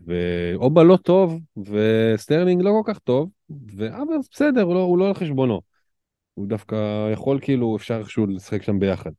ואובה 0.06 0.82
לא 0.82 0.96
טוב, 0.96 1.40
וסטרלינג 1.56 2.62
לא 2.62 2.70
כל 2.70 2.92
כך 2.92 2.98
טוב, 2.98 3.30
אבל 3.78 4.14
בסדר, 4.32 4.62
הוא 4.62 4.74
לא, 4.74 4.80
הוא 4.80 4.98
לא 4.98 5.08
על 5.08 5.14
חשבונו. 5.14 5.60
הוא 6.34 6.46
דווקא 6.48 7.08
יכול 7.12 7.38
כאילו, 7.42 7.76
אפשר 7.76 7.98
איכשהו 7.98 8.26
לשחק 8.26 8.62
שם 8.62 8.78
ביחד. 8.78 9.10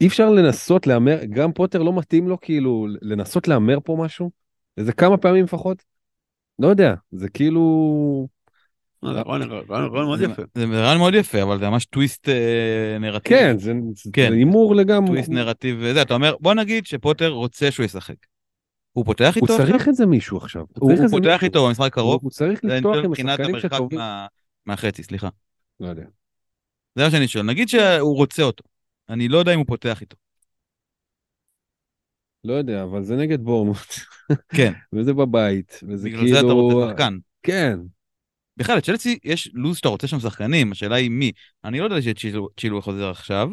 אי 0.00 0.06
אפשר 0.06 0.30
לנסות 0.30 0.86
להמר, 0.86 1.24
גם 1.30 1.52
פוטר 1.52 1.82
לא 1.82 1.92
מתאים 1.98 2.28
לו 2.28 2.40
כאילו 2.40 2.86
לנסות 3.02 3.48
להמר 3.48 3.78
פה 3.84 3.96
משהו? 3.98 4.30
איזה 4.76 4.92
כמה 4.92 5.16
פעמים 5.16 5.44
לפחות? 5.44 5.82
לא 6.58 6.68
יודע, 6.68 6.94
זה 7.12 7.28
כאילו... 7.28 8.28
רעיון 9.04 10.06
מאוד 10.06 10.18
זה- 10.18 10.24
יפה. 10.24 10.42
זה 10.54 10.64
רעיון 10.64 10.98
מאוד 10.98 11.14
יפה, 11.14 11.42
אבל 11.42 11.58
זה 11.58 11.70
ממש 11.70 11.84
טוויסט 11.84 12.28
אה, 12.28 12.96
נרטיב. 13.00 13.36
כן, 13.36 13.58
זה 13.58 13.72
כן. 14.12 14.28
זה 14.30 14.34
הימור 14.36 14.74
לגמרי. 14.74 15.06
טוויסט 15.06 15.28
נרטיב 15.28 15.76
וזה, 15.80 16.02
אתה 16.02 16.14
אומר, 16.14 16.34
בוא 16.40 16.54
נגיד 16.54 16.86
שפוטר 16.86 17.28
רוצה 17.28 17.70
שהוא 17.70 17.84
ישחק. 17.84 18.14
הוא 18.92 19.04
פותח 19.04 19.32
הוא 19.34 19.42
איתו 19.42 19.52
עכשיו? 19.52 19.66
צריך 19.66 19.88
איזה 19.88 20.06
מישהו 20.06 20.36
עכשיו. 20.36 20.64
הוא 20.78 20.92
הוא 20.92 21.08
פותח. 21.10 21.44
איתו 21.44 21.66
במשחק 21.66 21.86
הקרוב? 21.86 22.20
הוא 22.22 22.30
צריך 22.30 22.60
זה 22.62 22.68
לפתוח 22.68 22.96
עם 23.04 23.12
השחקנים 23.12 23.60
שטובים. 23.60 23.98
מה- 23.98 24.26
מהחצי, 24.66 25.02
סליחה. 25.02 25.28
לא 25.80 25.86
יודע. 25.88 26.04
זה 26.98 27.04
מה 27.04 27.10
שאני 27.10 27.28
שואל. 27.28 27.44
נגיד 27.44 27.68
שהוא 27.68 28.16
רוצה 28.16 28.42
אותו. 28.42 28.64
אני 29.08 29.28
לא 29.28 29.38
יודע 29.38 29.54
אם 29.54 29.58
הוא 29.58 29.66
פותח 29.66 30.00
איתו. 30.00 30.16
לא 32.44 32.52
יודע, 32.52 32.82
אבל 32.82 33.02
זה 33.02 33.16
נגד 33.16 33.40
בורנמוט. 33.40 33.94
כן. 34.56 34.72
וזה 34.92 35.14
בבית, 35.14 35.80
וזה 35.88 36.08
בגלל 36.08 36.20
כאילו... 36.20 36.34
זה 36.34 36.40
אתה 36.40 36.52
רוצה 36.52 36.90
שחקן. 36.90 37.18
כן. 37.42 37.78
בכלל, 38.56 38.76
לצ'לסי 38.76 39.18
יש 39.24 39.50
לו"ז 39.54 39.76
שאתה 39.76 39.88
רוצה 39.88 40.06
שם 40.06 40.20
שחקנים, 40.20 40.72
השאלה 40.72 40.96
היא 40.96 41.10
מי. 41.10 41.32
אני 41.64 41.78
לא 41.78 41.84
יודע 41.84 42.02
שצ'ילו 42.02 42.82
חוזר 42.82 43.10
עכשיו, 43.10 43.48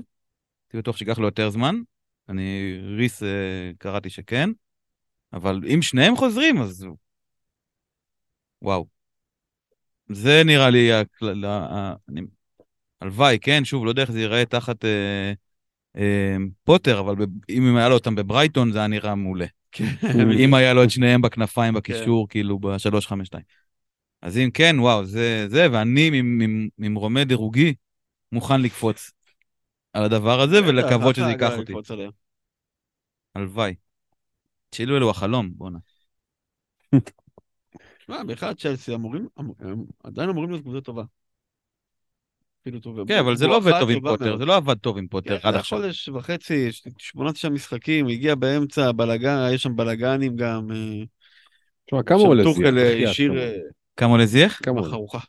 הייתי 0.67 0.77
בטוח 0.77 0.97
שייקח 0.97 1.19
לו 1.19 1.25
יותר 1.25 1.49
זמן. 1.49 1.75
אני, 2.29 2.79
ריס, 2.97 3.23
אה, 3.23 3.71
קראתי 3.77 4.09
שכן, 4.09 4.49
אבל 5.33 5.61
אם 5.73 5.81
שניהם 5.81 6.15
חוזרים, 6.15 6.61
אז... 6.61 6.87
וואו. 8.61 8.85
זה 10.09 10.41
נראה 10.45 10.69
לי 10.69 10.93
הכלל... 10.93 11.45
אני- 12.09 12.21
הלוואי, 13.01 13.37
כן, 13.41 13.65
שוב, 13.65 13.85
לא 13.85 13.89
יודע 13.89 14.01
איך 14.01 14.11
זה 14.11 14.19
ייראה 14.19 14.45
תחת 14.45 14.85
אה, 14.85 15.33
אה, 15.97 16.35
פוטר, 16.63 16.99
אבל 16.99 17.15
ב- 17.15 17.51
אם 17.51 17.75
היה 17.75 17.89
לו 17.89 17.95
אותם 17.95 18.15
בברייטון, 18.15 18.71
זה 18.71 18.77
היה 18.79 18.87
נראה 18.87 19.15
מעולה. 19.15 19.45
אם 20.45 20.53
היה 20.53 20.73
לו 20.73 20.83
את 20.83 20.89
שניהם 20.89 21.21
בכנפיים 21.21 21.73
בקישור, 21.73 22.29
כאילו 22.29 22.59
ב-352. 22.59 23.33
אז 24.21 24.37
אם 24.37 24.49
כן, 24.53 24.75
וואו, 24.79 25.05
זה, 25.05 25.45
זה, 25.49 25.67
ואני 25.71 26.09
ממ- 26.09 26.37
ממ- 26.37 26.69
ממרומי 26.77 27.25
דירוגי 27.25 27.73
מוכן 28.31 28.61
לקפוץ 28.61 29.11
על 29.93 30.03
הדבר 30.03 30.41
הזה 30.41 30.57
ולקוות 30.67 31.15
שזה 31.15 31.25
ייקח 31.29 31.57
אותי. 31.57 31.73
הלוואי. 33.35 33.75
צ'ילו 34.71 34.97
אלו 34.97 35.09
החלום, 35.09 35.51
בואנה. 35.55 35.79
שמע, 38.05 38.23
בכלל 38.23 38.53
צ'לסי 38.53 38.95
אמורים, 38.95 39.27
הם 39.37 39.83
עדיין 40.03 40.29
אמורים 40.29 40.49
להיות 40.49 40.63
קבוצה 40.63 40.81
טובה. 40.81 41.03
אפילו 42.61 42.79
טובה. 42.79 43.03
כן, 43.07 43.19
אבל 43.19 43.35
זה 43.35 43.47
לא 43.47 43.57
עובד 43.57 43.71
טוב 43.79 43.89
עם 43.89 44.01
פוטר. 44.01 44.37
זה 44.37 44.45
לא 44.45 44.55
עבד 44.55 44.77
טוב 44.77 44.97
עם 44.97 45.07
פוטר 45.07 45.39
כן, 45.39 45.47
עד 45.47 45.55
עכשיו. 45.55 45.79
חודש 45.79 46.09
וחצי, 46.09 46.69
שמונה 46.97 47.33
תשעה 47.33 47.51
משחקים, 47.51 48.07
הגיע 48.07 48.35
באמצע, 48.35 48.91
בלאגן, 48.91 49.37
יש 49.53 49.63
שם 49.63 49.75
בלאגנים 49.75 50.35
גם. 50.35 50.71
אה, 50.71 51.03
תשמע, 51.85 52.03
כמה 52.03 52.19
שם 52.19 52.25
עולה 52.25 52.43
זיח? 52.43 52.65
אה, 52.67 53.27
כמה? 53.27 53.39
אה, 53.39 53.53
כמה 53.97 54.11
עולה 54.11 54.25
זייח? 54.25 54.59
כמה 54.63 54.79
עולה? 54.79 54.87
בחרוכה. 54.87 55.19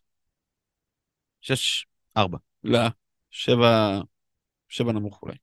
שש, 1.40 1.86
ארבע. 2.16 2.38
לא, 2.64 2.80
שבע, 3.30 4.00
שבע 4.68 4.92
נמוך 4.92 5.22
אולי. 5.22 5.36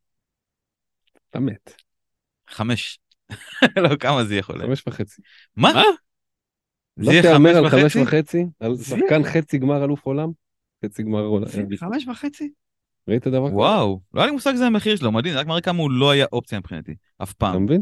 אתה 1.30 1.40
מת. 1.40 1.74
חמש. 2.48 3.00
לא, 3.84 3.96
כמה 3.96 4.26
זייח 4.26 4.50
עולה? 4.50 4.66
חמש 4.66 4.84
וחצי. 4.88 5.22
מה? 5.56 5.74
לא 6.98 7.12
זייח 7.12 7.26
תהמר 7.26 7.54
חמש 7.54 7.74
על 7.74 7.80
חמש 7.80 7.96
וחצי? 7.96 8.46
על? 8.60 8.78
שחקן 8.78 9.24
חצי 9.24 9.58
גמר 9.58 9.84
אלוף 9.84 10.06
עולם? 10.06 10.30
חצי 10.86 11.04
גמר 11.04 11.22
עולם. 11.22 11.48
חמש 11.78 12.08
וחצי? 12.08 12.52
ראית 13.08 13.28
דבר 13.28 13.48
כזה? 13.48 13.56
וואו, 13.56 14.02
לא 14.14 14.22
היה 14.22 14.26
לי 14.26 14.32
מושג 14.32 14.54
שזה 14.56 14.66
המחיר 14.66 14.96
שלו, 14.96 15.12
מדהים, 15.12 15.34
זה 15.34 15.40
רק 15.40 15.48
מראה 15.48 15.62
כמה 15.62 15.82
הוא 15.82 15.92
לא 15.92 16.12
היה 16.12 16.26
אופציה 16.32 16.60
מבחינתי, 16.60 16.96
אף 17.24 17.30
אתה 17.32 17.38
פעם. 17.40 17.64
מבין? 17.64 17.82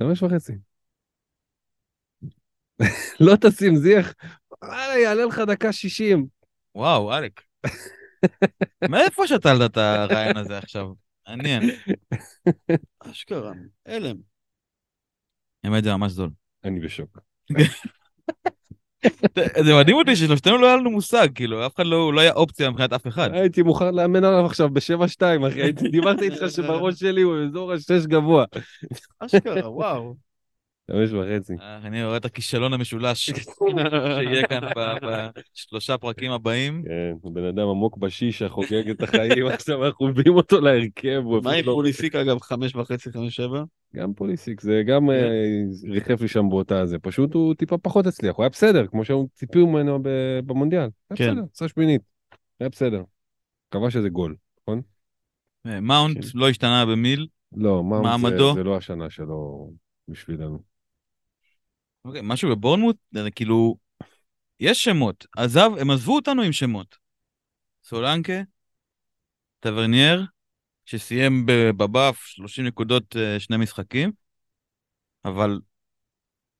חמש 0.00 0.22
וחצי. 0.22 0.52
לא 3.20 3.36
תשים 3.40 3.76
זיח, 3.76 4.14
וואלה, 4.62 4.98
יעלה 4.98 5.24
לך 5.24 5.38
דקה 5.38 5.72
שישים. 5.72 6.26
וואו, 6.74 7.14
אלק. 7.18 7.40
מאיפה 8.90 9.26
שתלת 9.26 9.70
את 9.70 9.76
הרעיון 9.76 10.36
הזה 10.36 10.58
עכשיו? 10.58 10.86
מעניין. 11.28 11.62
אשכרה, 13.00 13.52
הלם. 13.86 14.16
האמת 15.64 15.84
זה 15.84 15.96
ממש 15.96 16.12
זול. 16.12 16.30
אני 16.64 16.80
בשוק. 16.80 17.18
זה 19.64 19.74
מדהים 19.80 19.96
אותי 19.96 20.16
ששלושתנו 20.16 20.58
לא 20.58 20.66
היה 20.66 20.76
לנו 20.76 20.90
מושג, 20.90 21.28
כאילו, 21.34 21.66
אף 21.66 21.76
אחד 21.76 21.86
לא 21.86 22.12
לא 22.12 22.20
היה 22.20 22.32
אופציה 22.32 22.70
מבחינת 22.70 22.92
אף 22.92 23.06
אחד. 23.06 23.30
הייתי 23.32 23.62
מוכן 23.62 23.94
לאמן 23.94 24.24
עליו 24.24 24.46
עכשיו 24.46 24.70
בשבע 24.70 25.08
שתיים, 25.08 25.44
אחי. 25.44 25.72
דיברתי 25.72 26.24
איתך 26.24 26.44
שבראש 26.48 26.94
שלי 26.94 27.22
הוא 27.22 27.36
אזור 27.48 27.72
השש 27.72 28.06
גבוה. 28.06 28.44
אשכרה, 29.20 29.70
וואו. 29.70 30.27
חמש 30.90 31.12
וחצי. 31.12 31.52
אה, 31.60 31.76
אני 31.76 32.04
רואה 32.04 32.16
את 32.16 32.24
הכישלון 32.24 32.72
המשולש 32.72 33.26
שיהיה 33.26 34.46
כאן 34.46 34.60
בשלושה 35.54 35.98
פרקים 35.98 36.32
הבאים. 36.32 36.82
כן, 36.86 37.32
בן 37.32 37.44
אדם 37.44 37.68
עמוק 37.68 37.96
בשישה, 37.96 38.48
חוגג 38.48 38.90
את 38.90 39.02
החיים, 39.02 39.46
עכשיו 39.54 39.86
אנחנו 39.86 40.08
מביאים 40.08 40.34
אותו 40.34 40.60
להרכב. 40.60 41.22
מה 41.42 41.52
עם 41.52 41.64
פוליסיק 41.64 42.14
אגב, 42.14 42.40
חמש 42.40 42.76
וחצי, 42.76 43.12
חמש 43.12 43.36
שבע? 43.36 43.64
גם 43.96 44.14
פוליסיק, 44.14 44.60
זה 44.60 44.82
גם 44.86 45.06
כן. 45.06 45.12
אה, 45.12 45.90
ריחף 45.92 46.20
לי 46.20 46.28
שם 46.28 46.48
באותה 46.48 46.86
זה, 46.86 46.98
פשוט 46.98 47.34
הוא 47.34 47.54
טיפה 47.54 47.78
פחות 47.78 48.06
הצליח, 48.06 48.36
הוא 48.36 48.42
היה 48.42 48.50
בסדר, 48.50 48.86
כמו 48.86 49.04
שהיו 49.04 49.24
ציפיו 49.34 49.66
ממנו 49.66 49.98
במונדיאל. 50.46 50.80
היה 51.10 51.16
כן. 51.16 51.30
בסדר, 51.30 51.42
עשה 51.54 51.68
שמינית, 51.68 52.02
היה 52.60 52.68
בסדר. 52.68 53.02
כבש 53.70 53.96
איזה 53.96 54.08
גול, 54.08 54.36
נכון? 54.62 54.82
אה, 55.66 55.80
מאונט 55.80 56.24
כן. 56.24 56.38
לא 56.38 56.48
השתנה 56.48 56.86
במיל. 56.86 57.26
לא, 57.56 57.84
מאונט? 57.84 58.34
זה 58.54 58.64
לא 58.64 58.76
השנה 58.76 59.10
שלו 59.10 59.70
בשבילנו. 60.08 60.77
אוקיי, 62.04 62.20
משהו 62.24 62.50
בבורנמוט, 62.50 62.96
זה 63.10 63.30
כאילו, 63.30 63.76
יש 64.60 64.84
שמות. 64.84 65.26
עזב, 65.36 65.70
הם 65.80 65.90
עזבו 65.90 66.16
אותנו 66.16 66.42
עם 66.42 66.52
שמות. 66.52 66.96
סולנקה, 67.84 68.40
טברניאר, 69.60 70.22
שסיים 70.84 71.46
בבאף 71.46 72.18
30 72.18 72.66
נקודות 72.66 73.16
אה, 73.16 73.40
שני 73.40 73.56
משחקים, 73.56 74.12
אבל 75.24 75.60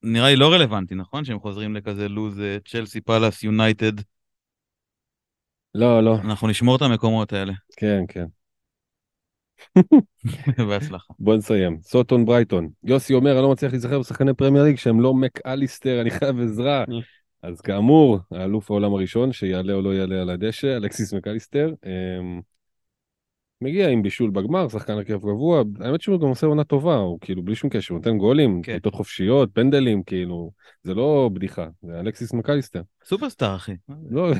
נראה 0.02 0.28
לי 0.28 0.36
לא 0.36 0.52
רלוונטי, 0.52 0.94
נכון? 0.94 1.24
שהם 1.24 1.40
חוזרים 1.40 1.76
לכזה 1.76 2.08
לוז 2.08 2.40
אה, 2.40 2.56
צ'לסי, 2.68 3.00
פאלאס, 3.00 3.42
יונייטד. 3.42 3.92
לא, 5.74 6.04
לא, 6.04 6.14
אנחנו 6.24 6.48
נשמור 6.48 6.76
את 6.76 6.82
המקומות 6.82 7.32
האלה. 7.32 7.52
כן, 7.76 8.00
כן. 8.08 8.26
בהצלחה. 10.68 11.14
בוא 11.18 11.36
נסיים. 11.36 11.78
סאות'המפטון 11.82 12.24
ברייטון. 12.24 12.68
יוסי 12.84 13.14
אומר, 13.14 13.32
אני 13.32 13.42
לא 13.42 13.50
מצליח 13.50 13.72
להיזכר 13.72 13.98
בשחקני 13.98 14.34
פרמייר 14.34 14.64
ליג 14.64 14.76
שהם 14.76 15.00
לא 15.00 15.14
מק 15.14 15.46
אליסטר, 15.46 16.00
אני 16.00 16.10
חייב 16.10 16.40
עזרה. 16.40 16.84
אז 17.42 17.60
כאמור, 17.60 18.18
האלוף 18.30 18.70
העולם 18.70 18.94
הראשון, 18.94 19.32
שיעלה 19.32 19.72
או 19.72 19.82
לא 19.82 19.94
יעלה 19.94 20.22
על 20.22 20.30
הדשא, 20.30 20.76
אלכסיס 20.76 21.14
מקליסטר, 21.14 21.72
אמ, 21.86 22.40
מגיע 23.60 23.88
עם 23.88 24.02
בישול 24.02 24.30
בגמר, 24.30 24.68
שחקן 24.68 24.92
הרכב 24.92 25.18
קבוע, 25.18 25.62
האמת 25.80 26.00
שהוא 26.00 26.20
גם 26.20 26.28
עושה 26.28 26.46
עונה 26.46 26.64
טובה, 26.64 26.96
הוא 26.96 27.18
כאילו 27.20 27.42
בלי 27.42 27.54
שום 27.54 27.70
קשר, 27.70 27.94
הוא 27.94 27.98
נותן 27.98 28.18
גולים, 28.18 28.62
כן. 28.62 28.72
בעיטות 28.72 28.94
חופשיות, 28.94 29.50
פנדלים, 29.52 30.02
כאילו, 30.02 30.50
זה 30.82 30.94
לא 30.94 31.30
בדיחה, 31.32 31.66
זה 31.82 32.00
אלכסיס 32.00 32.32
מקליסטר. 32.32 32.82
סופרסטאר, 33.04 33.56
אחי. 33.56 33.72
לא, 34.10 34.32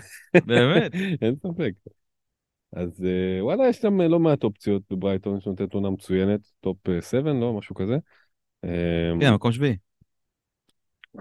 באמת. 0.47 0.93
אין 1.23 1.35
ספק. 1.37 1.73
אז 2.73 3.05
אה, 3.05 3.45
וואלה, 3.45 3.69
יש 3.69 3.77
שם 3.77 4.01
לא 4.01 4.19
מעט 4.19 4.45
אופציות 4.45 4.83
בברייטון 4.91 5.41
שנותנת 5.41 5.75
עונה 5.75 5.91
מצוינת, 5.91 6.41
top 6.61 6.79
7, 7.11 7.33
לא? 7.33 7.53
משהו 7.53 7.75
כזה. 7.75 7.97
אמ, 8.65 9.21
כן, 9.21 9.35
מקום 9.35 9.53
שביעי. 9.53 9.77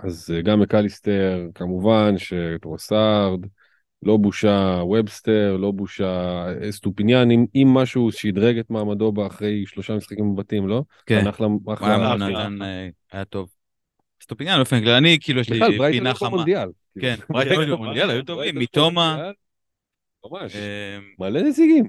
אז 0.03 0.31
אה, 0.35 0.41
גם 0.41 0.59
מקליסטר, 0.59 1.47
כמובן 1.55 2.15
שטרוסארד, 2.17 3.39
לא 4.03 4.17
בושה 4.17 4.81
ובסטר, 4.83 5.57
לא 5.57 5.71
בושה 5.71 6.45
אה, 6.61 6.71
אסטופיניאן, 6.71 7.31
אם, 7.31 7.45
אם 7.55 7.67
משהו 7.73 8.11
שידרג 8.11 8.57
את 8.57 8.69
מעמדו 8.69 9.13
אחרי 9.27 9.63
שלושה 9.65 9.95
משחקים 9.95 10.35
בבתים, 10.35 10.67
לא? 10.67 10.83
כן. 11.05 11.27
אחלה, 11.27 11.47
אחלה, 11.73 12.15
אה, 12.61 12.89
היה 13.11 13.25
טוב. 13.25 13.49
אסטופיניאן 14.23 14.57
באופן 14.57 14.79
כללי, 14.79 14.97
אני 14.97 15.17
כאילו 15.21 15.39
יש 15.39 15.49
לי 15.49 15.59
בכלל, 15.59 15.77
ברייטון 15.77 15.99
פינה 15.99 16.13
חמה. 16.13 16.29
במונדיאל. 16.29 16.69
כן, 16.99 17.15
כאילו. 17.15 17.27
ברייטון 17.29 17.63
היו 17.63 17.75
במונדיאל, 17.77 18.09
היו 18.09 18.23
טובים, 18.23 18.55
ברייטון 18.55 18.63
מיטומה. 18.63 19.31
ממש, 20.25 20.55
אה, 20.55 20.97
מלא 21.19 21.41
נציגים. 21.41 21.85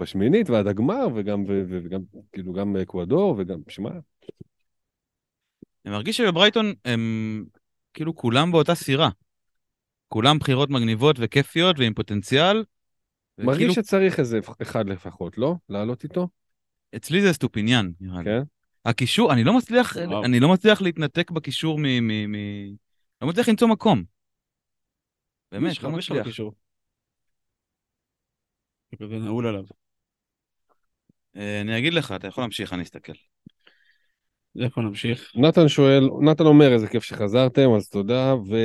בשמינית 0.00 0.50
ועד 0.50 0.66
הגמר, 0.66 1.06
וגם, 1.14 1.44
וגם, 1.68 2.00
כאילו, 2.32 2.52
גם 2.52 2.76
אקוודור, 2.76 3.34
וגם, 3.38 3.58
שמע, 3.68 3.90
אני 5.84 5.94
מרגיש 5.94 6.16
שבברייטון 6.16 6.72
הם 6.84 7.44
כאילו 7.94 8.14
כולם 8.14 8.52
באותה 8.52 8.74
סירה. 8.74 9.08
כולם 10.08 10.38
בחירות 10.38 10.70
מגניבות 10.70 11.16
וכיפיות 11.18 11.78
ועם 11.78 11.94
פוטנציאל. 11.94 12.64
וכאילו, 13.38 13.52
מרגיש 13.52 13.74
שצריך 13.74 14.20
איזה 14.20 14.38
אחד 14.62 14.88
לפחות, 14.88 15.38
לא? 15.38 15.54
לעלות 15.68 16.04
איתו? 16.04 16.28
אצלי 16.96 17.22
זה 17.22 17.32
אסטופיניאן, 17.32 17.90
נראה 18.00 18.18
לי. 18.18 18.24
כן? 18.24 18.42
הקישור, 18.84 19.32
אני 19.32 19.44
לא 19.44 19.56
מצליח, 19.56 19.96
וואו. 19.96 20.24
אני 20.24 20.40
לא 20.40 20.52
מצליח 20.52 20.82
להתנתק 20.82 21.30
בקישור 21.30 21.78
מ... 21.78 21.82
מ, 21.82 22.32
מ... 22.32 22.34
לא 23.22 23.28
מצליח 23.28 23.48
למצוא 23.48 23.68
מקום. 23.68 24.02
באמת, 25.52 25.82
לא 25.82 25.90
מצליח. 25.90 26.26
בקישור. 28.92 29.08
זה 29.08 29.16
כזה 29.16 29.24
נעול 29.24 29.46
עליו. 29.46 29.64
אה, 31.36 31.60
אני 31.60 31.78
אגיד 31.78 31.94
לך, 31.94 32.12
אתה 32.16 32.26
יכול 32.26 32.44
להמשיך, 32.44 32.72
אני 32.72 32.82
אסתכל. 32.82 33.12
איפה 34.60 34.80
נמשיך? 34.80 35.32
נתן 35.34 35.68
שואל, 35.68 36.08
נתן 36.20 36.44
אומר 36.44 36.72
איזה 36.72 36.88
כיף 36.88 37.02
שחזרתם, 37.02 37.70
אז 37.76 37.88
תודה, 37.88 38.34
ו... 38.48 38.56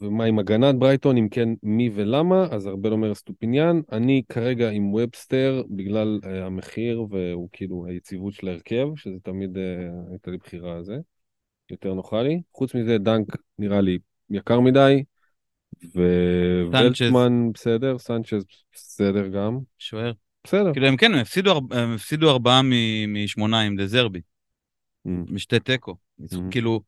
ומה 0.00 0.24
עם 0.24 0.38
הגנת 0.38 0.74
ברייטון, 0.74 1.16
אם 1.16 1.28
כן, 1.28 1.48
מי 1.62 1.90
ולמה? 1.94 2.46
אז 2.50 2.68
ארבל 2.68 2.92
אומר 2.92 3.14
אסטופיניאן, 3.14 3.80
אני 3.92 4.22
כרגע 4.28 4.70
עם 4.70 4.94
ובסטר 4.94 5.62
בגלל 5.70 6.20
uh, 6.22 6.28
המחיר 6.28 7.06
והוא 7.10 7.48
כאילו 7.52 7.86
היציבות 7.86 8.32
של 8.34 8.48
ההרכב, 8.48 8.86
שזה 8.96 9.16
תמיד 9.22 9.56
uh, 9.56 9.60
הייתה 10.10 10.30
לי 10.30 10.36
בחירה 10.36 10.76
על 10.76 10.84
זה, 10.84 10.96
יותר 11.70 11.94
נוחה 11.94 12.22
לי. 12.22 12.42
חוץ 12.54 12.74
מזה, 12.74 12.98
דנק 12.98 13.26
נראה 13.58 13.80
לי 13.80 13.98
יקר 14.30 14.60
מדי, 14.60 15.04
ולטמן 15.94 17.52
בסדר, 17.54 17.98
סנצ'ז 17.98 18.44
בסדר 18.72 19.28
גם, 19.28 19.58
שוער. 19.78 20.12
בסדר. 20.44 20.72
כאילו, 20.72 20.86
הם 20.86 20.96
כן, 20.96 21.14
הם 21.14 21.20
הפסידו 21.20 21.50
ארבע- 21.52 21.76
הם 21.76 21.94
הפסידו 21.94 22.30
ארבעה 22.30 22.60
מ- 22.62 23.24
משמונה 23.24 23.60
עם 23.60 23.76
דזרבי, 23.76 24.20
אמ. 25.06 25.10
משתי 25.30 25.60
תיקו. 25.60 25.94
אהמ. 26.20 26.24
כאילו, 26.50 26.80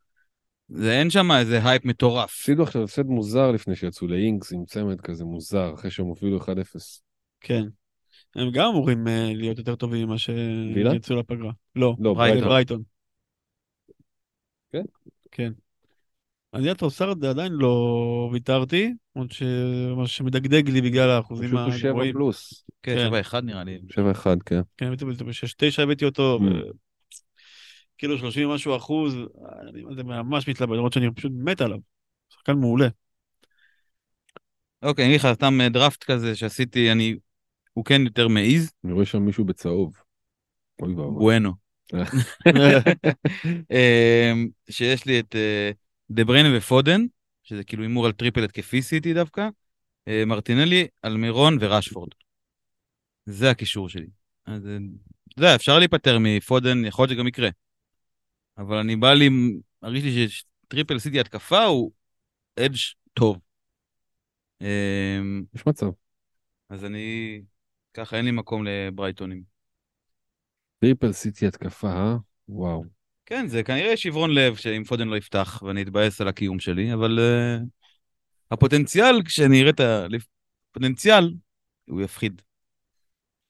זה 0.68 0.98
אין 0.98 1.10
שם 1.10 1.30
איזה 1.32 1.68
הייפ 1.68 1.84
מטורף. 1.84 2.24
הפסידו 2.24 2.62
עכשיו 2.62 2.82
הפסד 2.82 3.06
מוזר 3.06 3.50
לפני 3.50 3.76
שיצאו 3.76 4.06
לאינקס 4.06 4.52
עם 4.52 4.64
צמד 4.64 5.00
כזה 5.00 5.24
מוזר, 5.24 5.74
אחרי 5.74 5.90
שהם 5.90 6.06
הובילו 6.06 6.38
1-0. 6.40 7.02
כן. 7.40 7.62
הם 8.36 8.50
גם 8.52 8.64
אמורים 8.70 9.08
אה, 9.08 9.32
להיות 9.34 9.58
יותר 9.58 9.74
טובים 9.76 10.06
ממה? 10.06 10.18
שיצאו 10.18 11.16
לפגרה. 11.16 11.52
לא, 11.76 11.96
לא, 12.00 12.14
ברייטון. 12.14 12.48
ברייטון. 12.48 12.82
כן? 14.72 14.82
כן. 15.30 15.52
אני 16.54 16.68
על 16.68 16.74
טרוסארד 16.74 17.24
עדיין 17.24 17.52
לא 17.52 18.28
ויתרתי, 18.32 18.94
למרות 19.16 19.32
שמה 19.32 20.06
שמדגדג 20.06 20.68
לי 20.68 20.80
בגלל 20.80 21.10
האחוזים 21.10 21.48
פשוט 21.48 21.60
הוא 21.60 21.72
7 21.72 21.88
הגבוהים. 21.88 22.12
פלוס. 22.12 22.64
כן, 22.82 22.94
כן. 22.94 23.06
שבע 23.06 23.20
אחד 23.20 23.44
נראה 23.44 23.64
לי. 23.64 23.78
7-1, 23.90 24.26
כן. 24.46 24.60
כן, 24.76 24.86
הבאתי 24.86 25.04
אותו 25.04 25.24
בשש 25.24 25.54
תשע, 25.54 25.82
הבאתי 25.82 26.04
אותו, 26.04 26.38
כאילו 27.98 28.18
30 28.18 28.50
ומשהו 28.50 28.76
אחוז, 28.76 29.16
אני 29.60 29.82
זה 29.96 30.02
ממש 30.02 30.48
מתלבט, 30.48 30.76
למרות 30.76 30.92
שאני 30.92 31.10
פשוט 31.14 31.32
מת 31.34 31.60
עליו. 31.60 31.78
שחקן 32.28 32.52
מעולה. 32.52 32.88
אוקיי, 34.82 35.04
אני 35.04 35.14
אגיד 35.14 35.20
לך, 35.20 35.34
סתם 35.34 35.60
אה, 35.60 35.68
דראפט 35.68 36.04
כזה 36.04 36.36
שעשיתי, 36.36 36.92
אני... 36.92 37.16
הוא 37.72 37.84
כן 37.84 38.02
יותר 38.02 38.28
מעיז, 38.28 38.72
אני 38.84 38.92
רואה 38.92 39.06
שם 39.06 39.22
מישהו 39.22 39.44
בצהוב. 39.44 39.94
אוי 40.82 40.94
ואבוי. 40.94 41.18
בואנה. 41.18 41.52
אמ, 43.70 44.48
שיש 44.70 45.06
לי 45.06 45.20
את 45.20 45.36
אה, 45.36 45.70
דה 46.14 46.24
בריינה 46.24 46.58
ופודן, 46.58 47.06
שזה 47.42 47.64
כאילו 47.64 47.82
הימור 47.82 48.06
על 48.06 48.12
triple 48.12 48.44
התקפי 48.44 48.82
סיטי 48.82 49.14
דווקא, 49.14 49.48
אה, 50.08 50.24
מרטינלי, 50.26 50.86
אלמירון 51.04 51.58
ורשפורד. 51.60 52.08
זה 53.26 53.50
הקישור 53.50 53.88
שלי. 53.88 54.06
אז 54.46 54.62
אתה 54.62 55.42
יודע, 55.42 55.54
אפשר 55.54 55.78
להיפטר 55.78 56.18
מפודן, 56.20 56.84
יכול 56.84 57.02
להיות 57.02 57.16
שגם 57.16 57.26
יקרה. 57.26 57.48
אבל 58.58 58.76
אני 58.76 58.96
בא 58.96 59.14
לי, 59.14 59.28
מרגיש 59.82 60.04
לי 60.04 60.28
ש 60.28 60.46
triple 60.46 60.98
סיטי 60.98 61.20
התקפה 61.20 61.64
הוא 61.64 61.92
edge 62.58 62.76
טוב. 63.12 63.38
אמ, 64.60 65.44
יש 65.54 65.66
מצב. 65.66 65.90
אז 66.68 66.84
אני, 66.84 67.40
ככה 67.94 68.16
אין 68.16 68.24
לי 68.24 68.30
מקום 68.30 68.64
לברייטונים. 68.66 69.42
triple 70.78 71.12
סיטי 71.12 71.46
התקפה, 71.46 71.92
אה? 71.92 72.16
וואו. 72.48 73.01
כן, 73.26 73.46
זה 73.48 73.62
כנראה 73.62 73.96
שברון 73.96 74.30
לב 74.34 74.56
שאם 74.56 74.84
פודן 74.84 75.08
לא 75.08 75.16
יפתח 75.16 75.62
ואני 75.66 75.82
אתבאס 75.82 76.20
על 76.20 76.28
הקיום 76.28 76.58
שלי, 76.58 76.94
אבל 76.94 77.18
uh, 77.18 77.64
הפוטנציאל, 78.50 79.22
כשאני 79.24 79.60
אראה 79.60 79.70
את 79.70 79.80
הפוטנציאל, 80.70 81.34
הוא 81.88 82.02
יפחיד. 82.02 82.42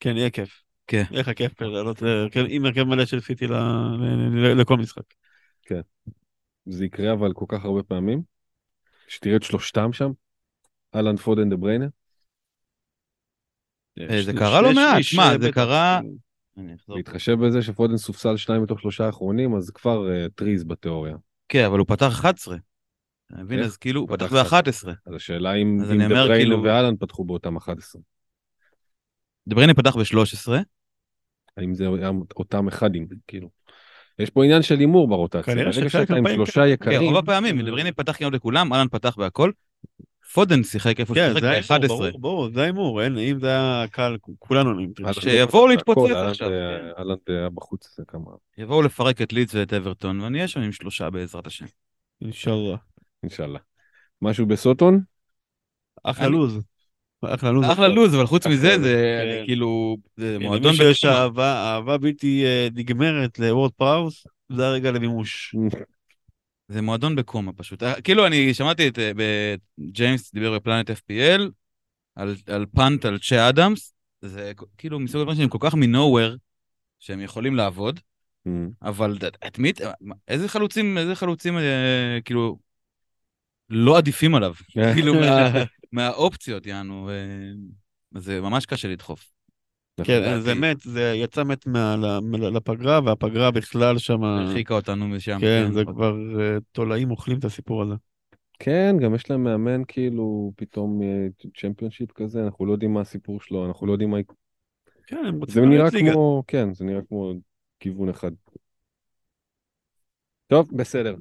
כן, 0.00 0.16
יהיה 0.16 0.30
כיף. 0.30 0.62
כן. 0.86 1.02
יהיה 1.10 1.20
לך 1.20 1.30
כיף 1.36 1.60
לעלות 1.60 2.02
ל- 2.02 2.28
כן, 2.30 2.44
עם 2.48 2.64
הרכב 2.64 2.82
מלא 2.82 3.06
של 3.06 3.20
סיטי 3.20 3.46
ל- 3.46 3.52
ל- 3.52 4.46
ל- 4.46 4.60
לכל 4.60 4.76
משחק. 4.76 5.02
זה 6.66 6.84
יקרה 6.84 7.12
אבל 7.12 7.32
כל 7.32 7.44
כך 7.48 7.64
הרבה 7.64 7.82
פעמים. 7.82 8.22
שתראה 9.08 9.36
את 9.36 9.42
שלושתם 9.42 9.92
שם. 9.92 10.10
אהלן 10.94 11.16
פודן 11.16 11.48
דה 11.48 11.56
בריינה. 11.56 11.86
אה, 14.00 14.22
זה 14.22 14.32
קרה 14.32 14.62
לא 14.62 14.72
מעט, 14.74 15.02
שמע, 15.02 15.32
אה, 15.32 15.38
זה. 15.38 15.52
קרה-. 15.52 16.00
בהתחשב 16.88 17.32
בזה 17.46 17.62
שפודן 17.62 17.96
סופסל 17.96 18.36
שניים 18.36 18.62
מתוך 18.62 18.80
שלושה 18.80 19.06
האחרונים, 19.06 19.54
אז 19.54 19.70
כבר 19.70 20.08
uh, 20.08 20.30
טריז 20.34 20.64
בתיאוריה. 20.64 21.16
כן, 21.48 21.64
אבל 21.64 21.78
הוא 21.78 21.86
פתח 21.86 22.06
11. 22.06 22.56
אתה 23.26 23.42
מבין? 23.42 23.58
איך? 23.58 23.66
אז 23.66 23.76
כאילו, 23.76 24.00
הוא 24.00 24.08
פתח 24.08 24.26
פתח 24.26 24.52
ב-11. 24.54 24.90
אז 25.06 25.14
השאלה 25.14 25.54
אם 25.54 25.78
בריינה 26.08 26.34
כאילו- 26.34 26.62
ואהלן 26.62 26.96
פתחו 26.96 27.24
באותם 27.24 27.56
11. 27.56 28.02
דבריינה 29.48 29.74
פתח 29.74 29.96
ב-13, 29.96 30.52
האם 31.56 31.74
זה 31.74 31.86
אותם 32.36 32.68
אחדים, 32.68 33.06
כאילו. 33.26 33.50
יש 34.18 34.30
פה 34.30 34.44
עניין 34.44 34.62
של 34.62 34.78
הימור 34.78 35.08
ברוטציה. 35.08 35.42
כנראה 35.42 35.70
עם 35.76 35.84
מהפעמים 35.84 36.34
שלושה 36.34 36.60
כן, 36.60 36.68
יקרים, 36.68 37.02
רוב 37.02 37.16
הפעמים, 37.16 37.58
מדברים 37.58 37.92
פתח 37.92 38.16
כמעט 38.16 38.32
לכולם, 38.32 38.72
אהלן 38.72 38.88
פתח 38.88 39.16
בהכל. 39.18 39.52
פודן 40.34 40.62
שיחק 40.64 41.00
איפה 41.00 41.14
כן, 41.14 41.32
זה 41.40 41.50
ההימור, 41.50 41.78
ב-11. 41.78 41.88
ברור, 41.88 42.20
ברור, 42.20 42.50
זה 42.54 42.62
ההימור, 42.62 43.02
אין- 43.02 43.18
אם 43.18 43.40
זה 43.40 43.46
היה 43.48 43.84
קל, 43.90 44.16
כולנו. 44.38 44.70
אז 45.04 45.14
שיבואו 45.14 45.68
להתפוצץ 45.68 46.10
עכשיו, 46.10 46.48
אה, 46.50 46.78
כן. 46.78 46.88
אהלנד 46.98 47.18
היה 47.28 47.48
בחוץ 47.50 47.86
איזה 47.86 48.06
כמה, 48.08 48.30
יבואו 48.58 48.82
לפרק 48.82 49.22
את 49.22 49.32
לידס 49.32 49.54
ואת 49.54 49.72
אברטון, 49.72 50.20
ואני 50.20 50.38
אהיה 50.38 50.48
שם 50.48 50.60
עם 50.60 50.72
שלושה 50.72 51.10
בעזרת 51.10 51.46
השם. 51.46 51.66
אינשאללה. 52.22 52.76
אינשאללה. 53.22 53.58
משהו 54.22 54.46
בסוטון? 54.46 55.00
אחלה 56.04 56.28
לוז. 56.28 56.60
אחלה 57.24 57.50
לוז. 57.50 57.64
אחלה 57.72 57.88
לוז, 57.88 58.14
אבל 58.14 58.26
חוץ 58.26 58.46
מזה, 58.46 58.78
זה 58.78 59.18
כן. 59.22 59.38
אני 59.38 59.46
כאילו, 59.46 59.96
זה 60.16 60.38
מועדון 60.38 60.74
שיש. 60.74 61.04
אהבה, 61.04 61.52
אהבה 61.54 61.98
בלתי 61.98 62.44
אה, 62.44 62.68
נגמרת 62.74 63.38
לוורד 63.38 63.70
פראוס, 63.72 64.26
זה 64.52 64.66
הרגע 64.66 64.90
למימוש. 64.90 65.54
זה 66.72 66.82
מועדון 66.82 67.16
בקומה 67.16 67.52
פשוט. 67.52 67.82
אה, 67.82 68.00
כאילו, 68.00 68.26
אני 68.26 68.54
שמעתי 68.54 68.88
את 68.88 68.98
אה, 68.98 69.54
ג'יימס 69.80 70.32
דיבר 70.34 70.54
בפלנט 70.58 70.90
FPL, 70.90 71.40
על, 72.14 72.34
על 72.46 72.66
פאנט 72.66 73.04
על 73.04 73.18
צ'ה 73.18 73.48
אדמס, 73.48 73.94
זה 74.22 74.52
כאילו 74.78 75.00
מסוג 75.00 75.20
הדברים 75.20 75.38
שהם 75.38 75.48
כל 75.48 75.58
כך 75.60 75.74
מנוהוור, 75.74 76.34
שהם 77.00 77.20
יכולים 77.20 77.54
לעבוד, 77.56 78.00
אבל 78.82 79.16
את- 79.28 79.36
את 79.46 79.58
מי, 79.58 79.72
איזה 80.28 80.48
חלוצים, 80.48 80.98
איזה 80.98 81.14
חלוצים, 81.14 81.58
אה, 81.58 82.18
כאילו, 82.24 82.58
לא 83.70 83.98
עדיפים 83.98 84.34
עליו, 84.34 84.54
כאילו, 84.94 85.14
מה- 85.20 85.64
מהאופציות, 85.92 86.66
יענו, 86.66 87.10
אה, 87.10 87.14
זה 88.20 88.40
ממש 88.40 88.66
קשה 88.66 88.88
לדחוף. 88.88 89.31
כן, 90.04 90.40
זה. 90.40 90.54
מת, 90.54 90.80
זה 90.80 91.12
יצא 91.16 91.44
מת 91.44 91.66
לפגרה, 92.32 93.00
והפגרה 93.04 93.50
בכלל 93.50 93.98
שם... 93.98 94.24
הרחיקה 94.24 94.74
אותנו 94.74 95.08
משם. 95.08 95.38
כן, 95.40 95.72
זה 95.72 95.84
כבר 95.84 96.16
אה, 96.40 96.56
תולעים 96.72 97.10
אוכלים 97.10 97.38
את 97.38 97.44
הסיפור 97.44 97.82
הזה. 97.82 97.94
כן, 98.58 98.96
גם 99.00 99.14
יש 99.14 99.30
להם 99.30 99.44
מאמן 99.44 99.82
כאילו 99.88 100.52
פתאום 100.56 101.00
צ'מפיונשיפ 101.60 102.12
כזה, 102.12 102.44
אנחנו 102.44 102.66
לא 102.66 102.72
יודעים 102.72 102.94
מה 102.94 103.00
הסיפור 103.00 103.40
שלו, 103.40 103.66
אנחנו 103.66 103.86
לא 103.86 103.92
יודעים 103.92 104.10
מה... 104.10 104.18
כן, 105.06 105.24
הם 105.26 105.38
רוצים 105.38 105.62
זה 105.62 105.68
נראה. 105.68 105.90
כמו, 105.90 106.42
כן, 106.46 106.74
זה 106.74 106.84
נראה 106.84 107.00
כמו 107.08 107.32
כיוון 107.80 108.08
אחד. 108.08 108.30
טוב, 110.46 110.68
בסדר. 110.72 111.14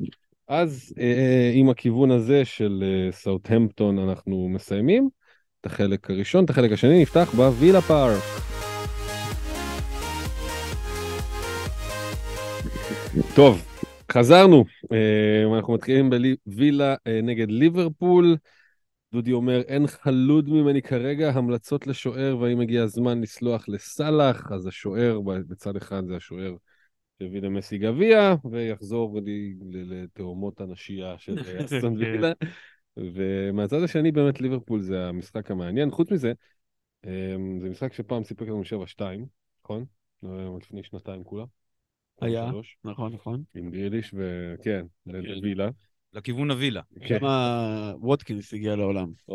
אז 0.48 0.94
אה, 1.00 1.04
אה, 1.04 1.52
עם 1.54 1.70
הכיוון 1.70 2.12
הזה 2.12 2.46
של 2.46 2.84
אה, 2.84 3.12
סאוטהמפטון 3.12 4.00
אנחנו 4.00 4.50
מסיימים 4.50 5.10
את 5.62 5.66
החלק 5.66 6.10
הראשון, 6.10 6.46
את 6.46 6.50
החלק 6.50 6.72
השני 6.72 7.02
נפתח 7.02 7.34
בווילה 7.36 7.82
פארק. 7.82 8.51
טוב, 13.36 13.62
חזרנו, 14.12 14.66
אה, 14.92 15.56
אנחנו 15.58 15.74
מתחילים 15.74 16.10
בווילה 16.46 16.96
אה, 17.08 17.20
נגד 17.24 17.52
ליברפול. 17.52 18.38
דודי 19.14 19.32
אומר, 19.32 19.62
אין 19.62 19.88
חלוד 19.88 20.50
ממני 20.50 20.82
כרגע, 20.82 21.30
המלצות 21.30 21.88
לשוער, 21.88 22.38
והאם 22.38 22.60
הגיע 22.60 22.84
הזמן 22.84 23.22
לסלוח 23.22 23.70
לסאלח, 23.70 24.52
אז 24.52 24.68
השוער 24.68 25.20
בצד 25.22 25.76
אחד 25.76 26.06
זה 26.06 26.16
השוער 26.16 26.56
שהביא 27.20 27.42
למסי 27.42 27.78
גביע, 27.78 28.36
ויחזור 28.52 29.20
לי 29.26 29.54
ל- 29.62 29.94
לתהומות 29.94 30.62
הנשייה 30.62 31.16
של 31.18 31.36
אסטון 31.66 31.98
וילה. 31.98 32.32
ומהצד 32.98 33.84
השני 33.84 34.12
באמת 34.12 34.42
ליברפול 34.42 34.82
זה 34.82 35.08
המשחק 35.08 35.52
המעניין. 35.52 35.92
חוץ 35.92 36.12
מזה, 36.12 36.34
אה, 37.06 37.36
זה 37.62 37.70
משחק 37.70 37.94
שפעם 37.94 38.24
סיפק 38.24 38.48
לנו 38.48 38.66
7-2, 38.66 39.26
נכון? 39.64 39.86
אה, 40.26 40.58
לפני 40.62 40.84
שנתיים 40.84 41.24
כולה. 41.24 41.46
היה. 42.22 42.48
שלוש, 42.52 42.78
נכון, 42.84 43.14
נכון. 43.14 43.44
עם 43.56 43.72
גריליש 43.72 44.14
וכן, 44.18 44.86
לווילה. 45.06 45.70
לכיוון 46.14 46.52
הווילה. 46.52 46.82
כן. 47.02 47.20
כמה 47.20 47.94
ווטקינס 47.98 48.54
הגיע 48.54 48.76
לעולם. 48.76 49.12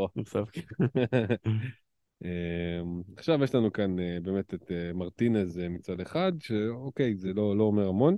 אמ, 2.24 3.03
עכשיו 3.16 3.45
יש 3.45 3.55
לנו 3.55 3.72
כאן 3.72 3.99
אה, 3.99 4.18
באמת 4.22 4.55
את 4.55 4.70
אה, 4.70 4.93
מרטינז 4.93 5.59
אה, 5.59 5.68
מצד 5.68 6.01
אחד, 6.01 6.32
שאוקיי, 6.41 7.16
זה 7.16 7.32
לא 7.32 7.57
לא 7.57 7.64
אומר 7.64 7.89
המון. 7.89 8.16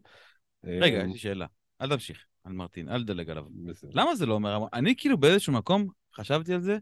רגע, 0.65 1.03
אמ, 1.03 1.07
יש 1.07 1.13
לי 1.13 1.19
שאלה. 1.19 1.47
אל 1.81 1.89
תמשיך 1.89 2.25
על 2.45 2.53
מרטינס, 2.53 2.89
אל 2.89 3.03
תדלג 3.03 3.31
עליו. 3.31 3.45
בסדר. 3.65 3.91
למה 3.95 4.15
זה 4.15 4.27
לא 4.27 4.35
אומר 4.35 4.55
המון? 4.55 4.69
אני 4.73 4.95
כאילו 4.97 5.19
באיזשהו 5.19 5.53
מקום 5.53 5.89
חשבתי 6.15 6.55
על 6.55 6.61
זה, 6.61 6.79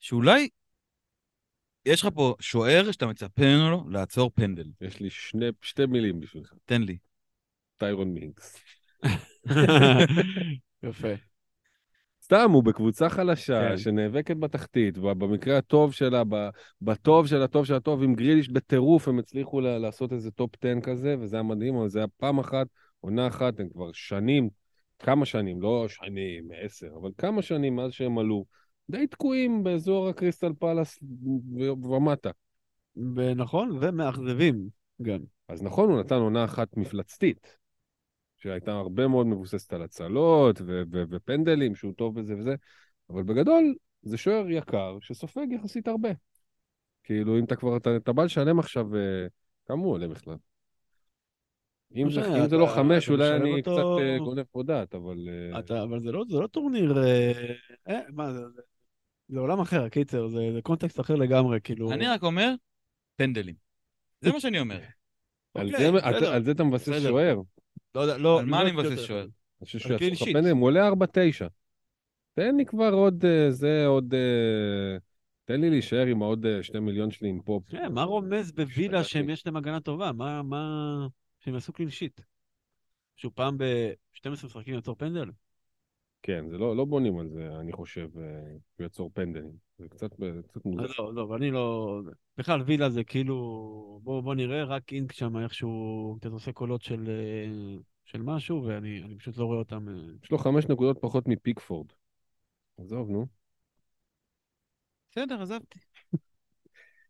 שאולי 0.00 0.48
יש 1.86 2.02
לך 2.02 2.08
פה 2.14 2.34
שוער 2.40 2.92
שאתה 2.92 3.06
מצפה 3.06 3.42
ממנו 3.42 3.90
לעצור 3.90 4.30
פנדל. 4.34 4.66
יש 4.80 5.00
לי 5.00 5.10
שני- 5.10 5.50
שתי 5.62 5.86
מילים 5.86 6.20
בשבילך, 6.20 6.52
תן 6.64 6.82
לי. 6.82 6.96
טיירון 7.76 8.08
מינקס. 8.14 8.56
יפה. 10.82 11.08
סתם, 12.22 12.50
הוא 12.50 12.64
בקבוצה 12.64 13.08
חלשה, 13.08 13.68
כן. 13.68 13.76
שנאבקת 13.76 14.36
בתחתית, 14.36 14.98
במקרה 14.98 15.58
הטוב 15.58 15.92
שלה, 15.92 16.22
ב- 16.28 16.48
בטוב 16.82 17.26
של 17.26 17.42
הטוב 17.42 17.64
של 17.64 17.74
הטוב, 17.74 18.02
עם 18.02 18.14
גריליש 18.14 18.48
בטירוף, 18.48 19.08
הם 19.08 19.18
הצליחו 19.18 19.60
לעשות 19.60 20.12
איזה 20.12 20.30
top 20.30 20.50
10 20.64 20.80
כזה, 20.80 21.16
וזה 21.20 21.36
היה 21.36 21.42
מדהים, 21.42 21.76
אבל 21.76 21.88
זה 21.88 21.98
היה 21.98 22.08
פעם 22.16 22.38
אחת, 22.38 22.66
עונה 23.00 23.26
אחת, 23.26 23.60
הם 23.60 23.68
כבר 23.68 23.92
שנים, 23.92 24.48
כמה 24.98 25.26
שנים, 25.26 25.62
לא 25.62 25.86
שנים, 25.88 26.48
עשר, 26.60 26.88
אבל 27.00 27.10
כמה 27.18 27.42
שנים 27.42 27.76
מאז 27.76 27.92
שהם 27.92 28.18
עלו, 28.18 28.44
די 28.90 29.06
תקועים 29.06 29.64
באזור 29.64 30.08
הקריסטל 30.08 30.52
פלאס 30.58 30.98
ומטה. 31.82 32.30
ונכון, 33.16 33.78
ומאכזבים 33.80 34.68
גם. 35.02 35.18
אז 35.48 35.62
נכון, 35.62 35.90
הוא 35.90 36.00
נתן 36.00 36.14
עונה 36.14 36.44
אחת 36.44 36.76
מפלצתית, 36.76 37.56
שהייתה 38.36 38.72
הרבה 38.72 39.08
מאוד 39.08 39.26
מבוססת 39.26 39.72
על 39.72 39.82
הצלות 39.82 40.60
ו- 40.60 40.82
ו- 40.92 41.02
ופנדלים, 41.10 41.74
שהוא 41.74 41.92
טוב 41.92 42.20
בזה 42.20 42.36
וזה, 42.38 42.54
אבל 43.10 43.22
בגדול, 43.22 43.74
זה 44.02 44.16
שוער 44.16 44.50
יקר 44.50 44.98
שסופג 45.00 45.46
יחסית 45.50 45.88
הרבה. 45.88 46.08
כאילו, 47.04 47.38
אם 47.38 47.44
אתה 47.44 47.56
כבר, 47.56 47.76
אתה, 47.76 47.96
אתה 47.96 48.12
בא 48.12 48.24
לשלם 48.24 48.58
עכשיו, 48.58 48.96
אה, 48.96 49.26
כמה 49.66 49.82
הוא 49.82 49.92
עולה 49.92 50.08
בכלל? 50.08 50.36
אם 51.96 52.10
זה, 52.10 52.38
אם 52.38 52.48
זה 52.48 52.56
לא 52.56 52.66
חמש, 52.66 53.10
אולי 53.10 53.36
אני 53.36 53.60
אותו- 53.60 53.72
קצת 53.72 54.04
אה, 54.04 54.18
גונב 54.18 54.42
פה 54.52 54.62
דעת, 54.62 54.94
אבל... 54.94 55.28
אה, 55.28 55.58
אתה, 55.58 55.82
אבל 55.82 56.00
זה 56.00 56.12
לא, 56.12 56.24
זה 56.28 56.40
לא 56.40 56.46
טורניר... 56.46 56.98
אה, 57.88 58.00
מה 58.12 58.32
זה, 58.32 58.40
זה, 59.28 59.38
עולם 59.38 59.60
אחר, 59.60 59.88
קיצר, 59.88 60.26
זה, 60.28 60.38
זה 60.54 60.62
קונטקסט 60.62 61.00
אחר 61.00 61.14
לגמרי, 61.14 61.60
כאילו... 61.64 61.92
אני 61.92 62.06
רק 62.06 62.22
אומר, 62.22 62.54
פנדלים. 63.16 63.54
זה 64.20 64.32
מה 64.32 64.40
שאני 64.40 64.60
אומר. 64.60 64.80
על 65.54 65.66
אוקיי, 65.66 65.86
זה- 65.86 65.92
בסדר. 65.92 66.32
על 66.32 66.44
זה 66.44 66.50
אתה 66.50 66.64
מבסס. 66.64 67.02
שוער. 67.02 67.40
לא 67.94 68.00
יודע, 68.00 68.18
לא... 68.18 68.40
על 68.40 68.46
מה 68.46 68.62
אני 68.62 68.72
מבסס. 68.72 69.00
שוער? 69.00 69.22
אני 69.22 69.66
חושב 69.66 69.78
על 69.92 69.98
שהוא 69.98 70.10
לך 70.10 70.18
שיט. 70.18 70.36
פנדלים, 70.36 70.56
הוא 70.56 70.66
עולה 70.66 70.88
4-9. 70.88 70.92
תן 72.34 72.56
לי 72.56 72.64
כבר 72.64 72.92
עוד, 72.92 73.24
אה, 73.24 73.50
זה 73.50 73.86
עוד... 73.86 74.14
אה, 74.14 74.98
תן 75.44 75.60
לי 75.60 75.70
להישאר 75.70 76.06
עם 76.06 76.22
העוד 76.22 76.46
אה, 76.46 76.62
שני 76.62 76.80
מיליון 76.80 77.10
שלי 77.10 77.28
עם 77.28 77.40
פופ. 77.44 77.68
כן, 77.70 77.92
מה 77.92 78.02
רומז 78.02 78.52
בווילה. 78.52 79.04
שהם 79.04 79.30
יש 79.30 79.46
להם 79.46 79.56
הגנה 79.56 79.80
טובה? 79.80 80.12
מה, 80.12 80.42
מה... 80.42 81.06
שהם 81.40 81.54
יעשו 81.54 81.72
קלין 81.72 81.90
שיט. 81.90 82.20
שהוא 83.16 83.32
פעם 83.34 83.58
ב-12 83.58 84.30
משחקים 84.30 84.74
יעצור 84.74 84.94
פנדל? 84.98 85.30
כן, 86.26 86.48
זה 86.48 86.58
לא, 86.58 86.76
לא 86.76 86.84
בונים 86.84 87.18
על 87.18 87.28
זה, 87.28 87.48
אני 87.60 87.72
חושב, 87.72 88.08
אה, 88.18 88.22
הוא 88.50 88.82
יעצור 88.82 89.10
פנדלים. 89.14 89.52
זה 89.78 89.88
קצת, 89.88 90.10
קצת 90.48 90.64
מוזר. 90.64 90.86
לא, 90.98 91.14
לא, 91.14 91.22
ואני 91.22 91.50
לא... 91.50 92.00
בכלל, 92.38 92.62
וילה 92.62 92.90
זה 92.90 93.04
כאילו... 93.04 93.34
בוא, 94.02 94.20
בוא 94.20 94.34
נראה, 94.34 94.64
רק 94.64 94.92
אינק 94.92 95.12
שם 95.12 95.36
איכשהו 95.36 96.16
קצת 96.20 96.30
עושה 96.30 96.52
קולות 96.52 96.82
של, 96.82 97.08
אה, 97.08 97.80
של 98.04 98.22
משהו, 98.22 98.64
ואני 98.64 99.02
אני 99.04 99.16
פשוט 99.18 99.36
לא 99.36 99.44
רואה 99.44 99.58
אותם... 99.58 99.88
אה. 99.88 99.94
יש 100.24 100.30
לו 100.30 100.38
חמש 100.38 100.64
נקודות 100.64 100.98
פחות 101.00 101.28
מפיקפורד. 101.28 101.86
עזוב, 102.78 103.10
נו. 103.10 103.26
בסדר, 105.10 105.42
עזבתי. 105.42 105.78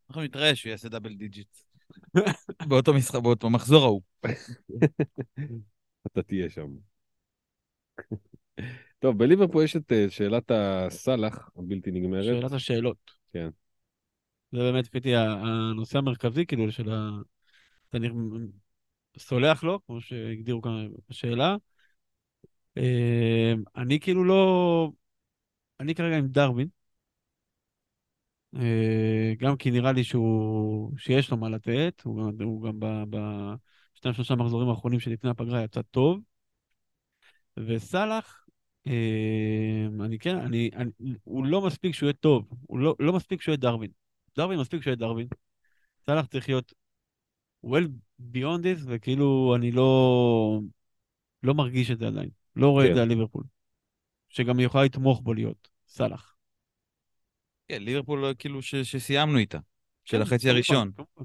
אנחנו 0.09 0.23
נתראה 0.23 0.55
שהוא 0.55 0.71
יעשה 0.71 0.89
double 0.89 1.15
digit. 1.15 1.57
באותו 2.69 2.95
משחק, 2.95 3.23
באותו 3.23 3.51
מחזור 3.51 3.85
ההוא. 3.85 4.03
אתה 6.07 6.23
תהיה 6.23 6.51
שם. 6.51 6.69
טוב, 9.05 9.19
בליברפול 9.19 9.65
יש 9.65 9.77
את 9.77 9.93
אה, 9.93 10.07
שאלת 10.09 10.51
הסאלח 10.51 11.51
הבלתי 11.57 11.91
נגמרת. 11.91 12.25
שאלת 12.25 12.53
השאלות. 12.53 13.11
כן. 13.33 13.49
זה 14.53 14.59
באמת, 14.59 14.87
פיתי, 14.87 15.17
הנושא 15.17 15.99
המרכזי, 15.99 16.47
כאילו, 16.47 16.73
של 16.73 16.93
ה... 16.93 17.11
אתה 17.89 17.99
נ- 17.99 18.49
סולח 19.19 19.65
לו, 19.65 19.81
כמו 19.87 20.01
שהגדירו 20.01 20.63
כאן 20.63 20.89
בשאלה. 21.09 21.57
אה, 22.77 23.53
אני 23.77 24.01
כאילו 24.01 24.25
לא... 24.25 24.91
אני 25.81 25.95
כרגע 25.95 26.17
עם 26.17 26.29
דרווין. 26.29 26.69
אה, 28.57 29.33
גם 29.39 29.57
כי 29.57 29.71
נראה 29.71 29.93
לי 29.93 30.05
שהוא... 30.05 30.99
שיש 30.99 31.31
לו 31.31 31.37
מה 31.37 31.49
לתת, 31.49 32.03
הוא 32.05 32.33
גם, 32.39 32.47
הוא 32.47 32.63
גם 32.63 32.81
ב... 32.81 32.87
ב... 33.11 33.17
שניים 33.95 34.15
שלושה 34.15 34.35
מחזורים 34.35 34.69
האחרונים 34.69 35.01
שלפני 35.01 35.31
הפגרה 35.31 35.63
יצא 35.65 35.83
טוב. 35.83 36.21
וסאלח, 37.57 38.44
אני 38.87 40.19
כן, 40.19 40.37
אני, 40.37 40.71
אני, 40.77 40.91
הוא 41.25 41.47
לא 41.47 41.61
מספיק 41.61 41.95
שהוא 41.95 42.07
יהיה 42.07 42.13
טוב, 42.13 42.49
הוא 42.67 42.79
לא, 42.79 42.95
לא 42.99 43.13
מספיק 43.13 43.43
שהוא 43.43 43.53
יהיה 43.53 43.61
דרווין. 43.61 43.91
דרווין 44.37 44.61
מספיק 44.61 44.83
שהוא 44.83 44.91
יהיה 44.91 44.97
דרווין. 44.97 45.27
סאלח 46.07 46.27
צריך 46.27 46.49
להיות 46.49 46.73
well, 47.67 47.89
beyond 48.33 48.63
this, 48.63 48.85
וכאילו 48.87 49.55
אני 49.57 49.73
לא, 49.73 50.61
לא 51.43 51.55
מרגיש 51.55 51.91
את 51.91 51.99
זה 51.99 52.07
עדיין. 52.07 52.29
לא 52.57 52.69
רואה 52.69 52.85
את 52.85 52.89
כן. 52.89 52.95
זה 52.95 53.03
על 53.03 53.09
ליברפול. 53.09 53.45
שגם 54.29 54.59
היא 54.59 54.67
יכולה 54.67 54.85
לתמוך 54.85 55.21
בו 55.21 55.35
להיות, 55.35 55.69
סאלח. 55.87 56.37
כן, 57.69 57.83
ליברפול 57.83 58.35
כאילו 58.39 58.63
ש- 58.63 58.75
שסיימנו 58.75 59.39
איתה, 59.39 59.59
של 60.05 60.17
כן, 60.17 60.23
החצי 60.23 60.51
הראשון. 60.51 60.91
כן, 60.97 61.25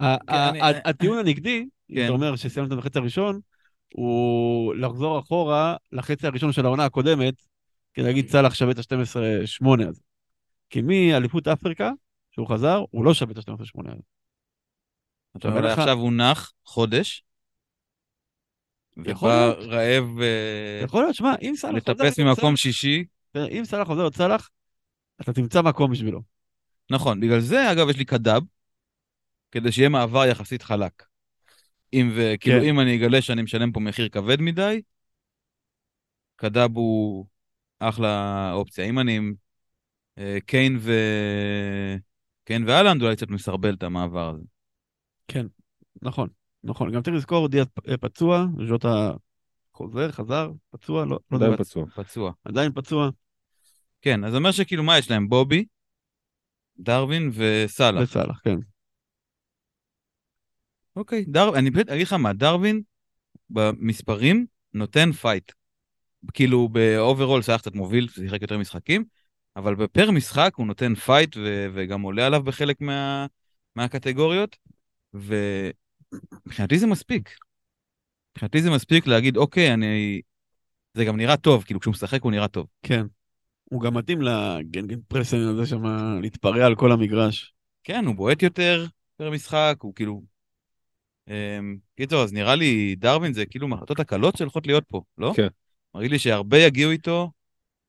ה- 0.00 0.48
אני- 0.50 0.60
ה- 0.60 0.88
הטיעון 0.88 1.18
הנגדי, 1.18 1.68
כן. 1.88 2.04
אתה 2.04 2.12
אומר 2.12 2.36
שסיימנו 2.36 2.74
את 2.74 2.78
החצי 2.78 2.98
הראשון, 2.98 3.40
הוא 3.94 4.74
לחזור 4.74 5.18
אחורה 5.18 5.76
לחצי 5.92 6.26
הראשון 6.26 6.52
של 6.52 6.64
העונה 6.66 6.84
הקודמת, 6.84 7.34
כדי 7.94 8.04
להגיד 8.04 8.28
סאלח 8.28 8.54
שווה 8.54 8.72
את 8.72 8.78
ה-12-8 8.78 9.88
הזה. 9.88 10.00
כי 10.70 10.80
מאליפות 10.82 11.48
אפריקה, 11.48 11.90
שהוא 12.30 12.48
חזר, 12.48 12.84
הוא 12.90 13.04
לא 13.04 13.14
שווה 13.14 13.32
את 13.32 13.48
ה-12-8 13.48 13.92
הזה. 13.92 14.02
לך- 15.44 15.78
עכשיו 15.78 15.98
הוא 15.98 16.12
נח 16.12 16.52
חודש, 16.64 17.24
ובא. 18.96 19.52
רעב 19.58 20.04
אה, 20.20 20.80
יכול 20.84 21.02
להיות, 21.02 21.14
שמע, 21.14 21.34
אם 21.42 21.52
סאלח 21.56 21.82
חוזר... 21.84 21.92
לטפס 21.92 22.18
להיות 22.18 22.38
ממקום 22.38 22.56
שישי. 22.56 23.04
אם 23.36 23.64
סאלח 23.64 23.86
חוזר 23.86 24.00
להיות 24.00 24.14
סאלח, 24.14 24.50
אתה 25.20 25.32
תמצא 25.32 25.62
מקום 25.62 25.92
בשבילו. 25.92 26.22
נכון, 26.90 27.20
בגלל 27.20 27.40
זה, 27.40 27.72
אגב, 27.72 27.88
יש 27.88 27.96
לי 27.96 28.04
קדאב, 28.04 28.42
כדי 29.50 29.72
שיהיה 29.72 29.88
מעבר 29.88 30.24
יחסית 30.26 30.62
חלק. 30.62 31.02
אם 31.92 32.10
וכאילו, 32.14 32.60
כן. 32.60 32.68
אם 32.68 32.80
אני 32.80 32.96
אגלה 32.96 33.22
שאני 33.22 33.42
משלם 33.42 33.72
פה 33.72 33.80
מחיר 33.80 34.08
כבד 34.08 34.40
מדי, 34.40 34.82
קדאב 36.36 36.76
הוא 36.76 37.26
אחלה 37.78 38.50
אופציה. 38.52 38.84
אם 38.84 38.98
אני 38.98 39.16
עם 39.16 39.34
אה, 40.18 40.38
קיין 40.46 40.78
ו... 40.80 40.92
קיין 42.44 42.68
ואלנד, 42.68 43.02
אולי 43.02 43.16
קצת 43.16 43.28
מסרבל 43.28 43.74
את 43.74 43.82
המעבר 43.82 44.30
הזה. 44.34 44.44
נכון, 46.02 46.28
נכון. 46.64 46.92
גם 46.92 47.02
צריך 47.02 47.16
לזכור, 47.16 47.48
דיאז 47.48 47.66
פ- 47.74 47.90
פצוע, 48.00 48.46
ז'וטה 48.68 49.12
חוזר, 49.74 50.12
חזר, 50.12 50.50
פצוע, 50.70 51.04
לא, 51.04 51.18
לא 51.30 51.36
יודע, 51.36 51.46
עדיין 51.46 51.58
פצוע. 51.58 51.86
פצוע. 51.94 52.32
עדיין 52.44 52.72
פצוע, 52.72 53.10
כן, 54.00 54.24
אז 54.24 54.30
זה 54.30 54.36
אומר 54.36 54.52
שכאילו, 54.52 54.82
מה 54.82 54.98
יש 54.98 55.10
להם? 55.10 55.28
בובי, 55.28 55.64
דרווין 56.78 57.30
וסאלח. 57.34 58.02
וסאלח, 58.02 58.40
כן. 58.44 58.56
אוקיי, 60.96 61.24
דר... 61.28 61.58
אני 61.58 61.70
באמת 61.70 61.88
אגיד 61.88 62.06
לך 62.06 62.12
מה, 62.12 62.32
דרווין 62.32 62.82
במספרים 63.50 64.46
נותן 64.74 65.12
fight. 65.12 65.52
כאילו 66.34 66.68
ב 66.68 66.77
overall 66.77 67.42
סאלח 67.42 67.60
קצת 67.60 67.74
מוביל, 67.74 68.08
שיחק 68.08 68.42
יותר 68.42 68.58
משחקים, 68.58 69.04
אבל 69.56 69.74
בפר 69.74 70.10
משחק 70.10 70.52
הוא 70.56 70.66
נותן 70.66 70.94
fight 70.94 71.36
ו... 71.36 71.66
וגם 71.74 72.02
עולה 72.02 72.26
עליו 72.26 72.42
בחלק 72.42 72.80
מה... 72.80 73.26
מהקטגוריות, 73.76 74.56
ומבחינתי 75.14 76.78
זה 76.78 76.86
מספיק. 76.86 77.38
מבחינתי 78.32 78.62
זה 78.62 78.70
מספיק 78.70 79.06
להגיד, 79.06 79.36
אוקיי, 79.36 79.74
אני... 79.74 80.20
זה 80.94 81.04
גם 81.04 81.16
נראה 81.16 81.36
טוב, 81.36 81.64
כאילו 81.64 81.80
כשהוא 81.80 81.92
משחק 81.92 82.22
הוא 82.22 82.32
נראה 82.32 82.48
טוב. 82.48 82.66
כן. 82.82 83.06
הוא 83.64 83.82
גם 83.82 83.94
מתאים 83.94 84.22
ל 84.22 85.00
gegenpressing 85.08 85.36
הזה 85.36 85.66
שם, 85.66 85.82
להתפרע 86.22 86.66
על 86.66 86.74
כל 86.74 86.92
המגרש. 86.92 87.54
כן, 87.84 88.04
הוא 88.06 88.14
בועט 88.14 88.42
יותר 88.42 88.86
פר 89.16 89.30
משחק, 89.30 89.76
הוא 89.80 89.94
כאילו... 89.94 90.31
אמ, 91.28 91.76
קיצור, 91.96 92.22
אז 92.22 92.32
נראה 92.32 92.54
לי 92.54 92.94
דרווין 92.98 93.32
זה 93.32 93.46
כאילו 93.46 93.68
מהחלטות 93.68 94.00
הקלות 94.00 94.36
שהולכות 94.36 94.66
להיות 94.66 94.84
פה, 94.88 95.02
לא? 95.18 95.32
כן. 95.36 95.48
מרגיש 95.94 96.12
לי 96.12 96.18
שהרבה 96.18 96.58
יגיעו 96.58 96.90
איתו, 96.90 97.30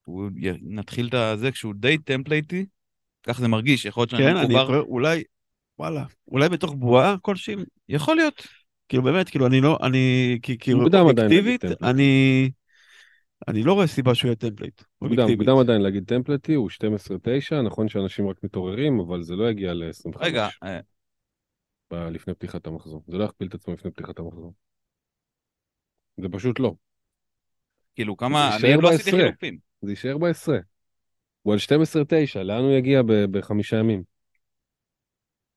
הוא. 0.05 0.29
נתחיל 0.61 1.09
את 1.13 1.39
זה 1.39 1.51
כשהוא 1.51 1.73
די 1.77 1.97
template 1.97 2.51
י, 2.51 2.65
כך 3.23 3.39
זה 3.39 3.47
מרגיש, 3.47 3.85
יכול 3.85 4.01
להיות 4.01 4.09
שאני 4.09 4.23
כן, 4.23 4.37
אני 4.37 4.55
מחובר, 4.55 4.65
קורא, 4.65 4.79
אולי, 4.79 5.23
וואלה, 5.79 6.05
אולי 6.27 6.49
בתוך 6.49 6.73
בועה 6.73 7.15
כלשהי, 7.21 7.55
יכול 7.89 8.15
להיות. 8.15 8.47
כאילו 8.89 9.03
באמת, 9.03 9.29
כאילו 9.29 9.47
אני 9.47 9.61
לא, 9.61 9.77
אני, 9.83 10.37
כאילו 10.41 10.83
אובייקטיבית, 10.93 11.61
template. 11.61 11.83
אני, 11.83 12.51
אני 13.47 13.63
לא 13.63 13.73
רואה 13.73 13.87
סיבה 13.87 14.15
שהוא 14.15 14.29
יהיה 14.29 14.35
template, 14.35 14.81
מוקדם. 15.01 15.31
מוקדם 15.31 15.57
עדיין 15.57 15.81
להגיד 15.81 16.03
template 16.07 16.44
י, 16.44 16.53
הוא 16.53 16.69
12-9, 17.51 17.61
נכון 17.63 17.89
שאנשים 17.89 18.27
רק 18.27 18.35
מתעוררים, 18.43 18.99
אבל 18.99 19.23
זה 19.23 19.35
לא 19.35 19.49
יגיע 19.49 19.73
ל-25 19.73 20.17
רגע, 20.19 20.47
אה, 20.63 20.79
לפני 21.93 22.33
פתיחת 22.33 22.67
המחזור. 22.67 23.03
זה 23.07 23.17
לא 23.17 23.23
יכפיל 23.23 23.47
את 23.47 23.53
עצמו 23.53 23.73
לפני 23.73 23.91
פתיחת 23.91 24.19
המחזור. 24.19 24.53
זה 26.17 26.27
פשוט 26.31 26.59
לא. 26.59 26.73
כאילו 27.95 28.17
כמה, 28.17 28.57
זה 28.61 28.67
אני 28.67 28.81
לא 28.81 28.89
עשיתי. 28.89 29.11
חילופים. 29.11 29.57
זה 29.81 29.91
יישאר 29.91 30.17
בעשרה. 30.17 30.57
הוא 31.41 31.53
על 31.53 31.59
12-9, 32.35 32.39
לאן 32.43 32.63
הוא 32.63 32.71
יגיע 32.71 33.01
בחמישה 33.31 33.77
ימים? 33.77 34.03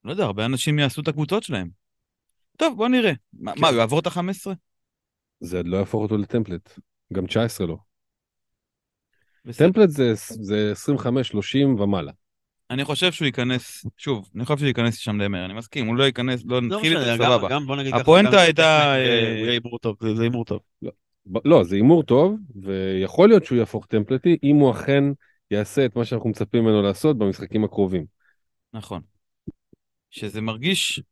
לא 0.05 0.11
יודע, 0.11 0.25
הרבה 0.25 0.45
אנשים 0.45 0.79
יעשו 0.79 1.01
את 1.01 1.09
הקבוצות 1.09 1.43
שלהם. 1.43 1.69
טוב, 2.59 2.77
בוא 2.77 2.89
נראה. 2.89 3.13
מה, 3.33 3.55
כן. 3.55 3.61
מה, 3.61 3.69
הוא 3.69 3.77
יעבור 3.77 4.01
את 4.01 4.07
ה-15? 4.07 4.47
זה 5.41 5.63
לא 5.63 5.77
יהפוך 5.77 6.03
אותו 6.03 6.17
לטמפלט. 6.17 6.79
גם 7.13 7.27
19 7.27 7.67
לא. 7.67 7.77
בסדר. 9.45 9.67
טמפלט 9.67 9.89
זה, 9.89 10.13
זה 10.15 10.73
25-30 10.97 11.67
ומעלה. 11.67 12.13
אני 12.71 12.85
חושב 12.85 13.13
שהוא 13.13 13.27
ייכנס, 13.27 13.87
שוב, 13.97 14.29
אני 14.35 14.45
חושב 14.45 14.59
שהוא 14.59 14.69
ייכנס 14.69 14.97
שם 14.97 15.21
למר, 15.21 15.45
אני 15.45 15.55
מסכים, 15.55 15.87
הוא 15.87 15.97
לא 15.97 16.05
ייכנס, 16.05 16.43
לא 16.45 16.55
לא 16.55 16.61
נתחיל 16.61 16.99
משנה, 16.99 17.13
איתו, 17.13 17.23
גם- 17.25 17.31
סבבה. 17.31 17.49
גם 17.49 17.67
בוא 17.67 17.77
נגיד 17.77 17.93
ככה, 17.93 18.01
הפואנטה 18.03 18.41
הייתה, 18.41 18.63
זה- 18.97 19.11
אה, 19.11 19.29
הוא 19.39 19.47
יהיה 19.47 19.53
הימור 19.53 19.79
טוב, 19.79 19.97
זה 20.01 20.15
זה 20.15 20.23
הימור 20.23 20.45
טוב. 20.45 20.61
ב- 21.33 21.39
לא, 21.45 21.65
זה 21.65 21.77
הימור 21.77 22.03
טוב, 22.03 22.37
ויכול 22.63 23.29
להיות 23.29 23.45
שהוא 23.45 23.59
יהפוך 23.59 23.87
טמפלטי, 23.87 24.37
אם 24.43 24.57
הוא 24.57 24.71
אכן 24.71 25.05
יעשה 25.51 25.85
את 25.87 25.97
מה 25.97 26.05
שאנחנו 26.05 26.31
מצפים 26.31 26.65
ממנו 26.65 26.83
לעשות 26.83 27.19
במשחקים 27.19 27.65
הקרובים. 27.65 28.05
נכון. 28.73 29.01
שזה 30.11 30.41
מרגיש 30.41 31.03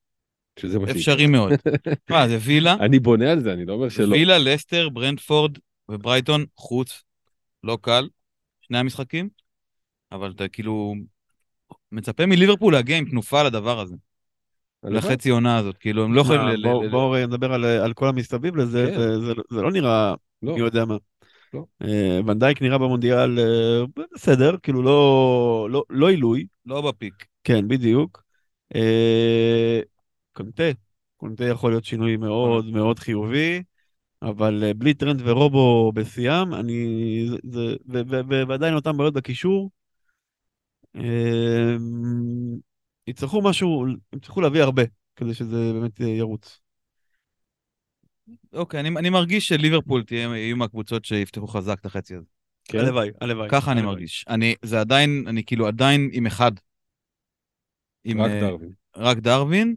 שזה 0.58 0.78
מה. 0.78 0.90
אפשרי 0.90 1.26
מאוד. 1.26 1.52
מה, 2.10 2.28
זה 2.28 2.38
וילה, 2.40 2.76
אני 2.80 2.98
בונה 2.98 3.32
על 3.32 3.40
זה, 3.40 3.52
אני 3.52 3.64
לא 3.64 3.72
אומר 3.72 3.88
שלא. 3.88 4.14
וילה, 4.14 4.38
לסטר, 4.38 4.88
ברנדפורד 4.88 5.58
וברייטון, 5.88 6.44
חוץ, 6.56 7.02
לא 7.64 7.78
קל, 7.82 8.08
שני 8.60 8.78
המשחקים, 8.78 9.28
אבל 10.12 10.30
אתה 10.36 10.48
כאילו 10.48 10.94
מצפה 11.94 12.26
מליברפול 12.26 12.72
להגיע 12.72 12.96
עם 12.98 13.04
תנופה 13.04 13.42
לדבר 13.42 13.80
הזה. 13.80 13.94
לחצי 14.84 15.30
עונה 15.30 15.58
הזאת, 15.58 15.76
כאילו 15.76 16.04
הם 16.04 16.14
לא 16.14 16.20
יכולים... 16.20 16.40
בואו 16.90 17.26
נדבר 17.26 17.52
על- 17.52 17.64
על 17.64 17.92
כל 17.92 18.08
המסביב 18.08 18.56
לזה, 18.56 18.92
כן. 18.96 19.20
זה- 19.20 19.60
לא 19.62 19.70
נראה 19.70 20.14
לא. 20.42 20.54
מי 20.54 20.60
יודע 20.60 20.84
מה. 20.84 20.96
לא. 21.54 21.64
אה, 21.82 22.20
ונדייק 22.26 22.62
נראה 22.62 22.78
במונדיאל 22.78 23.38
אה, 23.38 23.80
בסדר, 24.14 24.56
כאילו 24.62 24.82
לא, 24.82 25.68
לא, 25.70 25.84
לא 25.90 26.10
עילוי, 26.10 26.46
לא 26.66 26.80
בפיק. 26.80 27.14
כן, 27.44 27.68
בדיוק. 27.68 28.22
אה, 28.74 29.80
קונטה, 30.32 30.62
קונטה 31.16 31.44
יכול 31.44 31.70
להיות 31.72 31.84
שינוי 31.84 32.16
מאוד 32.16 32.66
מאוד 32.70 32.98
חיובי, 32.98 33.62
אבל 34.22 34.72
בלי 34.76 34.94
טרנד 34.94 35.22
ורובו 35.24 35.92
בשיאם, 35.94 36.54
אני... 36.54 37.28
ועדיין 38.48 38.74
אותם 38.74 38.96
בעיות 38.96 39.14
בקישור. 39.14 39.70
אה, 40.96 41.76
יצטרכו 43.06 43.42
משהו, 43.42 43.86
הם 43.86 44.18
יצטרכו 44.18 44.40
להביא 44.40 44.62
הרבה, 44.62 44.82
כדי 45.16 45.34
שזה 45.34 45.72
באמת 45.72 46.00
אה, 46.00 46.06
ירוץ. 46.06 46.60
אוקיי, 48.52 48.80
אני, 48.80 48.88
אני 48.88 49.10
מרגיש 49.10 49.48
שליברפול 49.48 50.04
תהיה, 50.04 50.20
יהיו 50.20 50.56
מהקבוצות 50.56 51.04
שיפתחו 51.04 51.46
חזק 51.46 51.80
את 51.80 51.86
החצי 51.86 52.14
הזה. 52.14 52.26
כן? 52.64 52.78
הלוואי, 52.78 53.10
הלוואי. 53.20 53.48
ככה 53.50 53.72
אני 53.72 53.80
הלוואי. 53.80 53.94
מרגיש. 53.94 54.24
אני, 54.28 54.54
זה 54.62 54.80
עדיין, 54.80 55.24
אני 55.26 55.44
כאילו 55.44 55.66
עדיין 55.66 56.10
עם 56.12 56.26
אחד. 56.26 56.52
עם, 58.04 58.20
רק 58.20 58.30
אה, 58.30 58.40
דרווין. 58.40 58.72
רק 58.96 59.18
דרווין, 59.18 59.74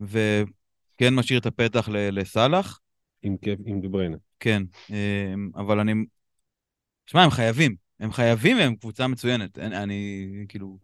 וכן 0.00 1.14
משאיר 1.14 1.38
את 1.38 1.46
הפתח 1.46 1.88
ל- 1.88 2.18
לסאלח, 2.20 2.80
עם 3.22 3.36
עם 3.66 3.80
דבריינה. 3.80 4.16
כן. 4.40 4.62
אה, 4.90 5.34
אבל 5.54 5.80
אני... 5.80 5.92
שמע, 7.06 7.22
הם 7.22 7.30
חייבים. 7.30 7.81
הם 8.02 8.12
חייבים 8.12 8.56
והם 8.56 8.74
קבוצה 8.76 9.06
מצוינת. 9.06 9.58
אני, 9.58 9.76
אני 9.76 10.44
כאילו... 10.48 10.78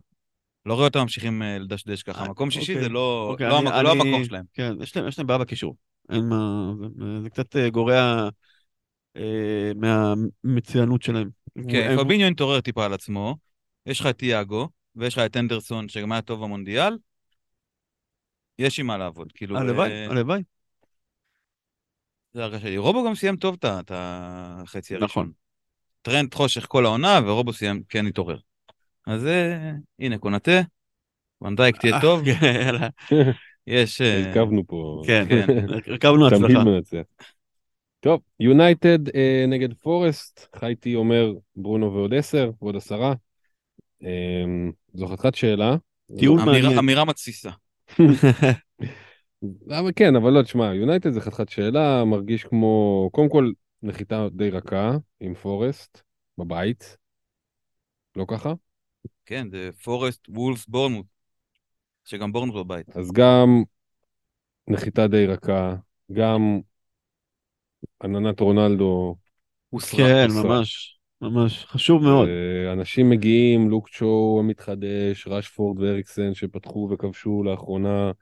לא 0.66 0.74
רואה 0.74 0.86
אותם 0.86 1.00
ממשיכים 1.00 1.42
אה, 1.42 1.58
לדשדש 1.58 2.02
ככה. 2.02 2.22
אה, 2.22 2.28
מקום 2.28 2.50
שישי 2.50 2.72
אוקיי. 2.72 2.82
זה 2.84 2.88
לא, 2.88 3.28
אוקיי, 3.30 3.48
לא, 3.48 3.58
אני- 3.58 3.84
לא 3.84 3.92
אני- 3.92 4.00
המקום 4.00 4.24
שלהם. 4.24 4.44
כן, 4.52 4.72
יש 4.82 4.96
להם, 4.96 5.08
יש 5.08 5.18
להם 5.18 5.26
בעיה 5.26 5.38
בקישור. 5.38 5.76
אין 6.12 6.28
מה... 6.28 6.72
זה, 7.22 7.30
קצת 7.30 7.56
אה, 7.56 7.70
גורע 7.70 8.28
אה, 9.16 9.72
מהמצוינות 9.76 11.02
שלהם. 11.02 11.30
כן, 11.70 11.90
הם- 11.90 12.04
פביניו 12.04 12.28
התעורר 12.28 12.60
טיפה 12.60 12.84
על 12.84 12.92
עצמו, 12.92 13.36
יש 13.86 14.00
לך 14.00 14.06
את 14.06 14.18
תיאגו, 14.18 14.68
ויש 14.96 15.14
לך 15.18 15.22
את 15.26 15.36
אנדרסון, 15.36 15.88
שגם 15.88 16.12
היה 16.12 16.22
טוב 16.22 16.44
במונדיאל, 16.44 16.98
יש 18.58 18.80
עם 18.80 18.86
מה 18.86 18.96
לעבוד, 18.98 19.32
כאילו... 19.32 19.56
הלוואי, 19.56 19.90
אה, 19.90 20.06
הלוואי. 20.10 20.42
זה 22.32 22.44
הרגשה 22.44 22.60
שלי. 22.60 22.76
רובו 22.78 23.04
גם 23.06 23.14
סיים 23.14 23.36
טוב 23.36 23.56
את 23.64 23.90
החצי 23.94 24.94
הראשון. 24.94 25.04
נכון. 25.04 25.47
טרנד 26.03 26.34
חושך 26.34 26.66
כל 26.68 26.86
העונה, 26.86 27.20
ורובו 27.26 27.53
סיים, 27.53 27.82
כן 27.88 28.07
התעורר. 28.07 28.38
אז 29.07 29.26
אה, 29.26 29.72
הנה, 29.99 30.18
קונאטה, 30.18 30.61
ואן 31.42 31.57
דייק 31.57 31.76
תהיה 31.76 32.01
טוב, 32.01 32.22
כן. 32.24 32.72
יש... 33.66 34.01
אה, 34.01 34.24
הרכבנו 34.26 34.66
פה. 34.66 35.03
כן, 35.07 35.24
כן. 35.28 35.46
הרכבנו 35.88 36.30
תמיד 36.30 36.42
הצלחה. 36.44 36.64
מנצח. 36.64 37.03
טוב, 38.01 38.20
יונייטד 38.40 39.09
אה, 39.16 39.44
נגד 39.49 39.74
פורסט, 39.74 40.57
חייתי 40.57 40.94
אומר 40.94 41.32
ברונו 41.57 41.94
ועוד 41.94 42.14
עשר, 42.14 42.51
ועוד 42.62 42.76
עשרה. 42.76 43.14
אה, 44.05 44.44
זו 44.94 45.07
חתיכת 45.07 45.34
שאלה, 45.34 45.76
טיעון 46.18 46.38
אמירה- 46.40 46.53
מעניין. 46.62 46.78
אמירה 46.78 47.05
מתסיסה. 47.05 47.51
אבל 49.70 49.90
כן, 49.96 50.16
אבל 50.16 50.30
לא, 50.30 50.42
תשמע, 50.42 50.74
יונייטד 50.74 51.11
זה 51.11 51.20
חתיכת 51.20 51.49
שאלה, 51.49 52.05
מרגיש 52.05 52.44
כמו, 52.44 53.09
קודם 53.12 53.28
כל, 53.28 53.51
נחיתה 53.82 54.26
די 54.32 54.50
רכה 54.50 54.90
עם 55.20 55.34
פורסט 55.34 56.02
בבית. 56.38 56.96
לא 58.16 58.24
ככה? 58.28 58.52
כן, 59.26 59.48
זה 59.50 59.70
פורסט, 59.84 60.28
וולפס, 60.28 60.66
בורנמוט. 60.66 61.06
שגם 62.04 62.32
בורנמוט 62.32 62.56
בבית. 62.66 62.96
אז 62.96 63.12
גם 63.12 63.62
נחיתה 64.68 65.06
די 65.06 65.26
רכה, 65.26 65.74
גם 66.12 66.60
עננת 68.04 68.40
רונלדו, 68.40 69.16
הוסרה. 69.70 69.98
כן, 69.98 70.26
הוסרה. 70.30 70.58
ממש, 70.58 70.98
ממש, 71.20 71.64
חשוב 71.64 72.02
מאוד. 72.02 72.28
אנשים 72.72 73.10
מגיעים, 73.10 73.70
לוק 73.70 73.88
צ'ו 73.88 74.36
המתחדש, 74.40 75.26
רשפורד 75.26 75.78
ואריקסן 75.78 76.34
שפתחו 76.34 76.88
וכבשו 76.92 77.42
לאחרונה, 77.42 78.12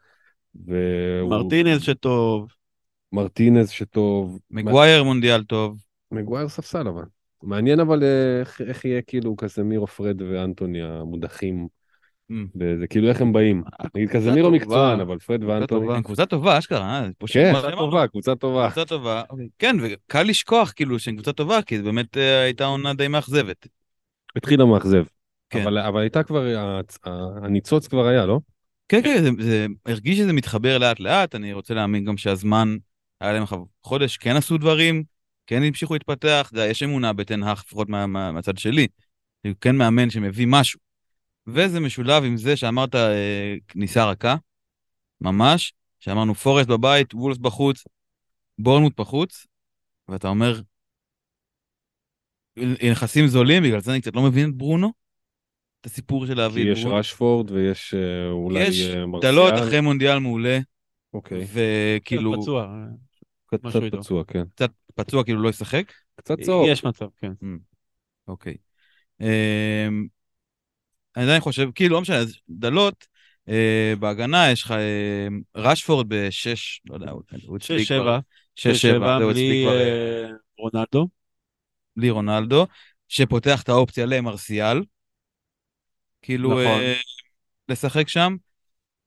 מרטינז 1.28 1.82
שטוב, 1.82 2.48
מרטינז 3.12 3.70
שטוב, 3.70 4.38
מגווייר 4.50 5.04
מונדיאל 5.04 5.44
טוב. 5.44 5.78
מגווייר 6.12 6.48
ספסל 6.48 6.88
אבל. 6.88 7.04
מעניין 7.42 7.80
אבל 7.80 8.02
אה, 8.02 8.40
איך, 8.40 8.61
איך 8.61 8.84
יהיה 8.84 9.02
כאילו 9.02 9.36
קזמירו, 9.36 9.86
פרד 9.86 10.22
ואנטוני 10.22 10.82
המודחים. 10.82 11.68
Mm. 12.32 12.34
וזה 12.61 12.86
כאילו 12.86 13.09
איך 13.09 13.20
הם 13.20 13.32
באים. 13.32 13.62
נגיד 13.94 14.11
קזמירו. 14.11 14.50
מקצוען, 14.50 15.00
אבל 15.00 15.18
פרד 15.18 15.44
ואנטוני. 15.44 16.02
קבוצה 16.02 16.26
טובה, 16.26 16.59
אשכרה, 16.59 17.00
אה? 17.00 17.09
כן, 17.26 17.52
קבוצה. 17.52 17.70
טובה, 17.76 18.07
קבוצה 18.07 18.34
טובה. 18.34 18.70
קבוצה 18.70 18.84
טובה. 18.84 19.22
כן, 19.59 19.76
וקל 19.82 20.22
לשכוח 20.22 20.72
כאילו 20.76 20.98
שהם 20.98 21.14
קבוצה 21.14 21.32
טובה, 21.32 21.62
כי 21.62 21.82
באמת 21.82 22.16
אה, 22.16 22.42
הייתה 22.42 22.64
עונה 22.64 22.94
די 22.94 23.09
מאכזבת. 23.09 23.66
התחילה 24.36 24.64
מאכזב. 24.64 25.04
כן. 25.50 25.66
אבל, 25.66 26.00
הייתה 26.00 26.22
כבר, 26.22 26.46
הניצוץ 27.42 27.88
כבר 27.88 28.07
היה, 28.07 28.26
לא? 28.26 28.40
כן, 28.88 29.02
כן, 29.02 29.22
זה, 29.22 29.30
זה 29.38 29.66
הרגיש 29.86 30.18
שזה 30.18 30.32
מתחבר 30.32 30.78
לאט 30.78 31.00
לאט, 31.00 31.34
אני 31.34 31.52
רוצה 31.52 31.74
להאמין 31.74 32.04
גם 32.04 32.16
שהזמן, 32.16 32.76
היה 33.21 33.33
להם 33.33 33.45
חודש, 33.83 34.17
כן 34.17 34.37
עשו 34.37 34.59
דברים, 34.59 35.05
כן 35.47 35.62
המשיכו 35.62 35.95
להתפתח, 35.95 36.51
זה, 36.55 36.67
יש 36.67 36.83
אמונה 36.83 37.12
בטנהך, 37.12 37.64
לפחות 37.67 37.89
מה, 37.89 38.07
מה, 38.07 38.33
מהצד 38.33 38.59
שלי, 38.59 38.87
הוא 39.47 39.53
כן 39.61 39.77
מאמן 39.77 40.11
שמביא 40.11 40.47
משהו. 40.49 40.81
וזה 41.47 41.81
משולב 41.81 42.25
עם 42.25 42.37
זה 42.37 42.57
שאמרת 42.57 42.95
אה, 42.95 43.55
כניסה 43.69 44.11
רכה, 44.11 44.37
ממש, 45.21 45.73
שאמרנו 46.01 46.35
פורסט 46.35 46.69
בבית, 46.69 47.14
וולס 47.14 47.39
בחוץ, 47.39 47.85
בורנמוט 48.59 49.01
בחוץ, 49.01 49.47
ואתה 50.09 50.29
אומר, 50.29 50.61
נכסים 52.91 53.27
זולים, 53.27 53.62
בגלל 53.62 53.81
זה 53.81 53.93
אני 53.93 54.01
קצת 54.01 54.17
לא 54.17 54.23
מבין 54.23 54.51
את 54.51 54.55
ברונו, 54.55 54.93
את 55.81 55.87
הסיפור 55.87 56.27
של 56.27 56.33
כי 56.33 56.39
להביא 56.39 56.73
את 56.73 56.77
יש 56.77 56.83
ברונו. 56.83 56.97
רשפורד 56.99 57.51
ויש 57.51 57.95
אה, 57.95 58.31
אולי 58.31 58.61
יש 58.61 58.81
אה, 58.81 59.07
מרסיאל. 59.07 59.33
דלות 59.33 59.55
אחרי 59.55 59.81
מונדיאל 59.81 60.19
מעולה, 60.19 60.59
אוקיי. 61.12 61.47
וכאילו, 61.53 62.33
כן, 62.33 62.41
פצוע, 62.41 62.77
קצת. 63.47 63.80
פצוע, 63.92 64.24
כן. 64.24 64.44
קצת 64.55 64.70
פצוע, 64.94 65.24
כאילו 65.24 65.42
לא 65.42 65.49
ישחק. 65.49 65.92
קצת 66.16 66.40
צהוב. 66.40 66.68
יש 66.68 66.84
מצב, 66.84 67.07
כן. 67.16 67.32
אוקיי. 68.28 68.57
אמ, 69.20 70.07
אני 71.16 71.24
עדיין 71.24 71.40
חושב, 71.40 71.68
כאילו, 71.74 71.94
לא 71.94 72.01
משנה, 72.01 72.16
דלות, 72.49 73.07
אה, 73.49 73.92
בהגנה 73.99 74.51
יש 74.51 74.62
לך 74.62 74.70
אה, 74.70 75.26
רשפורד 75.57 76.07
בשש, 76.09 76.80
לא 76.90 76.94
יודע, 76.94 77.11
הוא 77.47 77.59
שש, 77.59 77.70
כבר- 77.70 77.84
שבע, 77.84 78.18
שש, 78.55 78.82
שבע, 78.82 79.18
זהו, 79.18 79.28
בלי 79.28 79.62
כבר, 79.64 79.80
אה, 79.80 80.30
רונלדו. 80.59 81.09
בלי 81.97 82.11
רונלדו, 82.11 82.66
שפותח 83.09 83.62
את 83.62 83.68
האופציה 83.68 84.07
למרסיאל, 84.07 84.82
כאילו, 86.22 86.51
נכון. 86.51 86.80
לשחק 87.68 88.09
שם. 88.09 88.36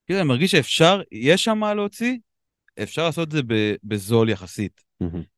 כאילו, 0.05 0.19
אני 0.19 0.27
מרגיש 0.27 0.51
שאפשר, 0.51 1.01
יש 1.11 1.43
שם 1.43 1.57
מה 1.57 1.73
להוציא, 1.73 2.17
אפשר 2.83 3.05
לעשות 3.05 3.27
את 3.27 3.31
זה 3.31 3.43
ב- 3.47 3.75
בזול 3.83 4.29
יחסית. 4.29 4.83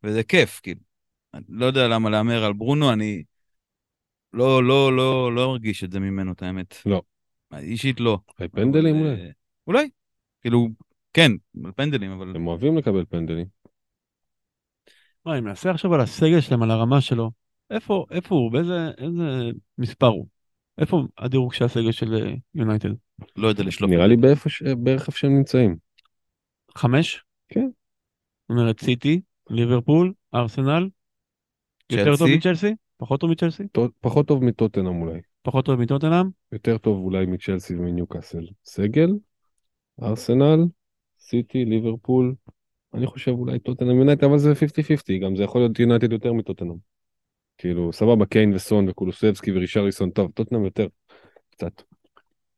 וזה 0.03 0.23
כיף, 0.23 0.59
כאילו. 0.63 0.81
אני 1.33 1.43
לא 1.49 1.65
יודע 1.65 1.87
למה 1.87 2.09
להמר 2.09 2.43
על 2.43 2.53
ברונו, 2.53 2.93
אני 2.93 3.23
לא, 4.33 4.63
לא, 4.63 4.95
לא, 4.95 5.35
לא 5.35 5.47
מרגיש 5.47 5.83
את 5.83 5.91
זה 5.91 5.99
ממנו, 5.99 6.31
את 6.31 6.43
האמת. 6.43 6.75
לא. 6.85 7.01
אישית 7.57 7.99
לא. 7.99 8.19
פנדלים 8.51 8.95
אולי? 8.95 9.21
אה, 9.21 9.29
אולי. 9.67 9.89
כאילו, 10.41 10.67
כן, 11.13 11.31
פנדלים, 11.75 12.11
אבל... 12.11 12.35
הם 12.35 12.47
אוהבים 12.47 12.77
לקבל 12.77 13.05
פנדלים. 13.09 13.45
מה, 15.25 15.33
אני 15.33 15.41
מנסה 15.41 15.71
עכשיו 15.71 15.93
על 15.93 16.01
הסגל 16.01 16.41
שלהם, 16.41 16.63
על 16.63 16.71
הרמה 16.71 17.01
שלו. 17.01 17.31
איפה, 17.69 18.05
איפה 18.11 18.35
הוא? 18.35 18.51
באיזה 18.51 18.91
איזה 18.97 19.51
מספר 19.77 20.07
הוא? 20.07 20.27
איפה 20.77 21.01
הדירוג 21.17 21.53
של 21.53 21.65
הסגל 21.65 21.91
של 21.91 22.13
אה, 22.13 22.33
יונייטד? 22.55 22.89
לא 23.35 23.47
יודע 23.47 23.63
לשלוף. 23.63 23.91
נראה 23.91 24.07
לי 24.07 24.17
באיפה 24.17 24.49
ש- 24.49 24.63
בערך 24.63 25.07
איפה 25.07 25.17
שהם 25.17 25.37
נמצאים. 25.37 25.75
חמש? 26.75 27.23
כן. 27.51 27.69
זאת 27.69 28.49
אומרת 28.49 28.79
סיטי, 28.79 29.21
ליברפול, 29.49 30.13
ארסנל. 30.35 30.89
יותר 31.91 32.05
טוב 32.05 32.27
צ'לסי. 32.27 32.37
מצ'לסי? 32.37 32.75
פחות 32.97 33.19
טוב 33.21 33.31
מצ'לסי? 33.31 33.63
פחות 34.01 34.27
טוב 34.27 34.43
מטוטנאם 34.43 35.01
אולי. 35.01 35.19
פחות 35.41 35.65
טוב 35.65 35.79
מטוטנאם? 35.79 36.25
יותר 36.51 36.77
טוב 36.77 37.03
אולי 37.03 37.25
מצ'לסי 37.25 37.75
ומניוקאסל. 37.75 38.45
סגל, 38.65 39.09
ארסנל, 40.03 40.65
סיטי, 41.19 41.65
ליברפול. 41.65 42.35
אני 42.93 43.07
חושב 43.07 43.31
אולי 43.31 43.59
טוטנאם 43.59 43.97
יונייטד, 43.97 44.23
אבל 44.23 44.37
זה 44.37 44.51
50-50, 44.51 45.21
גם 45.23 45.35
זה 45.35 45.43
יכול 45.43 45.61
להיות 45.61 45.79
יונייטד 45.79 46.11
יותר 46.11 46.33
מטוטנאם. 46.33 46.75
כאילו, 47.57 47.93
סבבה, 47.93 48.25
קיין 48.25 48.53
וסון 48.53 48.89
וקולוסבסקי 48.89 49.51
ורישריסון, 49.51 50.09
טוב, 50.09 50.31
טוטנאם 50.31 50.65
יותר, 50.65 50.87
קצת, 51.49 51.81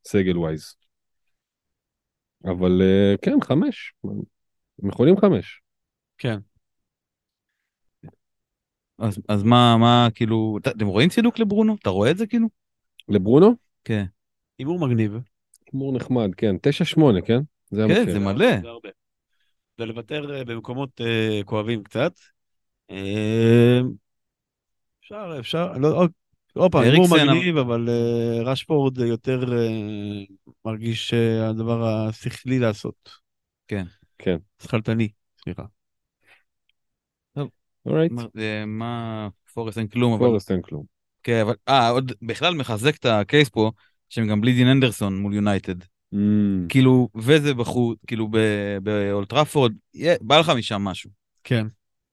סגל 0.07 0.37
ווייז. 0.37 0.75
אבל 2.45 2.81
אה, 2.81 3.15
כן, 3.21 3.41
חמש. 3.41 3.93
הם 4.81 4.89
יכולים 4.89 5.17
חמש. 5.17 5.61
כן. 6.17 6.37
אז, 8.99 9.17
אז 9.29 9.43
מה, 9.43 9.77
מה, 9.79 10.07
כאילו, 10.15 10.57
אתה- 10.61 10.71
אתם 10.71 10.85
רואים 10.87 11.09
צידוק 11.09 11.39
לברונו? 11.39 11.75
אתה 11.81 11.89
רואה 11.89 12.11
את 12.11 12.17
זה, 12.17 12.27
כאילו? 12.27 12.47
לברונו? 13.09 13.55
כן. 13.83 14.05
הימור 14.59 14.79
מגניב. 14.87 15.13
הימור 15.73 15.93
נחמד, 15.95 16.35
כן, 16.37 16.55
9-8, 16.57 17.21
כן? 17.25 17.39
זה 17.71 17.83
כן, 17.87 17.95
המחיר. 17.97 18.13
זה 18.13 18.19
מלא. 18.19 18.61
זה 18.61 18.67
הרבה. 18.67 18.89
זה 19.77 19.85
לוותר 19.85 20.35
אה, 20.35 20.45
במקומות 20.45 21.01
אה, 21.01 21.41
כואבים 21.45 21.83
קצת. 21.83 22.13
אה, 22.91 23.79
אפשר, 25.03 25.35
אפשר, 25.39 25.77
לא, 25.77 25.87
עוד- 25.87 26.11
פעם, 26.71 26.83
הימור 26.83 27.07
מגניב, 27.23 27.57
אבל 27.57 27.89
אה, 27.89 28.43
רשפורד 28.51 28.97
יותר 28.97 29.39
אה, 29.57 30.23
מרגיש 30.65 31.13
אה, 31.13 31.49
הדבר 31.49 31.83
השכלי 31.85 32.59
לעשות. 32.59 33.09
כן. 33.67 33.83
כן. 34.23 34.37
שכלתני, 34.63 35.09
סליחה. 35.43 35.63
alright, 37.85 38.11
מה, 38.11 38.25
אה, 38.37 38.65
מה, 38.65 39.27
פורסט 39.53 39.77
אין 39.77 39.87
כלום, 39.87 40.13
אבל... 40.13 40.25
פורסט 40.25 40.51
אין 40.51 40.61
כלום. 40.61 40.83
כן, 41.23 41.39
אבל... 41.41 41.55
אה, 41.67 41.89
עוד 41.89 42.11
בכלל 42.21 42.55
מחזק 42.55 42.95
את 42.95 43.05
ה 43.05 43.14
case 43.14 43.49
פה, 43.49 43.71
שהם 44.09 44.27
גם 44.27 44.41
בלי 44.41 44.53
דין 44.53 44.67
הנדרסון 44.67 45.17
מול 45.17 45.33
יונייטד. 45.33 45.81
Mm, 45.81 46.17
כאילו, 46.69 47.09
וזה 47.15 47.53
בחוץ, 47.53 47.99
כאילו 48.07 48.27
ב- 48.27 48.77
באולד 48.83 49.18
טראפורד, 49.18 49.73
בא 50.21 50.39
לך 50.39 50.49
משם 50.49 50.81
משהו. 50.81 51.09
כן. 51.43 51.67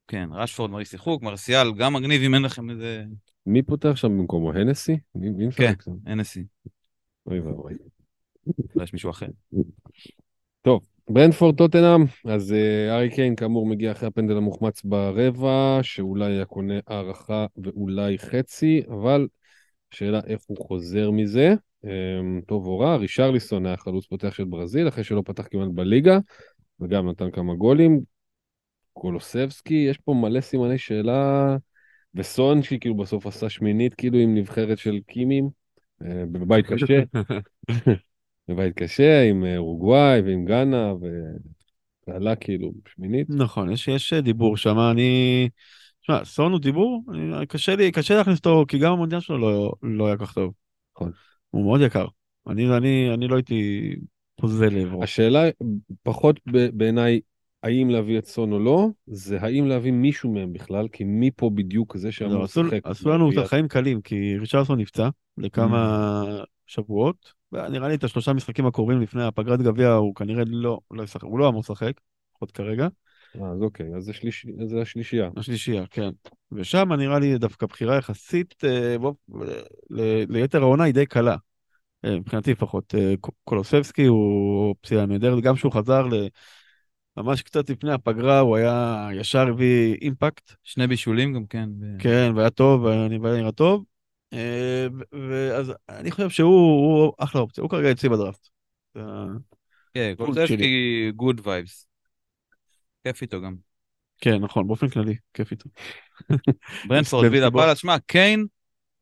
כן, 0.08 0.28
רשפורד, 0.32 0.70
מריס 0.70 0.90
שיחוק, 0.90 1.22
מרסיאל, 1.22 1.72
גם 1.72 1.92
מגניב 1.92 2.22
אם 2.22 2.34
אין 2.34 2.42
לכם 2.42 2.70
איזה 2.70 3.04
מי 3.46 3.62
פותח 3.62 3.96
שם 3.96 4.08
במקומו? 4.08 4.52
הנסי? 4.52 4.96
מי 5.14 5.44
כן. 5.56 5.70
משחק 5.70 5.82
שם? 5.82 5.90
NSC, 5.90 6.68
אוי 7.26 7.40
ואבוי. 7.40 7.74
אולי 8.74 8.84
יש 8.84 8.92
מישהו 8.92 9.10
אחר. 9.10 9.26
טוב, 10.62 10.86
ברנפורד 11.08 11.56
טוטנאם, 11.56 12.04
אז 12.24 12.52
אה, 12.52 12.96
ארי 12.96 13.10
קיין 13.10 13.36
כאמור 13.36 13.66
מגיע 13.66 13.92
אחרי 13.92 14.08
הפנדל 14.08 14.36
המוחמץ 14.36 14.82
ברבע, 14.82 15.78
שאולי 15.82 16.32
היה 16.32 16.44
קונה 16.44 16.74
הערכה 16.86 17.46
ואולי 17.64 18.18
חצי, 18.18 18.82
אבל 18.88 19.28
שאלה 19.90 20.20
איך 20.26 20.40
הוא 20.46 20.56
חוזר 20.66 21.10
מזה. 21.10 21.54
אה, 21.84 21.90
טוב 22.46 22.66
או 22.66 22.78
רע, 22.78 22.96
רישרליסון 22.96 23.66
היה 23.66 23.76
חלוץ 23.76 24.06
פותח 24.06 24.34
של 24.34 24.44
ברזיל, 24.44 24.88
אחרי 24.88 25.04
שלא 25.04 25.22
פתח 25.24 25.46
כמעט 25.50 25.68
בליגה, 25.74 26.18
וגם 26.80 27.10
נתן 27.10 27.30
כמה 27.30 27.54
גולים. 27.54 28.00
קולוסבסקי, 28.92 29.86
יש 29.90 29.98
פה 29.98 30.14
מלא 30.14 30.40
סימני 30.40 30.78
שאלה, 30.78 31.56
וסון 32.14 32.62
שכאילו 32.62 32.96
בסוף 32.96 33.26
עשה 33.26 33.48
שמינית 33.48 33.94
כאילו 33.94 34.18
עם 34.18 34.34
נבחרת 34.34 34.78
של 34.78 34.98
קימים, 35.06 35.48
אה, 36.04 36.24
בבית 36.32 36.66
קשה. 36.66 37.02
בבית 38.50 38.74
קשה 38.74 39.22
עם 39.22 39.44
אה, 39.44 39.56
אורוגוואי 39.56 40.20
ועם 40.20 40.44
גאנה 40.44 40.92
ועלה 42.06 42.36
כאילו 42.36 42.72
שמינית. 42.94 43.26
נכון, 43.30 43.72
יש, 43.72 43.88
יש 43.88 44.12
דיבור 44.12 44.56
שם, 44.56 44.78
אני... 44.78 45.48
תשמע, 46.02 46.24
סון 46.24 46.52
הוא 46.52 46.60
דיבור, 46.60 47.04
אני, 47.12 47.46
קשה 47.46 47.76
לי, 47.76 47.92
קשה 47.92 48.16
להכניס 48.16 48.38
אותו, 48.38 48.64
כי 48.68 48.78
גם 48.78 48.92
המונדיאל 48.92 49.20
שלו 49.20 49.38
לא, 49.38 49.72
לא 49.82 50.06
היה 50.06 50.16
כך 50.16 50.34
טוב. 50.34 50.52
נכון. 50.96 51.12
הוא 51.50 51.64
מאוד 51.64 51.80
יקר. 51.80 52.06
אני, 52.48 52.76
אני, 52.76 53.14
אני 53.14 53.28
לא 53.28 53.36
הייתי 53.36 53.90
פוזל 54.36 54.68
לעברו. 54.68 55.02
השאלה 55.02 55.48
פחות 56.02 56.40
בעיניי 56.72 57.20
האם 57.62 57.90
להביא 57.90 58.18
את 58.18 58.26
סון 58.26 58.52
או 58.52 58.58
לא, 58.58 58.88
זה 59.06 59.40
האם 59.40 59.66
להביא 59.66 59.92
מישהו 59.92 60.32
מהם 60.32 60.52
בכלל, 60.52 60.88
כי 60.88 61.04
מי 61.04 61.30
פה 61.36 61.50
בדיוק 61.54 61.96
זה 61.96 62.12
שאמור 62.12 62.34
לא, 62.34 62.44
עשו, 62.44 62.62
לשחק. 62.62 62.80
עשו 62.84 63.10
לנו 63.10 63.32
את 63.32 63.38
החיים 63.38 63.68
קלים, 63.68 64.00
כי 64.00 64.38
ריצ'רסון 64.38 64.80
נפצע 64.80 65.08
לכמה 65.38 66.24
שבועות. 66.66 67.39
נראה 67.52 67.88
לי 67.88 67.94
את 67.94 68.04
השלושה 68.04 68.32
משחקים 68.32 68.66
הקרובים 68.66 69.00
לפני 69.00 69.24
הפגרת 69.24 69.62
גביע 69.62 69.92
הוא 69.92 70.14
כנראה 70.14 70.44
לא, 70.46 70.80
לא 70.90 71.02
ישחק, 71.02 71.22
הוא 71.22 71.38
לא 71.38 71.48
אמור 71.48 71.60
לשחק, 71.60 71.92
לפחות 72.30 72.50
כרגע. 72.50 72.88
אה, 73.40 73.50
אז 73.50 73.62
אוקיי, 73.62 73.86
אז 73.96 74.04
זה, 74.04 74.12
שליש... 74.12 74.46
זה 74.66 74.80
השלישייה. 74.80 75.30
השלישייה, 75.36 75.86
כן. 75.90 76.10
ושם 76.52 76.92
נראה 76.92 77.18
לי 77.18 77.38
דווקא 77.38 77.66
בחירה 77.66 77.96
יחסית, 77.96 78.54
אה, 78.64 78.98
בוא, 78.98 79.14
ל... 79.90 80.00
ליתר 80.28 80.62
העונה 80.62 80.84
היא 80.84 80.94
די 80.94 81.06
קלה. 81.06 81.36
אה, 82.04 82.18
מבחינתי 82.18 82.52
לפחות. 82.52 82.94
אה, 82.94 83.14
קולוסבסקי 83.44 84.04
הוא 84.04 84.68
אופציה 84.68 85.06
נהדרת, 85.06 85.42
גם 85.42 85.56
שהוא 85.56 85.72
חזר 85.72 86.02
ל... 86.02 86.28
ממש 87.16 87.42
קצת 87.42 87.70
לפני 87.70 87.92
הפגרה, 87.92 88.40
הוא 88.40 88.56
היה 88.56 89.08
ישר 89.14 89.48
הביא 89.48 89.94
impact. 89.94 90.52
שני 90.64 90.86
בישולים 90.86 91.34
גם 91.34 91.46
כן. 91.46 91.68
כן, 91.98 92.32
והיה 92.36 92.50
טוב, 92.50 92.82
והיה 92.82 93.08
נראה 93.08 93.52
טוב. 93.52 93.84
ואז 95.12 95.72
אני 95.88 96.10
חושב 96.10 96.30
שהוא 96.30 97.12
אחלה 97.18 97.40
אופציה, 97.40 97.62
הוא 97.62 97.70
כרגע 97.70 97.90
אצלי 97.90 98.08
בדראפט. 98.08 98.48
כן, 99.94 100.14
קולוסבסקי 100.16 101.12
good 101.16 101.40
vibes. 101.46 101.86
כיף 103.04 103.22
איתו 103.22 103.42
גם. 103.42 103.54
כן, 104.20 104.38
נכון, 104.38 104.66
באופן 104.66 104.88
כללי, 104.88 105.16
כיף 105.34 105.50
איתו. 105.50 105.68
ברנפורד 106.88 107.24
וילה 107.32 107.50
פאלאס, 107.50 107.78
שמע, 107.78 107.98
קיין, 107.98 108.46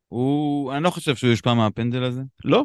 הוא, 0.09 0.73
אני 0.73 0.83
לא 0.83 0.91
חושב 0.91 1.17
שהוא 1.17 1.31
יושפע 1.31 1.55
מהפנדל 1.55 2.03
הזה. 2.03 2.23
לא? 2.45 2.65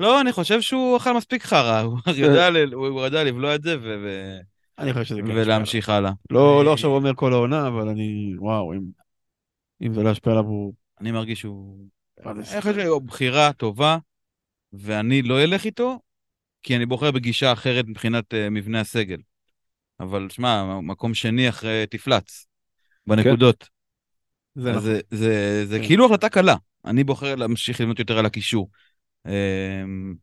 לא, 0.00 0.20
אני 0.20 0.32
חושב 0.32 0.60
שהוא 0.60 0.96
אכל 0.96 1.16
מספיק 1.16 1.42
חרא, 1.42 1.80
הוא 1.80 1.98
ידע 3.06 3.24
לבלוע 3.24 3.54
את 3.54 3.62
זה 3.62 3.76
אני 4.78 4.92
חושב 4.92 5.04
שזה 5.04 5.22
כן 5.22 5.30
ולהמשיך 5.30 5.88
הלאה. 5.88 6.12
לא, 6.30 6.64
לא 6.64 6.72
עכשיו 6.72 6.90
אומר 6.90 7.14
כל 7.14 7.32
העונה, 7.32 7.68
אבל 7.68 7.88
אני, 7.88 8.34
וואו, 8.38 8.72
אם 9.82 9.94
זה 9.94 10.02
לא 10.02 10.10
ישפיע 10.10 10.32
עליו 10.32 10.44
הוא... 10.44 10.74
אני 11.00 11.12
מרגיש 11.12 11.40
שהוא... 11.40 11.88
אני 12.26 12.44
חושב 12.44 12.80
שהוא 12.80 13.02
בחירה 13.02 13.52
טובה, 13.52 13.98
ואני 14.72 15.22
לא 15.22 15.42
אלך 15.44 15.64
איתו, 15.64 16.00
כי 16.62 16.76
אני 16.76 16.86
בוחר 16.86 17.10
בגישה 17.10 17.52
אחרת 17.52 17.84
מבחינת 17.88 18.34
אה, 18.34 18.50
מבנה 18.50 18.80
הסגל. 18.80 19.18
אבל 20.00 20.28
שמע, 20.30 20.80
מקום 20.80 21.14
שני 21.14 21.48
אחרי 21.48 21.84
תפלץ, 21.90 22.46
בנקודות. 23.06 23.62
כן. 23.62 24.62
זה, 24.62 24.70
נכון. 24.70 24.82
זה, 24.82 25.00
זה, 25.10 25.66
זה 25.66 25.78
כן. 25.78 25.86
כאילו 25.86 26.06
החלטה 26.06 26.28
קלה. 26.28 26.56
אני 26.84 27.04
בוחר 27.04 27.34
להמשיך 27.34 27.80
לבנות 27.80 27.98
יותר 27.98 28.18
על 28.18 28.26
הקישור. 28.26 28.70
אמ, 29.26 30.14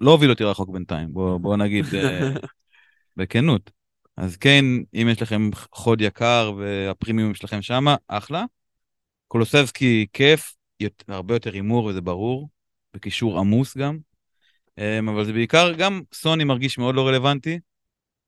לא 0.00 0.10
הוביל 0.10 0.30
אותי 0.30 0.44
רחוק 0.44 0.70
בינתיים, 0.70 1.12
בוא, 1.12 1.38
בוא 1.38 1.56
נגיד 1.56 1.84
אה, 1.94 2.30
בכנות. 3.16 3.70
אז 4.16 4.36
כן, 4.36 4.64
אם 4.94 5.08
יש 5.10 5.22
לכם 5.22 5.50
חוד 5.72 6.00
יקר 6.00 6.52
והפרימיום 6.58 7.34
שלכם 7.34 7.62
שמה, 7.62 7.96
אחלה. 8.08 8.44
קולוסבסקי 9.30 10.06
כיף, 10.12 10.54
הרבה 11.08 11.34
יותר 11.34 11.52
הימור 11.52 11.84
וזה 11.84 12.00
ברור, 12.00 12.48
בקישור 12.94 13.38
עמוס 13.38 13.76
גם. 13.76 13.98
אמ, 14.78 15.08
אבל 15.08 15.24
זה 15.24 15.32
בעיקר, 15.32 15.72
גם 15.72 16.00
סוני 16.14 16.44
מרגיש 16.44 16.78
מאוד 16.78 16.94
לא 16.94 17.08
רלוונטי. 17.08 17.58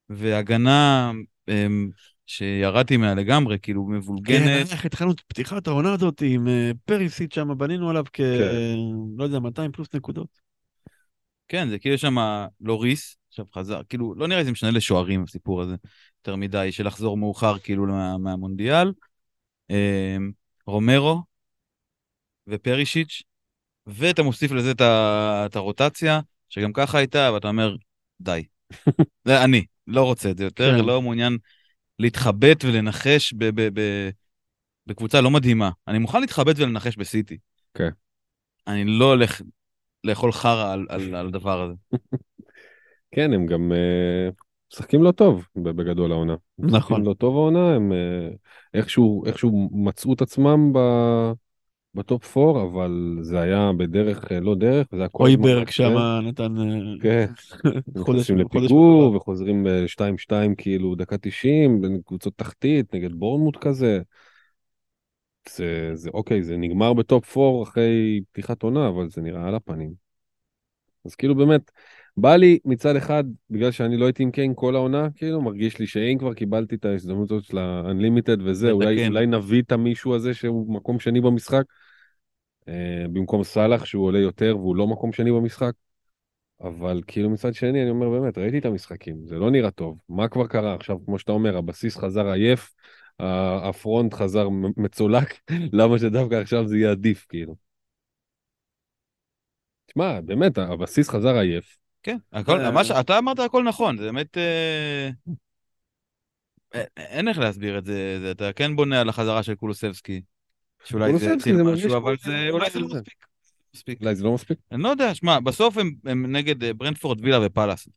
והגנה 0.08 1.12
אמ, 1.48 1.90
שירדתי 2.26 2.96
ממנה 2.96 3.14
לגמרי, 3.14 3.58
כאילו 3.62 3.86
מבולגנת. 3.86 4.66
כן, 4.66 4.72
איך 4.72 4.84
התחלנו 4.84 5.12
את 5.12 5.20
פתיחת 5.20 5.66
העונה 5.66 5.92
הזאת 5.92 6.22
עם 6.26 6.48
אה, 6.48 6.70
פריסיט 6.84 7.32
שם, 7.32 7.58
בנינו 7.58 7.90
עליו 7.90 8.04
כ... 8.12 8.16
כן. 8.16 8.76
לא 9.16 9.24
יודע, 9.24 9.38
200 9.38 9.72
פלוס 9.72 9.88
נקודות. 9.94 10.40
כן, 11.48 11.68
זה 11.68 11.78
כאילו 11.78 11.98
שם 11.98 12.16
לוריס, 12.60 13.16
עכשיו 13.28 13.44
חזר, 13.54 13.80
כאילו, 13.88 14.14
לא 14.16 14.28
נראה 14.28 14.38
לי 14.38 14.44
זה 14.44 14.52
משנה 14.52 14.70
לשוערים 14.70 15.22
הסיפור 15.22 15.62
הזה, 15.62 15.74
יותר 16.20 16.36
מדי, 16.36 16.72
של 16.72 16.86
לחזור 16.86 17.16
מאוחר 17.16 17.58
כאילו 17.58 17.86
מה, 17.86 18.18
מהמונדיאל. 18.18 18.92
רומרו 20.66 21.22
ופרישיץ', 22.46 23.22
ואתה 23.86 24.22
מוסיף 24.22 24.52
לזה 24.52 24.72
את 25.46 25.56
הרוטציה, 25.56 26.20
שגם 26.48 26.72
ככה 26.72 26.98
הייתה, 26.98 27.30
ואתה 27.34 27.48
אומר, 27.48 27.76
די. 28.20 28.44
זה 29.28 29.44
אני, 29.44 29.64
לא 29.86 30.02
רוצה 30.02 30.30
את 30.30 30.38
זה 30.38 30.44
יותר, 30.44 30.78
כן. 30.78 30.84
לא 30.84 31.02
מעוניין 31.02 31.38
להתחבט 31.98 32.64
ולנחש 32.64 33.32
ב- 33.32 33.60
ב- 33.60 33.80
ב- 33.80 34.10
בקבוצה 34.86 35.20
לא 35.20 35.30
מדהימה. 35.30 35.70
אני 35.88 35.98
מוכן 35.98 36.20
להתחבט 36.20 36.58
ולנחש 36.58 36.96
בסיטי. 36.96 37.38
כן. 37.74 37.88
אני 38.66 38.84
לא 38.84 39.04
הולך 39.04 39.40
לאכול 40.04 40.32
חרא 40.32 40.72
על, 40.72 40.86
על, 40.88 41.14
על 41.14 41.26
הדבר 41.26 41.62
הזה. 41.62 41.74
כן, 43.14 43.32
הם 43.32 43.46
גם 43.46 43.72
uh, 43.72 44.34
משחקים 44.72 45.02
לא 45.02 45.12
טוב 45.12 45.46
בגדול 45.56 46.12
העונה. 46.12 46.34
נכון. 46.58 46.76
משחקים 46.76 47.04
לא 47.04 47.14
טוב 47.14 47.36
העונה, 47.36 47.74
הם 47.74 47.92
uh, 47.92 48.36
איכשהו, 48.74 49.26
איכשהו 49.26 49.70
מצאו 49.72 50.12
את 50.12 50.22
עצמם 50.22 50.72
ב... 50.72 50.78
ב 51.94 52.05
top 52.05 52.36
4, 52.38 52.62
אבל 52.62 53.18
זה 53.20 53.40
היה 53.40 53.70
בדרך, 53.76 54.32
אה, 54.32 54.40
לא 54.40 54.54
דרך, 54.54 54.86
זה 54.92 54.98
היה 54.98 55.08
כל 55.08 55.26
הזמן. 55.26 55.44
הויברג 55.44 55.70
שם 55.70 55.94
נתן... 56.22 56.54
כן, 57.02 57.26
נכנסים 57.96 58.38
לפיגור 58.38 59.16
וחוזרים 59.16 59.64
ב-2-2 59.64 60.32
כאילו 60.58 60.94
דקה 60.94 61.18
90, 61.18 61.80
בין 61.80 62.00
קבוצות 62.06 62.32
תחתית 62.36 62.94
נגד 62.94 63.12
בורנמוט 63.12 63.56
כזה. 63.56 64.00
זה, 65.48 65.90
זה 65.94 66.10
אוקיי, 66.14 66.42
זה 66.42 66.56
נגמר 66.56 66.92
ב 66.92 67.04
top 67.04 67.38
4 67.38 67.62
אחרי 67.62 68.20
פתיחת 68.32 68.62
עונה, 68.62 68.88
אבל 68.88 69.08
זה 69.08 69.20
נראה 69.20 69.48
על 69.48 69.54
הפנים. 69.54 69.92
אז 71.04 71.14
כאילו 71.14 71.34
באמת, 71.34 71.70
בא 72.16 72.36
לי 72.36 72.58
מצד 72.64 72.96
אחד, 72.96 73.24
בגלל 73.50 73.70
שאני 73.70 73.96
לא 73.96 74.04
הייתי 74.04 74.22
עם 74.22 74.30
קיין 74.30 74.52
כל 74.56 74.76
העונה, 74.76 75.08
כאילו 75.14 75.42
מרגיש 75.42 75.78
לי 75.78 75.86
שאם 75.86 76.16
כבר 76.18 76.34
קיבלתי 76.34 76.74
את 76.74 76.84
ההזדמנות 76.84 77.30
הזאת 77.30 77.44
של 77.44 77.58
ה-unlimited 77.58 78.42
וזה, 78.44 78.70
אולי, 78.70 79.08
אולי 79.08 79.26
נביא 79.26 79.62
את 79.62 79.72
המישהו 79.72 80.14
הזה 80.14 80.34
שהוא 80.34 80.74
מקום 80.74 81.00
שני 81.00 81.20
במשחק, 81.20 81.62
אה, 82.68 83.04
במקום 83.12 83.44
סאלח 83.44 83.84
שהוא 83.84 84.04
עולה 84.04 84.18
יותר 84.18 84.56
והוא 84.58 84.76
לא 84.76 84.86
מקום 84.86 85.12
שני 85.12 85.32
במשחק. 85.32 85.72
אבל 86.60 87.00
כאילו 87.06 87.30
מצד 87.30 87.54
שני 87.54 87.82
אני 87.82 87.90
אומר 87.90 88.10
באמת, 88.10 88.38
ראיתי 88.38 88.58
את 88.58 88.64
המשחקים, 88.64 89.26
זה 89.26 89.38
לא 89.38 89.50
נראה 89.50 89.70
טוב. 89.70 89.98
מה 90.08 90.28
כבר 90.28 90.46
קרה 90.46 90.74
עכשיו, 90.74 90.96
כמו 91.04 91.18
שאתה 91.18 91.32
אומר, 91.32 91.56
הבסיס 91.56 91.96
חזר 91.96 92.26
עייף, 92.26 92.74
הפרונט 93.62 94.14
חזר 94.14 94.48
מצולק, 94.76 95.40
למה 95.78 95.98
שדווקא 95.98 96.34
עכשיו 96.34 96.68
זה 96.68 96.76
יהיה 96.76 96.90
עדיף 96.90 97.26
כאילו. 97.28 97.56
תשמע, 99.86 100.20
באמת, 100.20 100.58
הבסיס 100.58 101.08
חזר 101.08 101.36
עייף. 101.36 101.81
כן, 102.02 102.16
הכל, 102.32 102.60
אה, 102.60 102.70
מה 102.70 102.84
שאתה 102.84 103.18
אמרת 103.18 103.38
הכל 103.38 103.64
נכון, 103.64 103.96
זה 103.96 104.04
באמת... 104.04 104.38
אה, 104.38 105.10
אין 106.96 107.28
איך 107.28 107.38
להסביר 107.38 107.78
את 107.78 107.84
זה, 107.84 108.28
אתה 108.30 108.52
כן 108.52 108.76
בונה 108.76 109.00
על 109.00 109.08
החזרה 109.08 109.42
של 109.42 109.54
קולוסבסקי. 109.54 110.22
שאולי 110.84 111.18
זה 111.18 111.34
יציל 111.34 111.62
משהו, 111.62 111.96
אבל 111.96 112.16
זה, 112.24 112.48
אולי 112.50 112.70
זה 112.70 112.80
לא 112.80 112.86
מספיק. 112.86 113.26
מספיק. 113.74 114.00
אולי 114.00 114.14
זה 114.14 114.24
לא 114.24 114.34
מספיק? 114.34 114.58
אני 114.72 114.82
לא 114.82 114.88
יודע, 114.88 115.14
שמע, 115.14 115.40
בסוף 115.40 115.76
הם, 115.76 115.92
הם 116.04 116.36
נגד 116.36 116.64
אה, 116.64 116.74
ברנדפורד, 116.74 117.24
וילה 117.24 117.46
ופאלאס. 117.46 117.88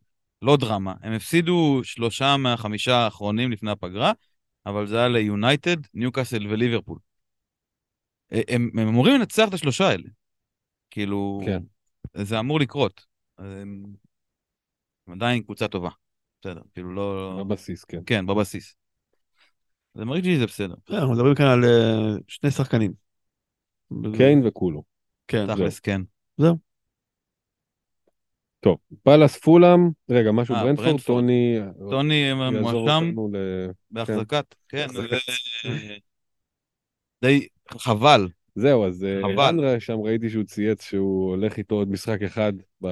לא 0.42 0.58
דרמה. 0.58 0.94
הם 1.02 1.14
הפסידו 1.14 1.82
שלושה 1.84 2.38
מהחמישה 2.38 2.96
האחרונים 2.96 3.52
לפני 3.52 3.72
הפגרה, 3.72 4.12
אבל 4.66 4.88
זה 4.88 4.98
היה 4.98 5.08
ליונייטד, 5.08 5.78
ניוקאסל 5.94 6.48
וליברפול. 6.48 6.98
הם, 8.32 8.70
הם 8.74 8.88
אמורים 8.88 9.16
לנצח 9.16 9.48
את 9.50 9.54
השלושה 9.54 9.88
האלה. 9.88 10.10
כאילו, 10.92 11.42
כן. 11.46 11.62
זה 12.14 12.40
אמור 12.40 12.60
לקרות. 12.60 13.06
הם, 13.38 13.84
הם 15.08 15.14
עדיין 15.14 15.44
קבוצה 15.44 15.68
טובה. 15.68 15.90
בסדר, 16.42 16.62
כאילו 16.74 16.94
לא... 16.94 17.44
בבסיס, 17.44 17.84
כן. 17.84 18.00
כן, 18.06 18.26
בבסיס. 18.26 18.76
זה 19.94 20.06
מרגיש 20.06 20.26
לי 20.26 20.36
שזה 20.36 20.46
בסדר. 20.46 20.76
כן, 20.86 20.96
אנחנו 20.96 21.14
מדברים 21.14 21.36
כאן 21.36 21.46
על 21.46 21.64
אה, 21.64 22.18
שני 22.28 22.52
שחקנים. 22.52 22.94
קיין 24.18 24.48
וכולו. 24.48 24.84
כן. 25.28 25.56
תכלס, 25.56 25.80
כן. 25.80 26.02
זהו. 26.38 26.58
טוב, 28.60 28.78
פאלאס 29.04 29.38
פולאם, 29.38 29.90
רגע, 30.10 30.32
משהו 30.32 30.56
אה, 30.56 30.64
ברנפורד, 30.64 31.02
טוני... 31.02 31.58
טוני 31.90 32.34
מואשם 32.34 33.12
בהחזקת, 33.92 34.56
כן, 34.70 34.88
די 37.22 37.48
חבל. 37.72 38.28
זהו, 38.56 38.86
אז 38.88 39.06
אנדרה 39.50 39.74
אה, 39.74 39.80
שם 39.80 40.00
ראיתי 40.00 40.30
שהוא 40.30 40.44
צייץ 40.44 40.84
שהוא 40.84 41.30
הולך 41.30 41.58
איתו 41.58 41.76
עוד 41.76 41.90
משחק 41.90 42.22
אחד 42.22 42.54
ב... 42.84 42.88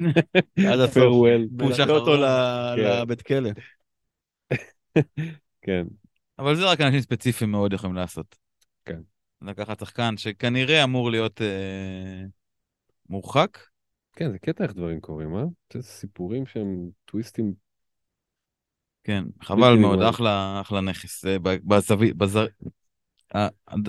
עד 0.72 0.80
הסוף. 0.80 1.26
פוש 1.58 1.80
אותו 1.80 2.12
כן. 2.12 3.00
לבית 3.02 3.22
כלא. 3.22 3.50
כן. 5.62 5.86
אבל 6.38 6.54
זה 6.56 6.70
רק 6.70 6.80
אנשים 6.80 7.00
ספציפיים 7.00 7.50
מאוד 7.50 7.72
יכולים 7.72 7.96
לעשות. 7.96 8.36
כן. 8.84 9.00
לקחת 9.42 9.80
שחקן 9.80 10.16
שכנראה 10.16 10.84
אמור 10.84 11.10
להיות 11.10 11.42
אה, 11.42 12.24
מורחק. 13.08 13.58
כן, 14.12 14.32
זה 14.32 14.38
קטע 14.38 14.64
איך 14.64 14.72
דברים 14.72 15.00
קורים, 15.00 15.36
אה? 15.36 15.44
זה 15.72 15.82
סיפורים 15.82 16.46
שהם 16.46 16.90
טוויסטים. 17.04 17.54
כן, 19.04 19.24
חבל 19.42 19.76
מאוד, 19.76 20.02
אחלה, 20.02 20.60
אחלה 20.60 20.80
נכס. 20.80 21.24
בזר... 22.16 22.46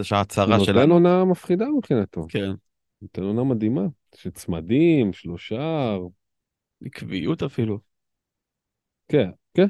שההצהרה 0.02 0.60
שלנו. 0.60 0.80
נותן 0.80 0.92
עונה 0.92 1.26
מפחידה 1.26 1.66
מבחינתו. 1.78 2.26
כן. 2.30 2.52
נותן 3.02 3.24
עונה 3.24 3.44
מדהימה, 3.44 3.86
שצמדים, 4.16 5.14
שלושה. 5.14 5.98
עקביות 6.86 7.44
אפילו. 7.44 7.80
כן, 9.08 9.30
כן. 9.54 9.68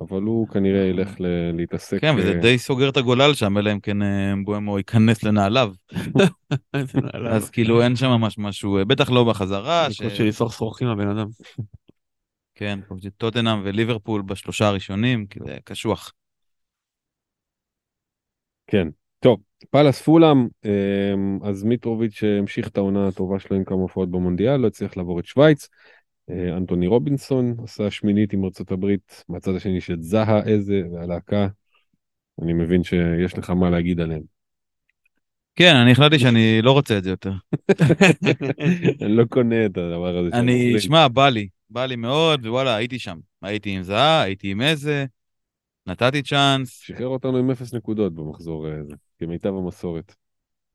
אבל 0.00 0.22
הוא 0.22 0.48
כנראה 0.48 0.84
ילך 0.84 1.14
להתעסק... 1.52 2.00
כן, 2.00 2.14
וזה 2.18 2.34
די 2.34 2.58
סוגר 2.58 2.88
את 2.88 2.96
הגולל 2.96 3.34
שם, 3.34 3.58
אלא 3.58 3.72
אם 3.72 3.80
כן 3.80 3.96
בואמו 4.44 4.78
ייכנס 4.78 5.22
לנעליו. 5.22 5.72
אז 7.30 7.50
כאילו 7.50 7.82
אין 7.82 7.96
שם 7.96 8.06
ממש 8.06 8.38
משהו, 8.38 8.78
בטח 8.86 9.10
לא 9.10 9.24
בחזרה. 9.24 9.88
בקושי 10.00 10.24
לסחור 10.24 10.50
שרוכים 10.50 10.88
הבן 10.88 11.08
אדם. 11.08 11.26
כן, 12.54 12.78
טוטנאם 13.16 13.60
וליברפול 13.64 14.22
בשלושה 14.22 14.68
הראשונים, 14.68 15.26
כי 15.26 15.40
זה 15.46 15.56
קשוח. 15.64 16.12
כן, 18.66 18.88
טוב, 19.20 19.40
פאלאס 19.70 20.02
פולאם, 20.02 20.48
אמ, 20.64 21.38
אז 21.42 21.64
מיטרוביץ' 21.64 22.22
המשיך 22.38 22.68
את 22.68 22.76
העונה 22.76 23.08
הטובה 23.08 23.38
שלו 23.38 23.56
עם 23.56 23.64
כמה 23.64 23.78
הופעות 23.78 24.10
במונדיאל, 24.10 24.56
לא 24.56 24.66
הצליח 24.66 24.96
לעבור 24.96 25.20
את 25.20 25.24
שווייץ. 25.24 25.68
אה, 26.30 26.56
אנטוני 26.56 26.86
רובינסון 26.86 27.56
עשה 27.64 27.90
שמינית 27.90 28.32
עם 28.32 28.44
ארצות 28.44 28.70
הברית, 28.70 29.24
מהצד 29.28 29.54
השני 29.54 29.80
של 29.80 29.96
זהה 30.00 30.42
איזה 30.46 30.82
והלהקה. 30.92 31.48
אני 32.42 32.52
מבין 32.52 32.84
שיש 32.84 33.38
לך 33.38 33.50
מה 33.50 33.70
להגיד 33.70 34.00
עליהם. 34.00 34.22
כן, 35.54 35.76
אני 35.76 35.92
החלטתי 35.92 36.18
שאני 36.18 36.62
לא 36.62 36.72
רוצה 36.72 36.98
את 36.98 37.04
זה 37.04 37.10
יותר. 37.10 37.32
אני 39.02 39.16
לא 39.16 39.24
קונה 39.24 39.66
את 39.66 39.76
הדבר 39.78 40.18
הזה. 40.18 40.36
אני, 40.36 40.80
שמע, 40.80 41.08
בא 41.08 41.28
לי, 41.28 41.48
בא 41.70 41.86
לי 41.86 41.96
מאוד, 41.96 42.46
ווואלה, 42.46 42.76
הייתי 42.76 42.98
שם. 42.98 43.18
הייתי 43.42 43.70
עם 43.70 43.82
זהה, 43.82 44.22
הייתי 44.22 44.50
עם 44.50 44.60
איזה, 44.60 45.06
נתתי 45.86 46.22
צ'אנס. 46.22 46.80
שחרר 46.80 47.06
אותנו 47.06 47.36
עם 47.36 47.50
אפס 47.50 47.74
נקודות 47.74 48.14
במחזור 48.14 48.66
הזה, 48.66 48.94
כמיטב 49.18 49.54
המסורת. 49.54 50.14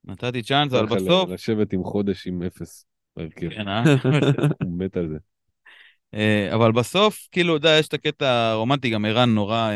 נתתי 0.04 0.44
צ'אנס, 0.44 0.74
אבל 0.74 0.86
בסוף... 0.86 1.30
לשבת 1.30 1.74
עם 1.74 1.84
חודש 1.84 2.28
עם 2.28 2.44
אפס 2.44 2.86
בהרכב. 3.16 3.50
כן, 3.50 3.68
אה? 3.68 3.84
הוא 4.64 4.80
מת 4.80 4.98
על 4.98 5.10
זה. 5.10 5.18
אה, 6.14 6.56
אבל 6.56 6.72
בסוף, 6.72 7.28
כאילו, 7.32 7.58
אתה 7.58 7.68
יודע, 7.68 7.80
יש 7.80 7.88
את 7.88 7.94
הקטע 7.94 8.50
הרומנטי, 8.52 8.90
גם 8.90 9.06
ערן 9.06 9.30
נורא 9.30 9.72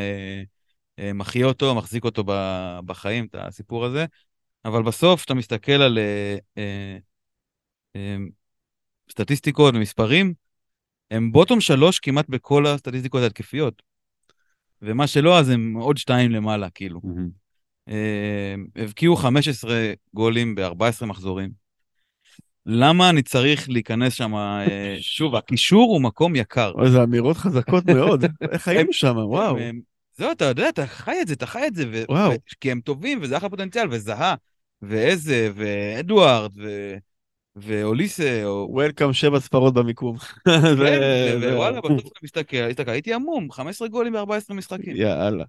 אה, 0.99 1.13
מחיה 1.13 1.45
אותו, 1.45 1.75
מחזיק 1.75 2.03
אותו 2.03 2.23
בחיים, 2.85 3.25
את 3.25 3.35
הסיפור 3.39 3.85
הזה. 3.85 4.05
אבל 4.65 4.83
בסוף, 4.83 5.19
כשאתה 5.19 5.33
מסתכל 5.33 5.71
על 5.71 5.99
סטטיסטיקות 9.11 9.75
ומספרים, 9.75 10.33
הם 11.11 11.31
בוטום 11.31 11.61
שלוש 11.61 11.99
כמעט 11.99 12.29
בכל 12.29 12.67
הסטטיסטיקות 12.67 13.21
ההתקפיות. 13.21 13.81
ומה 14.81 15.07
שלא, 15.07 15.39
אז 15.39 15.49
הם 15.49 15.73
עוד 15.73 15.97
שתיים 15.97 16.31
למעלה, 16.31 16.69
כאילו. 16.69 17.01
Mm-hmm. 17.03 17.91
הבקיעו 18.75 19.15
15 19.15 19.93
גולים 20.13 20.55
ב-14 20.55 21.05
מחזורים. 21.05 21.65
למה 22.65 23.09
אני 23.09 23.21
צריך 23.21 23.69
להיכנס 23.69 24.13
שם, 24.13 24.35
אה, 24.35 24.95
שוב, 24.99 25.35
הקישור 25.35 25.91
הוא 25.91 26.01
מקום 26.01 26.35
יקר. 26.35 26.71
איזה 26.83 27.03
אמירות 27.03 27.37
חזקות 27.37 27.85
מאוד, 27.85 28.25
איך 28.51 28.67
היינו 28.67 28.93
שם, 28.93 29.15
וואו. 29.17 29.57
זהו, 30.17 30.31
אתה 30.31 30.45
יודע, 30.45 30.69
אתה 30.69 30.87
חי 30.87 31.21
את 31.21 31.27
זה, 31.27 31.33
אתה 31.33 31.45
חי 31.45 31.67
את 31.67 31.75
זה, 31.75 32.03
וואו. 32.09 32.31
כי 32.59 32.71
הם 32.71 32.81
טובים, 32.81 33.19
וזה 33.21 33.37
אחלה 33.37 33.49
פוטנציאל, 33.49 33.87
וזהה, 33.91 34.35
ואיזה, 34.81 35.49
ואדוארד, 35.55 36.51
ו... 36.57 36.95
ואוליסה, 37.55 38.41
או... 38.45 38.67
וולקאם 38.71 39.13
שבע 39.13 39.39
ספרות 39.39 39.73
במיקום. 39.73 40.17
כן, 40.17 41.39
ווואלה, 41.41 41.81
בסוף 41.81 42.11
אתה 42.11 42.19
מסתכל, 42.23 42.67
מסתכל, 42.69 42.91
הייתי 42.91 43.13
עמום, 43.13 43.51
15 43.51 43.87
גולים 43.87 44.13
ב-14 44.13 44.53
משחקים. 44.53 44.95
יאללה. 44.95 45.43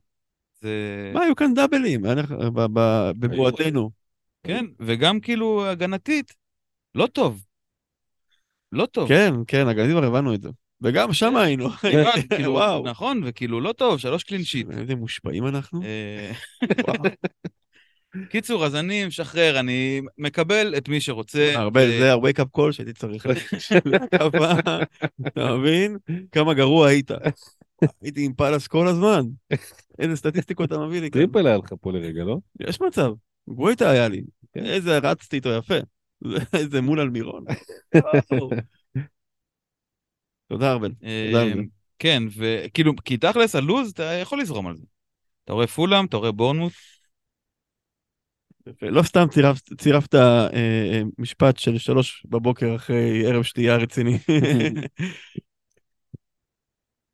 זה... 0.61 1.11
מה, 1.15 1.23
היו 1.23 1.37
כאן 1.37 1.55
דאבלים, 1.55 2.03
בבועתנו. 3.19 3.91
כן, 4.43 4.65
וגם 4.81 5.21
כאילו 5.21 5.67
הגנתית, 5.67 6.33
לא 6.95 7.07
טוב. 7.07 7.45
לא 8.73 8.87
טוב. 8.87 9.09
כן, 9.09 9.35
כן, 9.47 9.69
הגנתית 9.69 9.93
כבר 9.93 10.05
הבנו 10.05 10.35
את 10.35 10.43
זה. 10.43 10.49
וגם 10.81 11.13
שם 11.13 11.31
כן. 11.31 11.37
היינו. 11.37 11.71
כאילו. 12.37 12.83
נכון, 12.85 13.23
וכאילו 13.25 13.61
לא 13.61 13.73
טוב, 13.73 13.99
שלוש 13.99 14.25
קלינשיט. 14.25 14.71
איזה 14.71 14.95
מושפעים 14.95 15.47
אנחנו. 15.47 15.81
קיצור, 18.31 18.65
אז 18.67 18.75
אני 18.75 19.07
משחרר, 19.07 19.61
אני 19.61 20.01
מקבל 20.19 20.75
את 20.77 20.89
מי 20.89 21.01
שרוצה. 21.01 21.53
הרבה, 21.55 21.81
אה, 21.81 21.99
זה 21.99 22.11
הרבה 22.13 22.33
קאפ 22.33 22.49
קול 22.51 22.73
שהייתי 22.73 22.93
צריך 22.93 23.27
להקפה, 23.85 24.53
אתה 25.27 25.57
מבין? 25.57 25.97
כמה 26.33 26.55
גרוע 26.55 26.89
היית. 26.89 27.11
הייתי 28.03 28.25
עם 28.25 28.33
פאלאס 28.35 28.67
כל 28.67 28.89
הזמן. 28.89 29.23
איזה 29.99 30.17
סטטיסטיקות 30.17 30.69
אתה 30.73 30.79
מביא 30.79 31.01
לי. 31.01 31.11
טריפל 31.11 31.47
היה 31.47 31.57
לך 31.57 31.75
פה 31.81 31.93
לרגע, 31.93 32.25
לא? 32.25 32.39
יש 32.61 32.81
מצב. 32.81 33.13
גוויטה 33.49 33.91
היה 33.91 34.09
לי. 34.09 34.23
איזה 34.57 34.99
רצתי 34.99 35.37
איתו 35.37 35.49
יפה. 35.49 35.75
איזה 36.59 36.81
מול 36.81 37.01
על 37.01 37.11
מירון. 37.11 37.45
תודה 40.49 40.73
ארבל. 40.73 40.93
אה, 41.05 41.53
כן, 41.99 42.23
וכאילו, 42.37 42.93
כי 43.05 43.17
תכלס 43.17 43.55
הלוז, 43.55 43.91
אתה 43.91 44.03
יכול 44.03 44.41
לזרום 44.41 44.67
על 44.67 44.77
זה. 44.77 44.85
אתה 45.45 45.53
רואה 45.53 45.67
פולאם, 45.67 46.05
אתה 46.05 46.17
רואה 46.17 46.33
בורנמוט, 46.33 46.73
לא 48.83 49.03
סתם 49.03 49.27
צירפת, 49.31 49.81
צירפת 49.81 50.15
אה, 50.15 50.47
אה, 50.53 51.03
משפט 51.19 51.59
של 51.59 51.79
שלוש 51.79 52.27
בבוקר 52.29 52.77
אחרי 52.77 53.27
ערב 53.27 53.43
שתייה 53.43 53.77
רציני. 53.77 54.19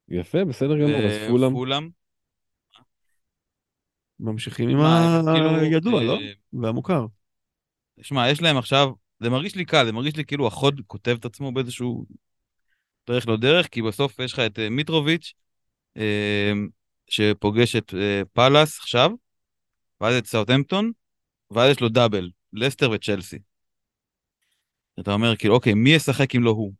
יפה, 0.08 0.44
בסדר 0.44 0.78
גמור, 0.78 0.96
אז 0.96 1.12
אה, 1.12 1.28
פולאם. 1.28 1.52
פולאם. 1.52 1.88
ממשיכים 4.20 4.68
עם 4.68 4.76
כאילו, 5.34 5.56
הידוע, 5.56 5.98
כאילו, 6.00 6.14
לא? 6.14 6.18
והמוכר. 6.52 7.06
שמע, 8.02 8.30
יש 8.30 8.42
להם 8.42 8.56
עכשיו, 8.56 8.88
זה 9.20 9.30
מרגיש 9.30 9.56
לי 9.56 9.64
קל, 9.64 9.86
זה 9.86 9.92
מרגיש 9.92 10.16
לי 10.16 10.24
כאילו 10.24 10.46
החוד 10.46 10.80
כותב 10.86 11.16
את 11.20 11.24
עצמו 11.24 11.52
באיזשהו 11.52 12.06
דרך 13.06 13.28
לא 13.28 13.36
דרך, 13.36 13.68
כי 13.68 13.82
בסוף 13.82 14.18
יש 14.18 14.32
לך 14.32 14.38
את 14.38 14.58
מיטרוביץ', 14.70 15.32
שפוגש 17.08 17.76
את 17.76 17.94
פאלאס 18.32 18.78
עכשיו, 18.78 19.10
ואז 20.00 20.14
את 20.14 20.26
סאוטהמפטון, 20.26 20.92
ואז 21.54 21.70
יש 21.70 21.80
לו 21.80 21.88
דאבל, 21.88 22.30
לסטר 22.52 22.90
וצ'לסי. 22.90 23.38
אתה 25.00 25.12
אומר, 25.12 25.36
כאילו, 25.36 25.54
אוקיי, 25.54 25.74
מי 25.74 25.90
ישחק 25.90 26.34
אם 26.34 26.42
לא 26.42 26.50
הוא? 26.50 26.72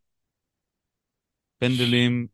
פנדלים, 1.59 2.27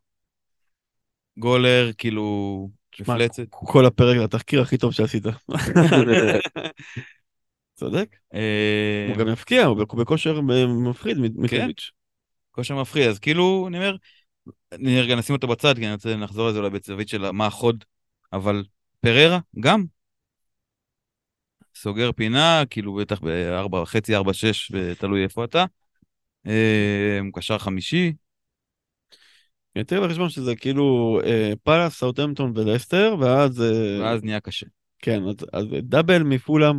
גולר, 1.39 1.91
כאילו, 1.99 2.69
מפלצת. 3.01 3.47
כל 3.51 3.87
הפרק, 3.87 4.17
התחקיר 4.25 4.63
הכי 4.63 4.79
טוב 4.79 4.93
שעשית. 4.93 5.23
צודק. 7.75 8.17
אה, 8.35 9.07
הוא 9.09 9.17
גם 9.17 9.29
יפקיע, 9.33 9.65
הוא 9.65 9.77
בכושר 9.77 10.41
מפחיד 10.41 11.19
מיטרוביץ'. 11.19 11.51
כן, 11.51 11.69
כושר 12.51 12.81
מפחיד, 12.81 13.09
אז 13.09 13.19
כאילו, 13.19 13.65
אני 13.69 13.77
אומר, 13.79 13.97
אני 14.73 15.01
רגע 15.01 15.15
נשים 15.15 15.35
אותו 15.35 15.49
בצד, 15.49 15.75
כי 15.77 15.85
אני 15.85 15.93
רוצה 15.93 16.17
לחזור 16.17 16.49
לזה 16.49 16.59
אולי 16.59 16.71
בצווית 16.71 17.09
של 17.09 17.31
מה 17.31 17.47
החוד, 17.47 17.85
אבל 18.33 18.65
פררה, 19.01 19.39
גם, 19.61 19.85
סוגר 21.81 22.13
פינה, 22.13 22.63
כאילו 22.71 22.95
בטח 22.95 23.21
בארבע 23.21 23.79
וחצי, 23.79 24.17
ארבע, 24.17 24.33
שש, 24.33 24.73
תלוי 24.99 25.23
איפה 25.23 25.45
אתה. 25.45 25.65
אה, 26.47 27.21
קשר 27.35 27.59
חמישי. 27.59 28.13
תראה 29.87 30.07
בחשבון 30.07 30.29
שזה 30.29 30.57
כאילו 30.57 31.21
אה, 31.25 31.53
פאלאס, 31.63 31.95
סאוטהמפטון 31.95 32.53
ולסטר, 32.55 33.17
ואז... 33.21 33.63
אה, 33.63 34.01
ואז 34.01 34.25
נהיה 34.25 34.41
קשה. 34.41 34.67
כן, 34.99 35.23
אז, 35.23 35.35
אז 35.53 35.67
דאבל 35.83 36.23
מפולאם, 36.23 36.77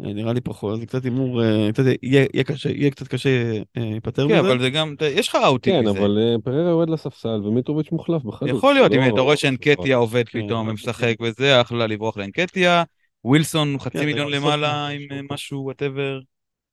נראה 0.00 0.32
לי 0.32 0.40
פחות, 0.40 0.80
זה 0.80 0.86
קצת 0.86 1.04
הימור, 1.04 1.42
קצת 1.72 1.82
יהיה, 2.02 2.26
יהיה 2.34 2.44
קשה, 2.44 2.70
יהיה 2.70 2.90
קצת 2.90 3.08
קשה 3.08 3.60
להיפטר 3.76 4.28
כן, 4.28 4.34
מזה. 4.34 4.42
כן, 4.42 4.48
אבל 4.48 4.60
זה 4.60 4.70
גם, 4.70 4.94
יש 5.00 5.28
לך 5.28 5.34
route 5.34 5.63
ים 5.63 5.74
כן, 5.74 5.80
מזה. 5.80 5.98
כן, 5.98 6.04
אבל 6.04 6.18
פריירה 6.44 6.70
יורד 6.70 6.90
לספסל 6.90 7.40
ומיטרוביץ' 7.44 7.92
מוחלף 7.92 8.22
בחלוץ. 8.22 8.50
יכול 8.50 8.74
להיות, 8.74 8.92
אם 8.92 9.00
לא 9.00 9.14
אתה 9.14 9.20
רואה 9.20 9.36
שאנקטיה 9.36 9.96
עובד 9.96 10.28
כן, 10.28 10.46
פתאום 10.46 10.68
ומשחק 10.68 11.14
וזה, 11.20 11.60
אחלה 11.60 11.86
לברוח 11.86 12.16
לאנקטיה. 12.16 12.82
ווילסון 13.28 13.78
חצי 13.78 13.98
כן, 13.98 14.04
מיליון 14.04 14.32
למעלה 14.32 14.88
עם 14.88 15.00
אה, 15.12 15.20
משהו, 15.30 15.64
whatever. 15.64 16.20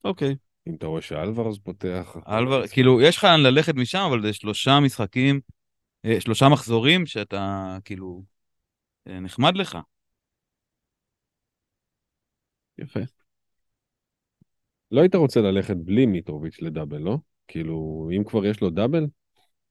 אוקיי. 0.04 0.36
אם 0.68 0.74
אתה 0.74 0.86
רואה 0.86 1.02
שאלווארס 1.02 1.58
פותח. 1.58 2.16
אלוור, 2.28 2.66
כאילו, 2.66 3.00
יש 3.00 3.16
לך 3.16 3.24
לאן 3.24 3.40
ללכת 3.40 3.74
משם, 3.74 4.06
אבל 4.08 4.22
זה 4.22 4.32
שלושה 4.32 4.80
משחקים, 4.80 5.40
אה, 6.04 6.20
שלושה 6.20 6.48
מחזורים 6.48 7.06
שאתה, 7.06 7.76
כאילו, 7.84 8.22
אה, 9.08 9.20
נחמד 9.20 9.56
לך. 9.56 9.78
יפה. 12.78 13.00
לא 14.90 15.00
היית 15.00 15.14
רוצה 15.14 15.40
ללכת 15.40 15.76
בלי 15.76 16.06
מיטרוביץ' 16.06 16.60
לדאבל, 16.60 16.98
לא? 16.98 17.18
כאילו, 17.48 18.08
אם 18.16 18.24
כבר 18.24 18.46
יש 18.46 18.60
לו 18.60 18.70
דאבל, 18.70 19.06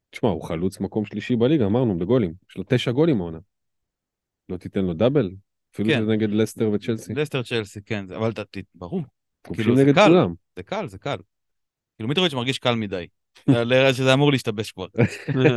תשמע, 0.09 0.29
הוא 0.29 0.43
חלוץ 0.43 0.79
מקום 0.79 1.05
שלישי 1.05 1.35
בליגה, 1.35 1.65
אמרנו, 1.65 1.99
בגולים. 1.99 2.33
יש 2.49 2.57
לו 2.57 2.63
תשע 2.67 2.91
גולים 2.91 3.21
העונה. 3.21 3.39
לא 4.49 4.57
תיתן 4.57 4.85
לו 4.85 4.93
דאבל? 4.93 5.31
אפילו 5.75 5.89
כן. 5.89 6.05
זה 6.05 6.11
נגד 6.11 6.29
לסטר 6.29 6.69
וצ'לסי. 6.69 7.13
לסטר 7.13 7.43
צ'לסי, 7.43 7.81
כן, 7.81 8.11
אבל 8.11 8.31
אתה, 8.31 8.41
ברור. 8.75 9.01
כאילו 9.53 9.75
נגד 9.75 9.95
קל. 9.95 10.11
זה 10.55 10.63
קל, 10.63 10.87
זה 10.87 10.97
קל. 10.97 11.17
כאילו 11.97 12.09
מיטרוביץ' 12.09 12.33
מרגיש 12.33 12.59
קל 12.59 12.75
מדי. 12.75 13.07
שזה 13.93 14.13
אמור 14.13 14.31
להשתבש 14.31 14.71
כבר. 14.71 14.87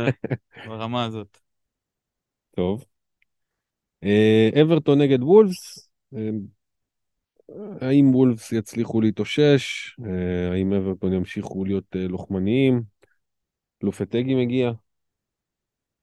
ברמה 0.67 1.05
הזאת. 1.05 1.37
טוב. 2.55 2.85
אה, 4.03 4.49
אברטון 4.61 5.01
נגד 5.01 5.23
וולפס. 5.23 5.89
אה, 6.15 6.29
האם 7.81 8.15
וולפס 8.15 8.51
יצליחו 8.51 9.01
להתאושש? 9.01 9.95
אה, 10.05 10.51
האם 10.51 10.73
אברטון 10.73 11.13
ימשיכו 11.13 11.65
להיות 11.65 11.95
לוחמניים? 11.95 12.81
לופטגי 13.83 14.35
מגיע. 14.35 14.71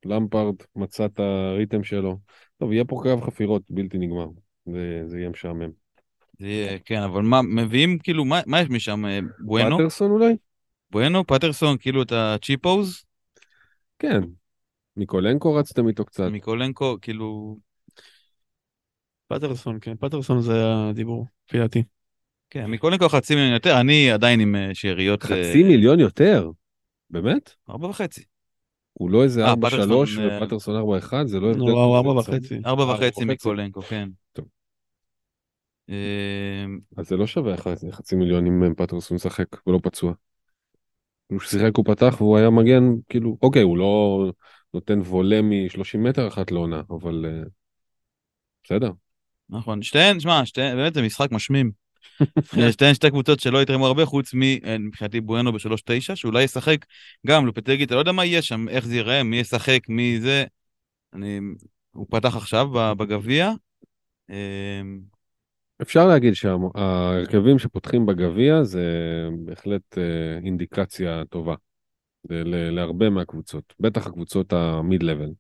למפרד 0.05 0.55
מצא 0.76 1.05
את 1.05 1.20
הריתם 1.20 1.84
שלו. 1.84 2.18
טוב, 2.58 2.72
יהיה 2.72 2.84
פה 2.84 3.00
קרב 3.02 3.20
חפירות 3.20 3.62
בלתי 3.70 3.98
נגמר. 3.98 4.26
זה, 4.66 5.02
זה 5.06 5.18
יהיה 5.18 5.28
משעמם. 5.28 5.70
זה 6.38 6.46
יהיה, 6.46 6.78
כן, 6.78 7.02
אבל 7.02 7.22
מה, 7.22 7.42
מביאים 7.42 7.98
כאילו, 7.98 8.24
מה, 8.24 8.40
מה 8.46 8.60
יש 8.60 8.68
משם? 8.70 9.06
אה, 9.06 9.18
בואנו? 9.38 9.76
פטרסון 9.78 10.10
אולי? 10.10 10.36
בואנו, 10.90 11.26
פטרסון, 11.26 11.76
כאילו 11.78 12.02
את 12.02 12.12
הצ'יפוז? 12.12 13.04
כן. 13.98 14.20
מיקולנקו 14.96 15.54
רצתם 15.54 15.88
איתו 15.88 16.04
קצת. 16.04 16.28
מיקולנקו, 16.30 16.96
כאילו... 17.02 17.58
פטרסון, 19.28 19.78
כן, 19.80 19.96
פטרסון 19.96 20.40
זה 20.40 20.62
הדיבור, 20.66 21.26
לפי 21.48 21.58
דעתי. 21.58 21.82
כן, 22.50 22.66
מיקולנקו 22.66 23.08
חצי 23.08 23.34
מיליון 23.34 23.52
יותר, 23.52 23.80
אני 23.80 24.10
עדיין 24.10 24.40
עם 24.40 24.56
אה, 24.56 24.70
שאריות... 24.74 25.22
חצי 25.22 25.62
uh... 25.62 25.66
מיליון 25.66 26.00
יותר? 26.00 26.50
באמת? 27.10 27.50
ארבע 27.70 27.86
וחצי. 27.86 28.24
הוא 28.98 29.10
לא 29.10 29.23
איזה 29.23 29.47
ארבע 29.47 29.70
שלוש 29.70 30.16
ופטרסון 30.16 30.77
ארבע 30.77 30.98
אחד? 30.98 31.27
זה 31.27 31.40
לא 31.40 31.51
הבדל. 31.51 31.60
הוא 31.60 31.97
ארבע 31.97 32.10
וחצי. 32.10 32.59
ארבע 32.66 32.82
וחצי 32.82 33.24
מיקולנקו, 33.24 33.82
כן. 33.82 34.09
טוב. 34.32 34.47
אז 36.97 37.09
זה 37.09 37.16
לא 37.16 37.27
שווה 37.27 37.56
חצי 37.90 38.16
מיליון 38.16 38.47
אם 38.47 38.74
פטרסון 38.74 39.14
משחק 39.14 39.66
ולא 39.66 39.78
פצוע. 39.82 40.12
הוא 41.27 41.40
שיחק 41.40 41.77
הוא 41.77 41.85
פתח 41.85 42.14
והוא 42.18 42.39
היה 42.39 42.51
מגן 42.51 42.82
כאילו 43.09 43.39
אוקיי 43.43 43.62
הוא 43.62 43.78
לא 43.78 44.24
נותן 44.74 45.01
וולה 45.01 45.43
מ-30 45.43 45.98
מטר 45.98 46.28
אחת 46.28 46.51
לעונה 46.51 46.82
אבל 46.90 47.24
בסדר. 48.64 48.90
נכון 49.51 49.82
שתיהן 49.82 50.20
שמע 50.20 50.47
שתיהן 50.47 50.77
באמת 50.77 50.94
זה 50.94 51.02
משחק 51.02 51.32
משמים. 51.32 51.85
שתיהן 52.70 52.94
שתי 52.94 53.10
קבוצות 53.10 53.40
שלא 53.40 53.62
יתרמו 53.62 53.86
הרבה 53.86 54.04
חוץ 54.04 54.34
מבחינתי 54.78 55.20
בואנו 55.20 55.52
בשלוש 55.52 55.82
תשע 55.84 56.16
שאולי 56.16 56.42
ישחק 56.42 56.86
גם 57.26 57.46
לופטגי 57.46 57.84
אתה 57.84 57.94
לא 57.94 58.00
יודע 58.00 58.12
מה 58.12 58.24
יהיה 58.24 58.42
שם 58.42 58.68
איך 58.68 58.86
זה 58.86 58.94
ייראה 58.94 59.22
מי 59.22 59.36
ישחק 59.36 59.80
מי 59.88 60.20
זה. 60.20 60.44
אני 61.12 61.40
הוא 61.92 62.06
פתח 62.10 62.36
עכשיו 62.36 62.66
בגביע. 62.96 63.52
אפשר 65.82 66.06
להגיד 66.06 66.34
שההרכבים 66.34 67.58
שפותחים 67.58 68.06
בגביע 68.06 68.62
זה 68.62 68.84
בהחלט 69.44 69.98
אינדיקציה 70.44 71.22
טובה 71.30 71.54
להרבה 72.50 73.10
מהקבוצות, 73.10 73.74
בטח 73.80 74.06
הקבוצות 74.06 74.52
המיד-לבל. 74.52 75.30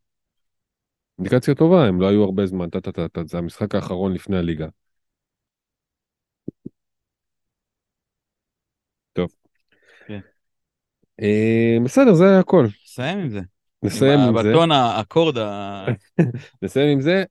אינדיקציה 1.18 1.54
טובה, 1.54 1.86
הם 1.86 2.00
לא 2.00 2.08
היו 2.08 2.24
הרבה 2.24 2.46
זמן, 2.46 2.68
זה 3.24 3.38
המשחק 3.38 3.74
האחרון 3.74 4.12
לפני 4.12 4.36
הליגה. 4.36 4.66
טוב. 9.12 9.30
כן. 10.06 10.20
בסדר, 11.84 12.14
זה 12.14 12.38
הכל. 12.38 12.66
נסיים 12.84 13.18
עם 13.18 13.28
זה. 13.28 13.40
נסיים 13.82 14.20
עם 14.20 14.42
זה. 14.42 14.50
בטון 14.50 14.72
האקורד 14.72 15.38
ה... 15.38 15.86
נסיים 16.62 16.88
עם 16.88 17.00
זה. 17.00 17.24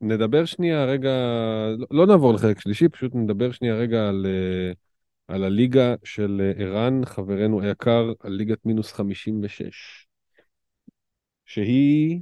נדבר 0.00 0.44
שנייה 0.44 0.84
רגע, 0.84 1.10
לא, 1.78 1.86
לא 1.90 2.06
נעבור 2.06 2.34
לחלק 2.34 2.60
שלישי, 2.60 2.88
פשוט 2.88 3.14
נדבר 3.14 3.52
שנייה 3.52 3.74
רגע 3.74 4.08
על, 4.08 4.26
אה, 4.28 4.72
על 5.34 5.44
הליגה 5.44 5.94
של 6.04 6.40
אה, 6.58 6.64
ערן, 6.64 7.04
חברנו 7.04 7.60
היקר, 7.60 8.12
על 8.20 8.32
ליגת 8.32 8.66
מינוס 8.66 8.92
56. 8.92 10.06
שהיא, 11.46 12.20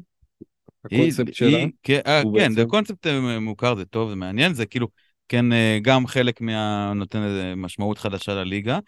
הקונספט 0.85 1.27
היא, 1.27 1.35
שלה. 1.35 1.59
היא, 1.59 1.69
כן, 1.83 2.01
אה, 2.07 2.23
כן 2.23 2.33
בעצם... 2.33 2.55
זה 2.55 2.65
קונספט 2.65 3.07
מוכר, 3.41 3.75
זה 3.77 3.85
טוב, 3.85 4.11
זה 4.11 4.17
מעניין, 4.17 4.55
זה 4.55 4.67
כאילו, 4.67 4.89
כן, 5.29 5.45
גם 5.83 6.07
חלק 6.07 6.41
מה... 6.41 6.93
נותן 6.95 7.23
איזה 7.23 7.55
משמעות 7.57 7.99
חדשה 7.99 8.35
לליגה. 8.35 8.79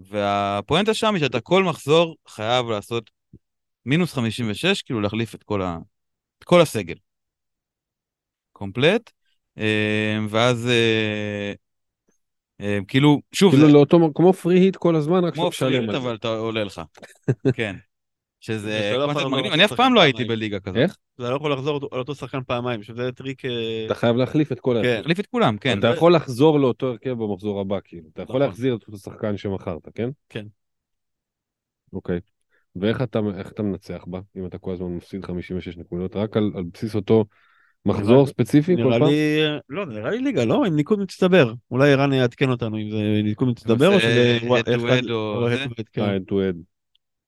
והפואנטה 0.00 0.94
שם 0.94 1.14
היא 1.14 1.20
שאתה 1.20 1.40
כל 1.40 1.64
מחזור 1.64 2.16
חייב 2.28 2.66
לעשות 2.70 3.10
מינוס 3.86 4.12
56, 4.12 4.82
כאילו 4.82 5.00
להחליף 5.00 5.34
את 5.34 5.42
כל, 5.42 5.62
ה... 5.62 5.78
את 6.38 6.44
כל 6.44 6.60
הסגל. 6.60 6.94
קומפלט, 8.52 9.10
אה, 9.58 10.18
ואז 10.28 10.68
אה, 10.68 11.52
אה, 12.60 12.78
כאילו, 12.88 13.20
שוב, 13.32 13.52
כאילו 13.52 13.68
לאותו, 13.68 14.10
כמו 14.14 14.32
free 14.32 14.58
hit 14.58 14.76
כל 14.76 14.96
הזמן, 14.96 15.24
רק 15.24 15.34
כמו 15.34 15.50
free 15.50 15.78
hit, 15.78 15.90
אבל 15.90 16.14
אתה 16.14 16.28
עולה 16.28 16.64
לך. 16.64 16.82
כן. 17.56 17.76
שזה 18.46 18.94
קונספט 19.06 19.26
מגניב, 19.26 19.52
אני 19.52 19.64
אף 19.64 19.72
פעם 19.72 19.94
לא 19.94 20.00
הייתי 20.00 20.24
בליגה 20.24 20.60
כזאת. 20.60 20.76
איך? 20.76 20.96
אתה 21.14 21.30
לא 21.30 21.36
יכול 21.36 21.52
לחזור 21.52 21.88
על 21.92 21.98
אותו 21.98 22.14
שחקן 22.14 22.42
פעמיים, 22.46 22.82
שזה 22.82 23.12
טריק... 23.12 23.42
אתה 23.86 23.94
חייב 23.94 24.16
להחליף 24.16 24.52
את 24.52 24.60
כל 24.60 24.76
ההרכב. 24.76 24.90
כן. 24.90 24.96
להחליף 24.96 25.20
את 25.20 25.26
כולם, 25.26 25.58
כן. 25.58 25.78
אתה 25.78 25.86
יכול 25.86 26.14
לחזור 26.14 26.60
לאותו 26.60 26.88
הרכב 26.88 27.10
במחזור 27.10 27.60
הבא, 27.60 27.78
כאילו. 27.84 28.08
אתה 28.12 28.22
יכול 28.22 28.36
נכון. 28.36 28.48
להחזיר 28.48 28.74
את 28.74 28.82
אותו 28.86 28.98
שחקן 28.98 29.36
שמכרת, 29.36 29.88
כן? 29.94 30.08
כן. 30.28 30.46
אוקיי. 31.92 32.20
ואיך 32.76 33.02
אתה 33.02 33.62
מנצח 33.62 34.04
בה, 34.06 34.20
אם 34.36 34.46
אתה 34.46 34.58
כל 34.58 34.72
הזמן 34.72 34.86
מפסיד 34.86 35.24
56 35.24 35.76
נקודות, 35.76 36.16
רק 36.16 36.36
על 36.36 36.52
בסיס 36.72 36.94
אותו 36.94 37.24
מחזור 37.86 38.26
ספציפי 38.26 38.76
כל 38.76 38.98
פעם? 38.98 39.10
לא, 39.68 39.86
נראה 39.86 40.10
לי 40.10 40.18
ליגה, 40.18 40.44
לא? 40.44 40.64
עם 40.64 40.76
ניקוד 40.76 40.98
מצטבר. 40.98 41.52
אולי 41.70 41.92
ערן 41.92 42.12
יעדכן 42.12 42.50
אותנו 42.50 42.78
אם 42.78 42.90
זה 42.90 43.20
ניקוד 43.24 43.48
מצטבר 43.48 43.94
או 43.94 44.00
שזה... 44.00 44.38
הד 44.58 45.10
או... 45.10 45.48
הד 45.96 46.22
טו 46.26 46.42
הד. 46.42 46.56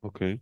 אוקיי. 0.03 0.37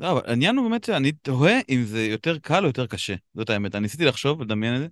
לא, 0.00 0.12
אבל 0.12 0.20
העניין 0.26 0.56
הוא 0.56 0.68
באמת 0.68 0.84
שאני 0.84 1.12
תוהה 1.12 1.60
אם 1.68 1.82
זה 1.84 2.06
יותר 2.06 2.38
קל 2.38 2.62
או 2.62 2.66
יותר 2.66 2.86
קשה. 2.86 3.14
זאת 3.34 3.50
האמת, 3.50 3.74
אני 3.74 3.82
ניסיתי 3.82 4.04
לחשוב 4.04 4.40
ולדמיין 4.40 4.74
את 4.74 4.80
זה. 4.80 4.88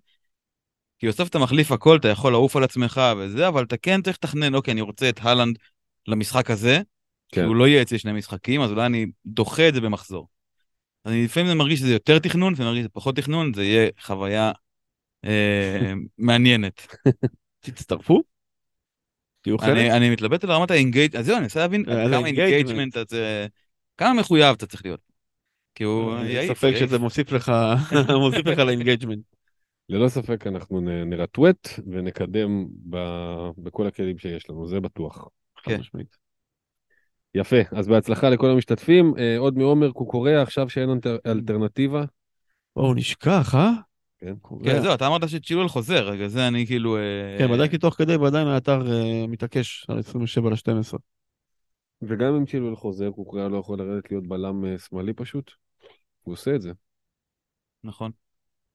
כי 0.99 1.09
בסוף 1.09 1.29
אתה 1.29 1.39
מחליף 1.39 1.73
הכל, 1.73 1.97
אתה 1.97 2.09
יכול 2.09 2.33
לעוף 2.33 2.57
על 2.57 2.65
עצמך 2.65 3.01
וזה, 3.19 3.49
אבל 3.49 3.65
אתה 3.65 3.77
כן 3.77 4.03
צריך 4.03 4.17
לתכנן, 4.17 4.55
אוקיי, 4.55 4.73
אני 4.73 4.81
רוצה 4.81 5.09
את 5.09 5.21
הלנד 5.23 5.59
למשחק 6.09 6.51
הזה, 6.51 6.81
כן. 7.33 7.43
שהוא 7.43 7.57
לא 7.57 7.69
יהיה 7.69 7.83
אצלי 7.83 7.99
שני 7.99 8.13
משחקים, 8.13 8.61
אז 8.61 8.71
אולי 8.71 8.87
אני 8.87 9.07
דוחה 9.27 9.69
את 9.69 9.75
זה 9.75 9.81
במחזור. 9.81 10.29
אני 11.07 11.25
לפעמים 11.25 11.59
מרגיש 11.59 11.81
שזה 11.81 11.93
יותר 11.93 12.19
תכנון, 12.19 12.53
לפעמים 12.53 12.69
מרגיש 12.69 12.81
שזה 12.83 12.89
פחות 12.89 13.17
תכנון, 13.17 13.55
זה 13.55 13.65
יהיה 13.65 13.91
חוויה 14.01 14.53
אה, 15.25 15.93
מעניינת. 16.19 16.87
תצטרפו? 17.61 18.23
תהיו 19.41 19.59
חלק? 19.59 19.71
אני, 19.71 19.93
אני 19.93 20.11
מתלבט 20.11 20.45
על 20.45 20.51
רמת 20.51 20.71
ה 20.71 20.77
engage, 20.77 21.17
אז 21.17 21.27
זהו, 21.27 21.37
אני 21.37 21.45
רוצה 21.45 21.61
להבין 21.61 21.85
אה, 21.89 22.09
כמה 22.11 22.27
engagement 22.27 22.97
אתה 22.97 23.17
כמה 23.97 24.21
מחויב 24.21 24.55
אתה 24.57 24.67
צריך 24.67 24.85
להיות. 24.85 25.01
כי 25.75 25.85
הוא 25.85 26.15
יעיף. 26.19 26.59
ספק 26.59 26.73
שזה 26.81 26.99
מוסיף 26.99 27.33
לך, 27.33 27.53
מוסיף 28.21 28.47
לך 28.47 28.59
ל 28.59 28.64
engagement. 28.64 29.25
ללא 29.89 30.09
ספק 30.09 30.47
אנחנו 30.47 30.81
נרטווט 30.81 31.69
ונקדם 31.93 32.67
בכל 33.59 33.87
הכלים 33.87 34.19
שיש 34.19 34.51
לנו, 34.51 34.67
זה 34.67 34.81
בטוח. 34.81 35.29
כן. 35.63 35.81
יפה, 37.35 37.57
אז 37.73 37.89
בהצלחה 37.89 38.31
לכל 38.31 38.51
המשתתפים. 38.51 39.15
אה, 39.19 39.39
עוד 39.39 39.59
מעומר 39.59 39.91
קוקוריה, 39.91 40.43
עכשיו 40.43 40.69
שאין 40.69 40.91
אלטרנטיבה. 41.27 42.05
או, 42.77 42.95
נשכח, 42.95 43.55
אה? 43.55 43.71
כן, 44.19 44.35
כן 44.65 44.83
זהו, 44.83 44.95
אתה 44.95 45.07
אמרת 45.07 45.29
שצ'ילואל 45.29 45.69
חוזר, 45.69 46.09
רגע, 46.09 46.29
זה 46.29 46.49
אני 46.49 46.67
כאילו... 46.67 46.97
אה, 46.97 47.37
כן, 47.39 47.53
בדקתי 47.53 47.79
תוך 47.79 47.95
כדי, 47.95 48.17
ועדיין 48.17 48.47
האתר 48.47 48.93
אה, 48.93 49.27
מתעקש 49.27 49.87
על 49.89 49.99
27 49.99 50.51
ל-12. 50.51 50.99
וגם 52.03 52.35
אם 52.35 52.47
צ'ילואל 52.47 52.77
חוזר, 52.77 53.11
קוקוריה 53.11 53.49
לא 53.49 53.57
יכול 53.57 53.79
לרדת 53.79 54.11
להיות 54.11 54.27
בלם 54.27 54.79
שמאלי 54.79 55.13
פשוט. 55.13 55.51
הוא 56.23 56.33
עושה 56.33 56.55
את 56.55 56.63
זה. 56.63 56.73
נכון. 57.85 58.11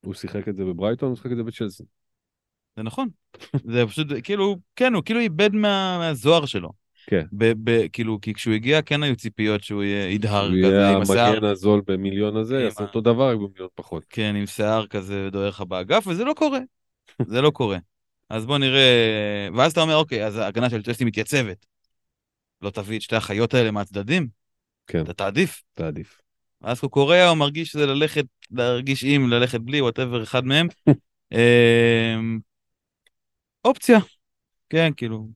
הוא 0.01 0.13
שיחק 0.13 0.47
את 0.47 0.55
זה 0.55 0.65
בברייטון, 0.65 1.09
הוא 1.09 1.15
שיחק 1.15 1.31
את 1.31 1.37
זה 1.37 1.43
בצ'לסי. 1.43 1.83
זה 2.75 2.83
נכון. 2.83 3.09
זה 3.63 3.87
פשוט, 3.87 4.07
כאילו, 4.23 4.57
כן, 4.75 4.93
הוא 4.93 5.03
כאילו 5.03 5.19
איבד 5.19 5.55
מהזוהר 5.55 6.45
שלו. 6.45 6.69
כן. 7.07 7.25
ב- 7.31 7.53
ב- 7.63 7.87
כאילו, 7.93 8.21
כי 8.21 8.33
כשהוא 8.33 8.53
הגיע 8.53 8.81
כן 8.81 9.03
היו 9.03 9.15
ציפיות 9.15 9.63
שהוא 9.63 9.83
ידהר 9.83 10.49
כזה 10.63 10.89
עם 10.89 11.01
השיער. 11.01 11.17
הוא 11.17 11.27
יהיה 11.27 11.35
המגן 11.35 11.45
הזול 11.45 11.81
במיליון 11.87 12.37
הזה, 12.37 12.61
יעשה 12.61 12.83
אותו 12.83 13.01
דבר 13.01 13.29
רק 13.29 13.37
במיליון 13.37 13.69
פחות. 13.75 14.05
כן, 14.09 14.35
עם 14.35 14.45
שיער 14.45 14.87
כזה 14.87 15.29
דוהר 15.31 15.49
לך 15.49 15.61
באגף, 15.61 16.07
וזה 16.07 16.23
לא 16.23 16.33
קורה. 16.33 16.59
זה 17.27 17.41
לא 17.41 17.49
קורה. 17.49 17.77
אז 18.29 18.45
בוא 18.45 18.57
נראה, 18.57 19.47
ואז 19.55 19.71
אתה 19.71 19.81
אומר, 19.81 19.95
אוקיי, 19.95 20.25
אז 20.25 20.37
ההגנה 20.37 20.69
של 20.69 20.83
צ'לסי 20.83 21.05
מתייצבת. 21.05 21.65
לא 22.61 22.69
תביא 22.69 22.97
את 22.97 23.01
שתי 23.01 23.15
החיות 23.15 23.53
האלה 23.53 23.71
מהצדדים? 23.71 24.27
כן. 24.87 25.01
אתה 25.01 25.13
תעדיף. 25.13 25.63
תעדיף. 25.73 26.21
אז 26.61 26.79
קוריאה 26.79 27.29
הוא 27.29 27.37
מרגיש 27.37 27.69
שזה 27.69 27.85
ללכת, 27.85 28.25
להרגיש 28.51 29.03
עם, 29.03 29.29
ללכת 29.29 29.59
בלי, 29.59 29.81
וואטאבר, 29.81 30.23
אחד 30.23 30.45
מהם. 30.45 30.67
אמ, 31.31 32.39
אופציה. 33.65 33.99
כן, 34.69 34.91
כאילו, 34.97 35.27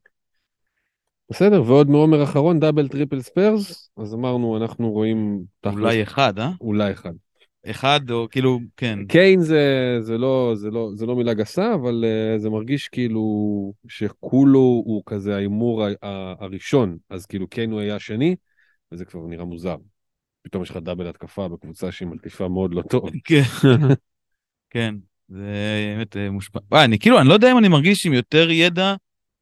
בסדר, 1.30 1.64
ועוד 1.64 1.90
מעומר 1.90 2.24
אחרון, 2.24 2.60
דאבל 2.60 2.88
טריפל 2.88 3.22
ספיירס, 3.22 3.90
אז 3.98 4.14
אמרנו, 4.14 4.58
אנחנו 4.58 4.92
רואים... 4.92 5.44
אולי 5.66 6.04
אחד, 6.04 6.40
אה? 6.40 6.50
אולי 6.62 6.92
אחד. 6.92 7.14
אחד, 7.66 8.12
או 8.12 8.28
כאילו, 8.32 8.60
כן. 8.78 9.00
קיין 9.06 9.42
זה, 9.42 9.98
זה, 10.02 10.18
לא, 10.18 10.52
זה, 10.56 10.72
לא, 10.72 10.90
זה 10.96 11.06
לא 11.06 11.16
מילה 11.16 11.34
גסה, 11.34 11.74
אבל 11.74 12.06
uh, 12.06 12.40
זה 12.40 12.50
מרגיש 12.50 12.88
כאילו 12.88 13.24
שכולו 13.88 14.84
הוא 14.86 15.04
כזה 15.06 15.36
ההימור 15.36 15.84
הראשון, 16.40 16.98
אז 17.10 17.26
כאילו 17.26 17.48
קיין 17.48 17.72
הוא 17.72 17.80
היה 17.80 17.96
השני, 17.96 18.36
וזה 18.92 19.06
כבר 19.06 19.28
נראה 19.28 19.46
מוזר. 19.46 19.76
פתאום 20.42 20.64
יש 20.64 20.70
לך 20.70 20.78
דאבל 20.78 21.08
התקפה 21.08 21.48
בקבוצה 21.48 21.92
שהיא 21.92 22.08
מתקיפה 22.08 22.48
מאוד 22.48 22.74
לא 22.74 22.82
טוב. 22.82 23.10
כן, 23.24 23.42
כן, 24.70 24.96
זה 25.30 25.96
באמת 25.96 26.18
אה, 26.18 26.32
מושפע. 26.32 26.60
אני 26.74 27.00
כאילו, 27.00 27.20
אני 27.20 27.28
לא 27.28 27.34
יודע 27.34 27.52
אם 27.52 27.58
אני 27.58 27.68
מרגיש 27.68 28.06
עם 28.06 28.14
יותר 28.14 28.52
ידע 28.52 28.96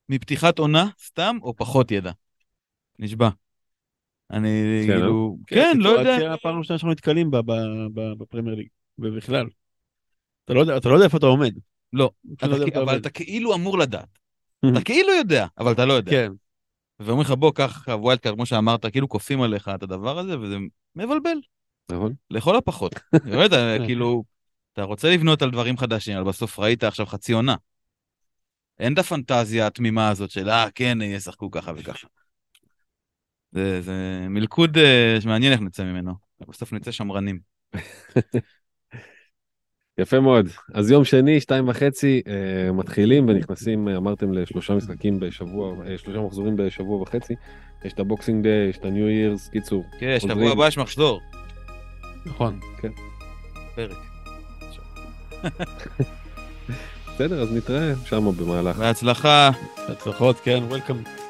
מפתיחת 0.09 0.59
עונה, 0.59 0.87
סתם, 1.05 1.37
או 1.41 1.55
פחות 1.55 1.91
ידע. 1.91 2.11
נשבע. 2.99 3.29
אני 4.31 4.83
כאילו, 4.85 5.37
כן, 5.47 5.77
לא 5.79 5.89
יודע. 5.89 6.19
זה 6.19 6.33
הפעם 6.33 6.55
הראשונה 6.55 6.79
שאנחנו 6.79 6.91
נתקלים 6.91 7.31
בפרמייר 8.17 8.55
ליג, 8.55 8.67
ובכלל. 8.99 9.47
אתה 10.45 10.53
לא, 10.53 10.65
לא 10.65 10.93
יודע 10.93 11.05
איפה 11.05 11.17
אתה 11.17 11.25
עומד. 11.25 11.53
לא, 11.93 12.11
אבל 12.73 12.97
אתה 12.97 13.09
כאילו 13.09 13.55
אמור 13.55 13.77
לדעת. 13.77 14.17
אתה 14.71 14.81
כאילו 14.81 15.13
יודע, 15.13 15.47
אבל 15.57 15.71
אתה 15.71 15.85
לא 15.85 15.93
יודע. 15.93 16.11
כן. 16.11 16.31
ואומרים 16.99 17.25
לך, 17.25 17.31
בוא, 17.31 17.51
קח 17.51 17.87
wild 17.87 18.19
card, 18.19 18.35
כמו 18.35 18.45
שאמרת, 18.45 18.85
כאילו 18.85 19.09
כופים 19.09 19.41
עליך 19.41 19.71
את 19.75 19.83
הדבר 19.83 20.19
הזה, 20.19 20.39
וזה 20.39 20.57
מבלבל. 20.95 21.37
נכון. 21.91 22.13
לכל 22.29 22.55
הפחות. 22.57 22.95
באמת, 23.31 23.51
כאילו, 23.85 24.23
אתה 24.73 24.83
רוצה 24.83 25.13
לבנות 25.13 25.41
על 25.41 25.51
דברים 25.51 25.77
חדשים, 25.77 26.17
אבל 26.17 26.27
בסוף 26.27 26.59
ראית 26.59 26.83
עכשיו 26.83 27.05
חצי 27.05 27.33
עונה. 27.33 27.55
אין 28.79 28.93
את 28.93 28.99
הפנטזיה 28.99 29.67
התמימה 29.67 30.09
הזאת 30.09 30.31
של, 30.31 30.49
אה, 30.49 30.67
כן, 30.75 30.97
ישחקו 31.01 31.51
ככה 31.51 31.71
וככה. 31.75 32.07
זה, 33.53 33.81
זה 33.81 34.25
מלכוד 34.29 34.77
אה, 34.77 35.21
שמעניין 35.21 35.51
איך 35.53 35.61
נצא 35.61 35.83
ממנו. 35.83 36.13
בסוף 36.49 36.73
נצא 36.73 36.91
שמרנים. 36.91 37.39
יפה 39.97 40.19
מאוד. 40.19 40.47
אז 40.73 40.91
יום 40.91 41.05
שני, 41.05 41.39
שתיים 41.39 41.67
וחצי, 41.67 42.21
אה, 42.27 42.71
מתחילים 42.71 43.27
ונכנסים, 43.27 43.87
אמרתם, 43.87 44.33
לשלושה 44.33 44.73
משחקים 44.73 45.19
בשבוע, 45.19 45.75
אה, 45.87 45.97
שלושה 45.97 46.19
מחזורים 46.19 46.55
בשבוע 46.55 47.01
וחצי. 47.01 47.33
יש 47.85 47.93
את 47.93 47.99
הבוקסינג 47.99 48.43
דיי, 48.43 48.69
יש 48.69 48.77
את 48.77 48.85
הניו 48.85 49.09
ירס, 49.09 49.49
קיצור. 49.49 49.83
כן, 49.99 50.17
שבוע 50.19 50.51
הבא 50.51 50.67
יש 50.67 50.77
מחזור. 50.77 51.21
נכון. 52.25 52.59
כן. 52.81 52.91
פרק. 53.75 53.97
בסדר, 57.15 57.41
אז 57.41 57.53
נתראה 57.53 57.93
שם 58.05 58.31
במהלך. 58.37 58.77
בהצלחה. 58.77 59.51
בהצלחות, 59.87 60.39
כן, 60.39 60.63
וולקאם. 60.67 61.22